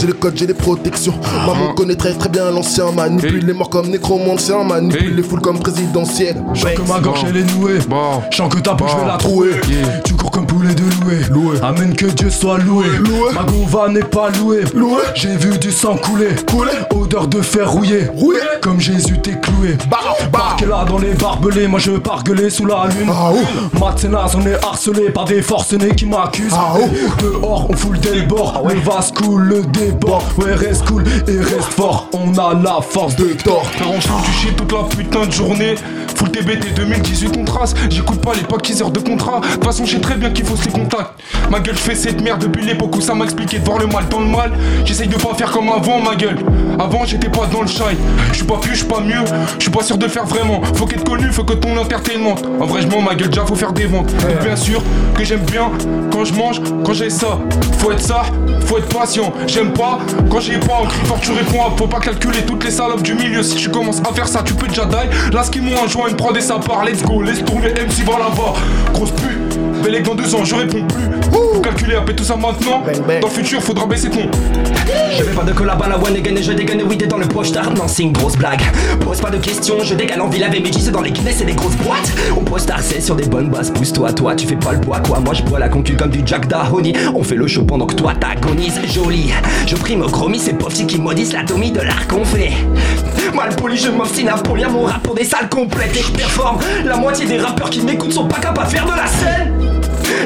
J'ai 0.00 0.06
les 0.06 0.12
codes, 0.12 0.36
j'ai 0.36 0.46
les 0.46 0.54
protections. 0.54 1.14
Maman 1.46 1.74
connaît 1.74 1.94
très 1.94 2.12
très 2.14 2.28
bien 2.28 2.50
l'ancien. 2.50 2.90
Manipule 2.92 3.36
Hey. 3.36 3.44
les 3.44 3.52
morts 3.52 3.70
comme 3.70 3.88
nécromancien. 3.88 4.64
Manipule 4.64 5.10
Hey. 5.10 5.14
les 5.14 5.22
foules 5.22 5.40
comme 5.40 5.58
présidentielle. 5.58 6.42
Je 6.54 6.60
sens 6.62 6.70
que 6.74 6.82
ma 6.88 6.98
gorge 7.00 7.24
elle 7.28 7.36
est 7.36 7.54
nouée. 7.56 7.78
Bon. 7.88 8.22
Je 8.30 8.36
sens 8.36 8.52
que 8.52 8.58
ta 8.60 8.74
bouche 8.74 8.90
Bon. 8.90 8.96
je 8.98 9.02
vais 9.02 9.06
la 9.08 9.16
trouer. 9.16 9.48
Yeah. 9.68 10.00
Tu 10.04 10.14
cours 10.14 10.30
comme 10.30 10.46
poulet 10.46 10.74
de 10.74 10.82
loué. 11.04 11.18
Loué. 11.30 11.58
Amène 11.62 11.94
que 11.94 12.06
Dieu 12.06 12.30
soit 12.30 12.58
loué. 12.58 12.86
Loué. 12.98 13.32
Ma 13.34 13.44
gouva 13.44 13.88
n'est 13.88 14.00
pas 14.00 14.30
louée. 14.30 14.64
Loué. 14.74 15.00
J'ai 15.14 15.36
vu 15.36 15.56
du 15.58 15.70
sang 15.70 15.96
couler. 15.96 16.30
Couler. 16.50 16.72
Odeur 16.94 17.28
de 17.28 17.40
fer 17.40 17.70
rouillé. 17.70 18.06
Rouillé. 18.14 18.40
Comme 18.60 18.80
Jésus 18.80 19.18
t'es 19.22 19.38
cloué. 19.40 19.76
Bah, 19.90 19.98
bah. 20.32 20.38
Barque 20.38 20.60
là 20.62 20.84
dans 20.88 20.98
les 20.98 21.12
barbelés. 21.14 21.68
Moi 21.68 21.78
je 21.78 21.92
pars 21.92 22.24
gueuler 22.24 22.50
sous 22.50 22.66
la 22.66 22.86
lune. 22.88 23.08
Ah, 23.10 23.30
on 24.36 24.46
est 24.48 24.64
harcelé 24.64 25.10
par 25.10 25.24
des 25.24 25.42
forcenés 25.42 25.94
qui 25.94 26.06
m'accusent. 26.06 26.52
Ah, 26.54 26.74
ouh. 26.78 27.22
Dehors, 27.22 27.66
on 27.70 27.76
fout 27.76 27.92
le 27.92 27.98
débord. 27.98 28.62
Le 28.68 28.80
vase 28.80 29.12
coule, 29.12 29.42
le 29.42 29.62
débord. 29.62 30.24
Ouais, 30.38 30.54
reste 30.54 30.86
cool 30.86 31.04
et 31.26 31.38
reste 31.38 31.72
fort. 31.76 32.08
On 32.12 32.36
a 32.38 32.54
la 32.54 32.78
force 32.80 33.16
de 33.16 33.32
tort. 33.44 33.64
Frère, 33.72 33.90
on 33.90 33.98
du 33.98 34.32
shit 34.32 34.56
toute 34.56 34.72
la 34.72 34.84
putain 34.84 35.26
de 35.26 35.32
journée. 35.32 35.74
Full 36.16 36.30
TBT 36.30 36.74
2018 36.74 37.36
on 37.38 37.44
trace. 37.44 37.74
J'écoute 37.90 38.20
pas 38.20 38.32
les 38.34 38.82
heures 38.82 38.90
de 38.90 39.00
contrat. 39.00 39.40
De 39.40 39.46
toute 39.46 39.64
façon, 39.64 39.84
je 39.84 39.92
sais 39.92 40.00
très 40.00 40.16
bien 40.16 40.30
qu'il 40.30 40.44
faut 40.44 40.56
ses 40.56 40.70
contacts. 40.70 41.12
Ma 41.50 41.60
gueule, 41.60 41.76
je 41.76 41.80
fais 41.80 41.94
cette 41.94 42.20
merde 42.20 42.40
depuis 42.42 42.64
l'époque 42.64 42.96
où 42.96 43.00
ça 43.00 43.14
m'a 43.14 43.24
expliqué 43.24 43.58
de 43.58 43.64
voir 43.64 43.78
le 43.78 43.86
mal 43.86 44.08
dans 44.08 44.20
le 44.20 44.26
mal. 44.26 44.52
J'essaye 44.84 45.08
de 45.08 45.16
pas 45.16 45.34
faire 45.34 45.50
comme 45.50 45.68
avant, 45.68 46.00
ma 46.00 46.16
gueule. 46.16 46.38
Avant, 46.78 47.04
j'étais 47.04 47.28
pas 47.28 47.46
dans 47.46 47.62
le 47.62 47.68
shy. 47.68 47.96
Je 48.30 48.36
suis 48.36 48.44
pas 48.44 48.56
plus, 48.56 48.72
je 48.72 48.78
suis 48.78 48.86
pas 48.86 49.00
mieux. 49.00 49.24
Je 49.58 49.62
suis 49.62 49.70
pas 49.70 49.82
sûr 49.82 49.96
de 49.96 50.08
faire 50.08 50.24
vraiment. 50.24 50.60
Faut 50.74 50.86
qu'être 50.86 51.04
connu, 51.04 51.30
faut 51.32 51.44
que 51.44 51.54
ton 51.54 51.76
entertainment. 51.76 52.34
En 52.60 52.66
vrai, 52.66 52.82
je 52.82 52.88
ma 52.98 53.14
gueule, 53.14 53.28
déjà 53.28 53.44
faut 53.46 53.54
faire 53.54 53.72
des 53.72 53.86
ventes. 53.86 54.12
Bien 54.38 54.56
sûr 54.56 54.82
que 55.16 55.24
j'aime 55.24 55.40
bien 55.40 55.70
quand 56.12 56.24
je 56.24 56.34
mange, 56.34 56.60
quand 56.84 56.92
j'ai 56.92 57.10
ça. 57.10 57.38
Faut 57.78 57.92
être 57.92 58.00
ça, 58.00 58.22
faut 58.66 58.78
être 58.78 58.88
patient. 58.88 59.32
J'aime 59.46 59.72
pas 59.72 59.98
quand 60.30 60.40
j'ai 60.40 60.58
pas. 60.58 60.80
En 60.82 60.86
cri 60.86 61.00
fort, 61.06 61.20
tu 61.20 61.32
réponds. 61.32 61.76
Faut 61.76 61.86
pas 61.86 62.00
calculer 62.00 62.42
toutes 62.46 62.64
les 62.64 62.70
salopes 62.70 63.02
du 63.02 63.14
milieu. 63.14 63.42
Si 63.42 63.56
tu 63.56 63.70
commences 63.70 64.00
à 64.00 64.14
faire 64.14 64.28
ça, 64.28 64.42
tu 64.44 64.54
peux 64.54 64.66
déjà 64.68 64.84
die. 64.84 65.32
Là, 65.34 65.42
ce 65.42 65.50
qui 65.50 65.60
m'ont 65.60 65.86
joint, 65.86 66.08
une 66.08 66.16
prod 66.16 66.36
et 66.36 66.40
ça 66.40 66.58
part. 66.58 66.84
Let's 66.84 67.02
go, 67.02 67.22
laisse 67.22 67.44
tourner 67.44 67.70
MC 67.70 68.04
va 68.04 68.18
là-bas. 68.18 68.54
Grosse 68.92 69.12
pute. 69.12 69.58
Belle 69.82 70.02
dans 70.02 70.14
deux 70.14 70.34
ans, 70.34 70.44
je 70.44 70.54
réponds 70.54 70.84
plus. 70.86 71.37
Faut 71.58 71.64
calculer, 71.64 71.96
appelle 71.96 72.14
tout 72.14 72.22
ça 72.22 72.36
maintenant. 72.36 72.84
Dans 73.20 73.26
le 73.26 73.34
futur, 73.34 73.60
faudra 73.60 73.84
baisser 73.84 74.08
ton. 74.08 74.30
Je 75.18 75.24
vais 75.24 75.34
pas 75.34 75.42
de 75.42 75.52
collab 75.52 75.82
à 75.82 75.88
la 75.88 75.98
one 75.98 76.14
again 76.14 76.36
et 76.36 76.42
je 76.44 76.52
dégaine 76.52 76.82
oui 76.88 76.96
t'es 76.96 77.08
dans 77.08 77.18
le 77.18 77.26
poster 77.26 77.60
Non 77.76 77.88
c'est 77.88 78.04
une 78.04 78.12
grosse 78.12 78.36
blague. 78.36 78.60
Pose 79.00 79.20
pas 79.20 79.30
de 79.30 79.38
questions 79.38 79.74
Je 79.82 79.94
dégale 79.94 80.20
en 80.20 80.28
ville 80.28 80.44
avec 80.44 80.62
mes 80.62 80.70
c'est 80.72 80.92
dans 80.92 81.00
les 81.00 81.10
Guinness 81.10 81.40
et 81.40 81.44
des 81.44 81.54
grosses 81.54 81.74
boîtes. 81.78 82.12
On 82.36 82.44
poste 82.44 82.72
c'est 82.80 83.00
sur 83.00 83.16
des 83.16 83.26
bonnes 83.26 83.50
bases 83.50 83.72
Pousse-toi 83.72 84.12
toi 84.12 84.36
tu 84.36 84.46
fais 84.46 84.54
pas 84.54 84.72
le 84.72 84.80
poids 84.80 85.00
quoi. 85.00 85.18
Moi 85.18 85.34
je 85.34 85.42
bois 85.42 85.58
la 85.58 85.68
concu 85.68 85.96
comme 85.96 86.10
du 86.10 86.20
Jack 86.24 86.46
Dahoney. 86.46 86.92
On 87.16 87.24
fait 87.24 87.34
le 87.34 87.48
show 87.48 87.64
pendant 87.64 87.86
que 87.86 87.94
toi 87.94 88.14
t'agonises. 88.14 88.80
Joli 88.94 89.32
Je 89.66 89.74
prime 89.74 90.02
au 90.02 90.08
chromie 90.08 90.38
C'est 90.38 90.52
Pofty 90.52 90.86
qui 90.86 91.00
maudissent 91.00 91.32
l'atomie 91.32 91.72
de 91.72 91.80
l'art 91.80 92.06
qu'on 92.06 92.24
fait. 92.24 92.52
Mal 93.34 93.56
poli 93.56 93.76
je 93.76 93.90
m'obstine 93.90 94.28
à 94.28 94.34
polir 94.34 94.70
mon 94.70 94.84
rap 94.84 95.02
pour 95.02 95.16
des 95.16 95.24
salles 95.24 95.48
complètes. 95.48 95.96
Et 95.96 96.02
je 96.02 96.12
performe 96.12 96.58
La 96.84 96.96
moitié 96.96 97.26
des 97.26 97.38
rappeurs 97.38 97.70
qui 97.70 97.80
m'écoutent 97.80 98.12
sont 98.12 98.28
pas 98.28 98.38
capables 98.38 98.68
de 98.68 98.72
faire 98.72 98.86
de 98.86 98.92
la 98.92 99.06
scène 99.06 99.68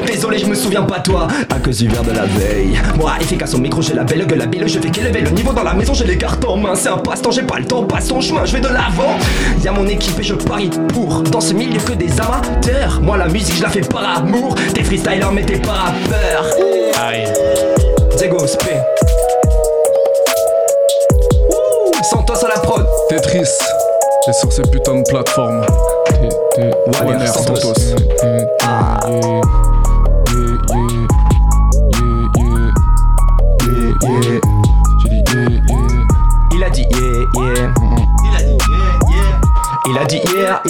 Désolé, 0.05 0.37
je 0.39 0.45
me 0.45 0.55
souviens 0.55 0.83
pas 0.83 0.99
toi, 0.99 1.27
à 1.49 1.59
cause 1.59 1.77
du 1.77 1.87
verre 1.87 2.03
de 2.03 2.11
la 2.11 2.25
veille. 2.25 2.79
Moi, 2.97 3.13
efficace 3.19 3.53
au 3.53 3.57
micro, 3.57 3.81
j'ai 3.81 3.93
la 3.93 4.03
belle 4.03 4.25
gueule, 4.25 4.39
la 4.39 4.45
bille, 4.45 4.63
je 4.65 4.79
fais 4.79 4.89
qu'élever 4.89 5.21
le 5.21 5.31
niveau 5.31 5.53
dans 5.53 5.63
la 5.63 5.73
maison, 5.73 5.93
j'ai 5.93 6.05
les 6.05 6.17
cartes 6.17 6.43
en 6.45 6.57
main. 6.57 6.75
C'est 6.75 6.89
un 6.89 6.97
passe-temps, 6.97 7.31
j'ai 7.31 7.43
pas 7.43 7.59
le 7.59 7.65
temps, 7.65 7.83
passe 7.83 8.07
ton 8.07 8.21
chemin, 8.21 8.45
je 8.45 8.53
vais 8.53 8.61
de 8.61 8.67
l'avant. 8.67 9.17
Y'a 9.63 9.71
mon 9.71 9.87
équipe 9.87 10.19
et 10.19 10.23
je 10.23 10.35
parie 10.35 10.69
pour. 10.89 11.21
Dans 11.23 11.41
ce 11.41 11.53
milieu 11.53 11.79
que 11.79 11.93
des 11.93 12.11
amateurs. 12.19 12.99
Moi, 13.01 13.17
la 13.17 13.27
musique, 13.27 13.55
je 13.57 13.63
la 13.63 13.69
fais 13.69 13.81
par 13.81 14.17
amour. 14.17 14.55
T'es 14.73 14.83
freestylers, 14.83 15.31
mais 15.31 15.43
t'es 15.43 15.59
pas 15.59 15.71
rappeur. 15.71 16.45
Aïe. 17.01 17.25
Diego, 18.17 18.45
spé. 18.47 18.71
Santos 22.03 22.45
à 22.45 22.49
la 22.49 22.59
prod. 22.59 22.85
Tetris. 23.09 23.49
J'ai 24.25 24.33
sur 24.33 24.51
ces 24.51 24.61
putains 24.63 25.01
de 25.01 25.09
plateformes. 25.09 25.65
Warner, 27.03 27.27
Santos. 27.27 27.73
Ah. 28.61 28.99
Il 34.05 34.11
a 34.11 34.19
dit 35.09 35.23
yeah, 35.33 35.49
yeah. 35.69 35.87
Il 36.51 36.63
a 36.63 36.69
dit 36.69 36.85
yeah, 36.91 37.55
yeah. 37.55 37.92
Il 39.93 39.99
a 39.99 40.05
dit 40.05 40.21
yeah. 40.35 40.63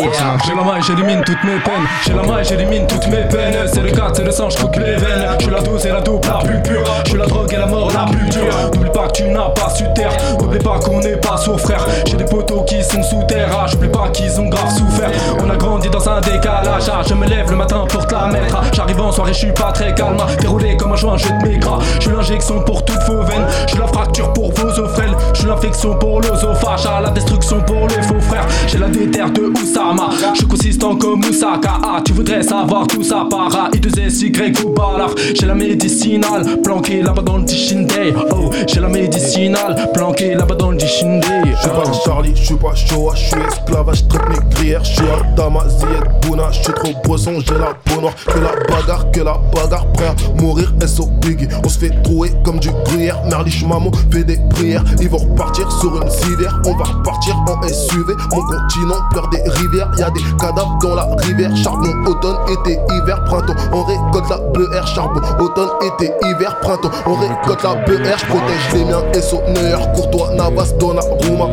J'ai 0.45 0.53
la 0.53 0.63
main 0.63 0.77
et 0.77 0.81
j'élimine 0.81 1.21
toutes 1.21 1.43
mes 1.45 1.57
peines. 1.59 1.87
J'ai 2.05 2.13
la 2.13 2.23
main 2.23 2.39
et 2.39 2.43
j'élimine 2.43 2.85
toutes 2.87 3.07
mes 3.07 3.23
peines. 3.29 3.55
C'est 3.71 3.79
le 3.79 3.89
4, 3.89 4.17
c'est 4.17 4.23
le 4.23 4.31
sang, 4.31 4.49
je 4.49 4.57
coupe 4.57 4.75
les 4.75 4.95
veines. 4.95 5.25
Je 5.39 5.49
la 5.49 5.61
dose 5.61 5.85
et 5.85 5.91
la 5.91 6.01
dope 6.01 6.25
la 6.25 6.39
plus 6.39 6.61
pure. 6.61 6.83
Je 7.07 7.15
la 7.15 7.25
drogue 7.25 7.53
et 7.53 7.55
la 7.55 7.65
mort 7.65 7.89
la 7.93 8.05
plus 8.11 8.27
dure. 8.29 8.53
N'oublie 8.73 8.89
pas 8.89 9.07
que 9.07 9.13
tu 9.13 9.23
n'as 9.29 9.49
pas 9.49 9.69
su 9.69 9.85
terre. 9.95 10.11
N'oublie 10.41 10.59
pas 10.59 10.77
qu'on 10.79 10.99
n'est 10.99 11.15
pas 11.15 11.37
sourds 11.37 11.61
frère. 11.61 11.85
J'ai 12.05 12.17
des 12.17 12.25
poteaux 12.25 12.63
qui 12.63 12.83
sont 12.83 13.01
sous 13.01 13.23
terre. 13.23 13.47
Ah, 13.57 13.65
j'oublie 13.65 13.87
pas 13.87 14.09
qu'ils 14.09 14.41
ont 14.41 14.49
grave 14.49 14.69
souffert. 14.69 15.11
On 15.41 15.49
a 15.49 15.55
grandi 15.55 15.89
dans 15.89 16.09
un 16.09 16.19
décalage. 16.19 16.89
Ah, 16.91 17.01
je 17.07 17.13
me 17.13 17.25
lève 17.25 17.49
le 17.49 17.55
matin 17.55 17.85
pour 17.87 18.05
te 18.05 18.13
la 18.13 18.27
mettre. 18.27 18.57
Ah, 18.57 18.65
j'arrive 18.73 18.99
en 18.99 19.11
soirée, 19.13 19.31
je 19.31 19.39
suis 19.39 19.53
pas 19.53 19.71
très 19.71 19.93
calme. 19.95 20.17
T'es 20.37 20.47
roulé 20.47 20.75
comme 20.75 20.91
un 20.91 20.97
joint, 20.97 21.15
je 21.15 21.27
te 21.27 21.59
gras. 21.59 21.79
Je 22.01 22.09
l'injection 22.09 22.61
pour 22.63 22.83
toutes 22.83 23.03
vos 23.03 23.21
veines. 23.21 23.45
Je 23.67 23.77
la 23.77 23.87
fracture 23.87 24.33
pour 24.33 24.51
vos 24.51 24.79
offrelles. 24.79 25.15
Je 25.33 25.47
l'infection 25.47 25.95
pour 25.95 26.19
l'osophage. 26.19 26.83
La 27.01 27.09
destruction 27.11 27.61
pour 27.61 27.87
les 27.87 28.01
faux 28.01 28.19
frères. 28.19 28.45
J'ai 28.67 28.79
la 28.79 28.87
déterre 29.13 29.31
de 29.31 29.41
Oussama. 29.41 30.09
Je 30.33 30.45
consistant 30.45 30.95
comme 30.95 31.21
Moussaka. 31.21 31.79
Ah, 31.83 32.01
tu 32.03 32.13
voudrais 32.13 32.41
savoir 32.41 32.87
tout 32.87 33.03
ça 33.03 33.25
para. 33.29 33.69
I2SY 33.71 34.63
ou 34.63 34.69
Balaf. 34.69 35.13
J'ai 35.33 35.45
la 35.45 35.55
médicinale 35.55 36.61
planquée 36.61 37.01
là-bas 37.01 37.21
dans 37.21 37.37
le 37.37 37.43
Day. 37.43 38.13
Oh, 38.31 38.49
j'ai 38.67 38.79
la 38.79 38.87
médicinale 38.89 39.91
planquée 39.93 40.35
là-bas 40.35 40.55
dans 40.55 40.71
le 40.71 40.77
Day. 40.77 41.42
Je 41.63 41.69
suis 41.69 41.77
pas 41.77 41.93
Charlie, 42.03 42.35
je 42.35 42.43
suis 42.43 42.55
pas 42.55 42.75
Shoah, 42.75 43.15
je 43.15 43.23
suis 43.23 43.41
esclavage, 43.41 44.05
traite 44.09 44.29
négrière. 44.29 44.83
Je 44.83 44.95
suis 44.95 45.05
à 45.09 45.23
Damaziet, 45.33 45.87
Bouna, 46.21 46.51
je 46.51 46.61
suis 46.61 46.73
trop 46.73 46.91
bresson, 47.05 47.39
j'ai 47.39 47.57
la 47.57 47.73
peau 47.85 48.01
noire. 48.01 48.13
Que 48.25 48.39
la 48.39 48.51
bagarre, 48.67 49.11
que 49.11 49.21
la 49.21 49.39
bagarre, 49.53 49.85
prêt 49.93 50.07
à 50.07 50.41
mourir, 50.41 50.73
SO 50.85 51.05
Biggie. 51.21 51.47
On 51.63 51.69
se 51.69 51.79
fait 51.79 52.01
trouer 52.03 52.31
comme 52.43 52.59
du 52.59 52.69
gruyère. 52.83 53.23
Merlich 53.29 53.65
Maman 53.65 53.91
fait 54.11 54.25
des 54.25 54.37
prières. 54.49 54.83
Ils 54.99 55.09
vont 55.09 55.19
repartir 55.19 55.71
sur 55.71 56.01
une 56.01 56.09
civière. 56.09 56.59
On 56.65 56.75
va 56.75 56.83
repartir 56.83 57.33
en 57.47 57.61
SUV. 57.65 58.13
Mon 58.31 58.41
continent 58.41 58.99
pleure 59.11 59.29
des 59.29 59.41
rivières. 59.49 59.89
Y 59.97 60.03
a 60.03 60.09
des 60.09 60.21
cadavres 60.37 60.77
dans 60.81 60.95
la 60.95 61.15
rivière. 61.19 61.55
Charbon, 61.55 61.93
automne, 62.05 62.37
été, 62.49 62.77
hiver, 62.91 63.23
printemps. 63.23 63.55
On 63.71 63.83
récolte 63.83 64.29
la 64.29 64.37
BR. 64.37 64.85
Charbon, 64.87 65.21
automne, 65.39 65.69
été, 65.81 66.11
hiver, 66.25 66.59
printemps. 66.59 66.91
On 67.05 67.13
récolte 67.13 67.63
la 67.63 67.75
BR. 67.75 68.17
Protège 68.27 68.73
les 68.73 68.83
miens. 68.83 69.03
SO 69.21 69.41
Neuer, 69.47 69.77
Courtois, 69.95 70.33
Navas, 70.35 70.73
Donnarumma. 70.77 71.52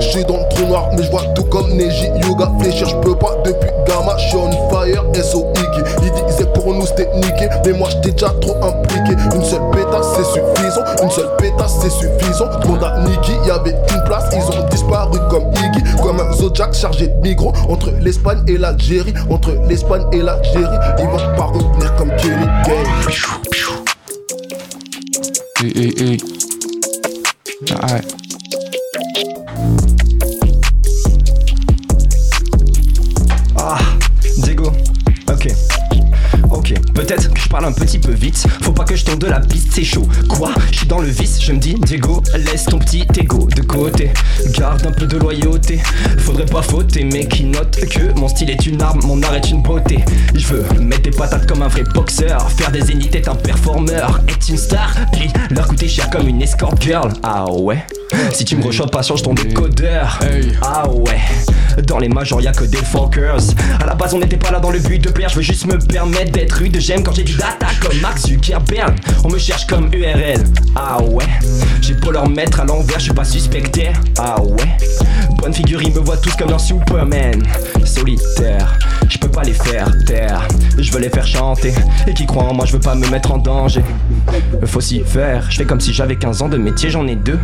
J'suis 0.00 0.24
dans 0.24 0.38
le 0.38 0.48
trou 0.48 0.66
noir, 0.66 0.88
mais 0.96 1.02
je 1.02 1.10
vois 1.10 1.22
tout 1.34 1.44
comme 1.44 1.70
Neji 1.72 2.08
Yoga. 2.26 2.50
Fléchir, 2.58 2.88
j'peux 2.88 3.14
pas 3.14 3.36
depuis 3.44 3.70
Gamma. 3.86 4.16
J'suis 4.18 4.36
on 4.36 4.50
fire, 4.70 5.04
SO 5.22 5.46
Iggy. 5.56 5.82
Il 6.02 6.26
disait 6.26 6.46
pour 6.46 6.72
nous 6.72 6.86
c'était 6.86 7.08
niqué, 7.16 7.48
mais 7.64 7.72
moi 7.72 7.88
j'étais 7.90 8.12
déjà 8.12 8.30
trop 8.40 8.56
impliqué. 8.62 9.12
Une 9.34 9.44
seule 9.44 9.60
pétasse 9.72 10.06
c'est 10.16 10.24
suffisant, 10.24 10.84
une 11.02 11.10
seule 11.10 11.36
pétasse 11.38 11.78
c'est 11.80 11.90
suffisant. 11.90 12.46
Demande 12.62 12.84
à 12.84 12.98
Nicky, 13.00 13.32
y'avait 13.46 13.76
une 13.92 14.04
place, 14.04 14.24
ils 14.32 14.42
ont 14.42 14.68
disparu 14.68 15.18
comme 15.30 15.50
Iggy. 15.52 15.82
Comme 16.02 16.20
un 16.20 16.32
Zodiac 16.32 16.74
chargé 16.74 17.08
de 17.08 17.20
micro 17.20 17.52
entre 17.68 17.90
l'Espagne 18.00 18.42
et 18.48 18.58
l'Algérie. 18.58 19.14
Entre 19.30 19.52
l'Espagne 19.68 20.04
et 20.12 20.22
l'Algérie, 20.22 20.78
ils 20.98 21.06
vont 21.06 21.36
pas 21.36 21.44
revenir 21.44 21.94
comme 21.96 22.10
Kelly 22.16 22.46
Gay. 22.64 22.84
Hey, 25.62 26.18
Ah, 29.62 29.99
peut-être 37.00 37.32
que 37.32 37.40
je 37.40 37.48
parle 37.48 37.64
un 37.64 37.72
petit 37.72 37.98
peu 37.98 38.12
vite. 38.12 38.46
Faut 38.60 38.72
pas 38.72 38.84
que 38.84 38.94
je 38.94 39.04
tombe 39.04 39.20
de 39.20 39.26
la 39.26 39.40
piste, 39.40 39.68
c'est 39.72 39.84
chaud. 39.84 40.06
Quoi? 40.28 40.50
Je 40.70 40.78
suis 40.78 40.86
dans 40.86 40.98
le 40.98 41.08
vice, 41.08 41.40
je 41.40 41.52
me 41.52 41.58
dis, 41.58 41.74
Diego, 41.74 42.22
laisse 42.36 42.66
ton 42.66 42.78
petit 42.78 43.06
ego 43.18 43.48
de 43.56 43.62
côté. 43.62 44.10
Garde 44.58 44.86
un 44.86 44.92
peu 44.92 45.06
de 45.06 45.16
loyauté. 45.16 45.80
Faudrait 46.18 46.46
pas 46.46 46.62
fauter, 46.62 47.04
mais 47.04 47.26
qui 47.26 47.44
note 47.44 47.80
que 47.88 48.12
mon 48.18 48.28
style 48.28 48.50
est 48.50 48.66
une 48.66 48.82
arme, 48.82 49.00
mon 49.04 49.22
art 49.22 49.34
est 49.34 49.50
une 49.50 49.62
beauté. 49.62 50.04
Je 50.34 50.46
veux 50.46 50.64
mettre 50.80 51.02
des 51.02 51.10
patates 51.10 51.46
comme 51.46 51.62
un 51.62 51.68
vrai 51.68 51.84
boxeur. 51.94 52.50
Faire 52.50 52.70
des 52.70 52.82
zéniths, 52.82 53.14
être 53.14 53.28
un 53.28 53.36
performeur. 53.36 54.20
Être 54.28 54.48
une 54.48 54.58
star, 54.58 54.94
puis 55.12 55.30
leur 55.50 55.68
coûter 55.68 55.88
cher 55.88 56.10
comme 56.10 56.28
une 56.28 56.42
escort 56.42 56.74
girl. 56.80 57.12
Ah 57.22 57.50
ouais? 57.50 57.84
Si 58.32 58.44
tu 58.44 58.56
me 58.56 58.64
rechopes 58.64 58.92
pas, 58.92 59.02
change 59.02 59.22
ton 59.22 59.32
décodeur. 59.32 60.18
Ah 60.62 60.88
ouais. 60.88 61.20
Dans 61.86 61.98
les 61.98 62.08
majors, 62.08 62.40
y'a 62.40 62.52
que 62.52 62.64
des 62.64 62.78
fuckers. 62.78 63.40
À 63.80 63.86
la 63.86 63.94
base, 63.94 64.14
on 64.14 64.18
n'était 64.18 64.36
pas 64.36 64.50
là 64.50 64.60
dans 64.60 64.70
le 64.70 64.78
but 64.78 64.98
de 64.98 65.10
plaire. 65.10 65.28
Je 65.28 65.36
veux 65.36 65.42
juste 65.42 65.66
me 65.66 65.78
permettre 65.78 66.32
d'être 66.32 66.52
rude. 66.52 66.76
J'aime 66.78 67.02
quand 67.02 67.14
j'ai 67.14 67.24
du 67.24 67.34
data 67.34 67.66
comme 67.80 67.98
Max 68.00 68.26
Zuckerberg. 68.26 68.96
On 69.24 69.28
me 69.28 69.38
cherche 69.38 69.66
comme 69.66 69.92
URL. 69.92 70.42
Ah 70.74 71.02
ouais. 71.02 71.24
J'ai 71.80 71.94
pas 71.94 72.10
leur 72.12 72.28
mettre 72.28 72.60
à 72.60 72.64
l'envers, 72.64 72.98
je 72.98 73.04
suis 73.04 73.12
pas 73.12 73.24
suspecté. 73.24 73.90
Ah 74.18 74.40
ouais. 74.40 74.76
Bonne 75.38 75.54
figure, 75.54 75.82
ils 75.82 75.92
me 75.92 76.00
voient 76.00 76.16
tous 76.16 76.34
comme 76.36 76.52
un 76.52 76.58
Superman. 76.58 77.42
Solitaire, 77.84 78.78
je 79.08 79.18
peux 79.18 79.30
pas 79.30 79.42
les 79.42 79.54
faire 79.54 79.90
taire. 80.06 80.46
Je 80.78 80.90
veux 80.92 81.00
les 81.00 81.08
faire 81.08 81.26
chanter. 81.26 81.72
Et 82.06 82.14
qui 82.14 82.26
croient 82.26 82.44
en 82.44 82.54
moi, 82.54 82.66
je 82.66 82.72
veux 82.72 82.80
pas 82.80 82.94
me 82.94 83.08
mettre 83.08 83.32
en 83.32 83.38
danger. 83.38 83.82
Faut 84.66 84.80
s'y 84.80 85.00
faire. 85.00 85.50
Je 85.50 85.56
fais 85.56 85.64
comme 85.64 85.80
si 85.80 85.92
j'avais 85.92 86.16
15 86.16 86.42
ans 86.42 86.48
de 86.48 86.58
métier, 86.58 86.90
j'en 86.90 87.06
ai 87.06 87.16
deux. 87.16 87.38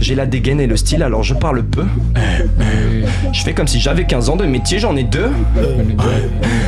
J'ai 0.00 0.14
la 0.14 0.26
dégaine 0.26 0.60
et 0.60 0.66
le 0.66 0.76
style, 0.76 1.02
alors 1.02 1.22
je 1.22 1.34
parle 1.34 1.62
peu. 1.62 1.84
Je 3.32 3.42
fais 3.42 3.54
comme 3.54 3.68
si 3.68 3.80
j'avais 3.80 4.04
15 4.04 4.28
ans 4.28 4.36
de 4.36 4.44
métier, 4.44 4.78
j'en 4.78 4.96
ai 4.96 5.04
deux. 5.04 5.30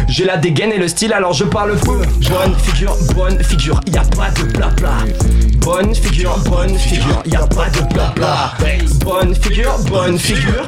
J'ai 0.09 0.25
la 0.25 0.37
dégaine 0.37 0.73
et 0.73 0.79
le 0.79 0.89
style, 0.89 1.13
alors 1.13 1.33
je 1.33 1.45
parle 1.45 1.77
peu. 1.77 1.99
Bonne 2.29 2.55
figure, 2.59 2.97
bonne 3.15 3.43
figure, 3.43 3.81
y 3.93 3.97
a 3.97 4.03
pas 4.03 4.31
de 4.31 4.45
blabla. 4.53 4.91
Bonne 5.59 5.95
figure, 5.95 6.39
bonne 6.49 6.77
figure, 6.77 7.23
y 7.27 7.37
a 7.37 7.47
pas 7.47 7.69
de 7.71 7.93
blabla. 7.93 8.53
Bonne 9.05 9.35
figure, 9.35 9.79
bonne 9.89 10.19
figure. 10.19 10.67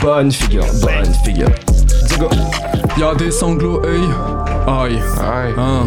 Bonne 0.00 0.32
figure, 0.32 0.66
bonne 0.80 1.14
figure. 1.24 1.50
Diego. 2.08 2.28
Y'a 2.98 3.14
des 3.14 3.30
sanglots, 3.30 3.82
œil. 3.84 4.08
Aïe. 4.66 4.98
Aïe. 5.20 5.54
Hein. 5.56 5.86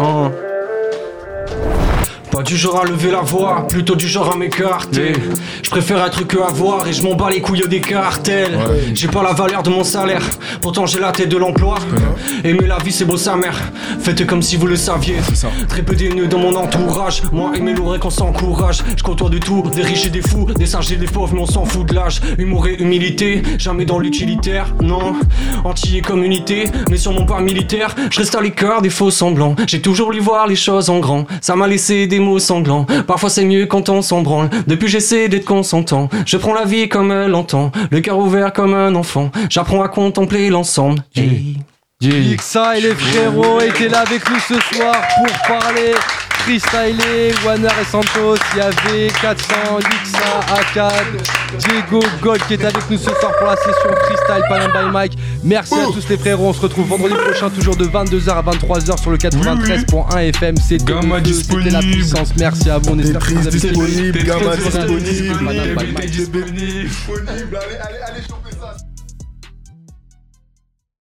Hey. 0.00 0.49
Du 2.44 2.56
genre 2.56 2.80
à 2.80 2.84
lever 2.84 3.10
la 3.10 3.20
voix, 3.20 3.66
plutôt 3.68 3.94
du 3.94 4.08
genre 4.08 4.32
à 4.32 4.36
m'écarter. 4.36 5.12
Je 5.62 5.70
préfère 5.70 6.04
être 6.04 6.26
que 6.26 6.38
avoir 6.38 6.86
et 6.88 6.92
je 6.92 7.02
m'en 7.02 7.14
bats 7.14 7.30
les 7.30 7.40
couilles 7.40 7.68
des 7.68 7.80
cartels. 7.80 8.58
J'ai 8.94 9.08
pas 9.08 9.22
la 9.22 9.32
valeur 9.32 9.62
de 9.62 9.70
mon 9.70 9.84
salaire, 9.84 10.22
pourtant 10.60 10.86
j'ai 10.86 11.00
la 11.00 11.12
tête 11.12 11.28
de 11.28 11.36
l'emploi. 11.36 11.78
Aimer 12.44 12.66
la 12.66 12.78
vie, 12.78 12.92
c'est 12.92 13.04
beau 13.04 13.16
sa 13.16 13.36
mère. 13.36 13.58
Faites 14.00 14.26
comme 14.26 14.42
si 14.42 14.56
vous 14.56 14.66
le 14.66 14.76
saviez. 14.76 15.16
Très 15.68 15.82
peu 15.82 15.94
d'ennemis 15.94 16.28
dans 16.28 16.38
mon 16.38 16.54
entourage. 16.56 17.22
Moi, 17.32 17.52
et 17.56 17.98
qu'on 17.98 18.10
s'encourage. 18.10 18.82
Je 18.96 19.02
côtoie 19.02 19.30
de 19.30 19.38
tout, 19.38 19.62
des 19.74 19.82
riches 19.82 20.06
et 20.06 20.10
des 20.10 20.22
fous, 20.22 20.46
des 20.56 20.66
singes 20.66 20.92
et 20.92 20.96
des 20.96 21.06
pauvres, 21.06 21.34
mais 21.34 21.40
on 21.40 21.46
s'en 21.46 21.64
fout 21.64 21.86
de 21.86 21.94
l'âge. 21.94 22.20
Humour 22.38 22.66
et 22.68 22.74
humilité, 22.74 23.42
jamais 23.58 23.84
dans 23.84 23.98
l'utilitaire, 23.98 24.74
non. 24.80 25.14
Anti 25.64 25.98
et 25.98 26.02
communauté, 26.02 26.64
mais 26.88 26.96
sûrement 26.96 27.24
pas 27.24 27.40
militaire. 27.40 27.94
Je 28.10 28.18
reste 28.20 28.34
à 28.34 28.40
l'écart 28.40 28.82
des 28.82 28.90
faux 28.90 29.10
semblants. 29.10 29.54
J'ai 29.66 29.80
toujours 29.80 30.06
voulu 30.06 30.20
voir 30.20 30.46
les 30.46 30.56
choses 30.56 30.90
en 30.90 30.98
grand. 30.98 31.26
Ça 31.40 31.56
m'a 31.56 31.66
laissé 31.66 32.06
des 32.06 32.18
mots 32.18 32.29
sanglants. 32.38 32.86
Parfois 33.06 33.30
c'est 33.30 33.44
mieux 33.44 33.66
quand 33.66 33.88
on 33.88 34.02
s'en 34.02 34.22
branle. 34.22 34.50
Depuis 34.66 34.88
j'essaie 34.88 35.28
d'être 35.28 35.44
consentant. 35.44 36.08
Je 36.26 36.36
prends 36.36 36.54
la 36.54 36.64
vie 36.64 36.88
comme 36.88 37.10
elle 37.12 37.30
l'entend. 37.30 37.72
Le 37.90 38.00
cœur 38.00 38.18
ouvert 38.18 38.52
comme 38.52 38.74
un 38.74 38.94
enfant. 38.94 39.30
J'apprends 39.48 39.82
à 39.82 39.88
contempler 39.88 40.50
l'ensemble. 40.50 41.02
Hey. 41.16 41.56
Lixa 42.02 42.78
et 42.78 42.80
les 42.80 42.94
frérots 42.94 43.60
étaient 43.60 43.88
là 43.88 44.00
avec 44.00 44.28
nous 44.30 44.38
ce 44.38 44.54
soir 44.74 44.96
pour 45.18 45.48
parler 45.48 45.92
freestyler, 46.40 47.32
Warner 47.44 47.68
et 47.80 47.84
Santos, 47.84 48.36
il 48.52 48.58
y 48.58 48.60
avait 48.60 49.08
400, 49.20 49.78
Lixa, 49.78 50.40
Akad, 50.52 50.92
Diego 51.58 52.00
Gold 52.22 52.40
qui 52.46 52.54
est 52.54 52.64
avec 52.64 52.90
nous 52.90 52.98
ce 52.98 53.04
soir 53.04 53.32
pour 53.38 53.46
la 53.46 53.56
session 53.56 53.90
freestyle 54.04 54.42
Panam 54.48 54.72
by 54.72 54.92
Mike. 54.92 55.12
Merci 55.44 55.74
à 55.74 55.86
tous 55.86 56.08
les 56.08 56.16
frérots, 56.16 56.48
on 56.48 56.52
se 56.52 56.60
retrouve 56.60 56.88
vendredi 56.88 57.14
prochain 57.14 57.50
toujours 57.50 57.76
de 57.76 57.86
22h 57.86 58.30
à 58.30 58.42
23h 58.42 59.00
sur 59.00 59.10
le 59.10 59.16
93.1 59.16 60.18
FM. 60.28 60.54
Gamma 60.84 61.16
c'était 61.24 61.70
la 61.70 61.80
puissance. 61.80 62.30
Merci 62.38 62.70
à 62.70 62.78
vous, 62.78 62.90
on 62.90 62.98
espère 62.98 63.20
que 63.20 63.32
vous 63.32 63.46
avez 63.46 63.58
disponible, 63.58 64.18
très, 64.18 64.56
disponible. 66.06 66.88
Disponible, 66.88 67.58
allez, 67.58 67.76
allez, 67.76 67.98
allez, 68.06 68.39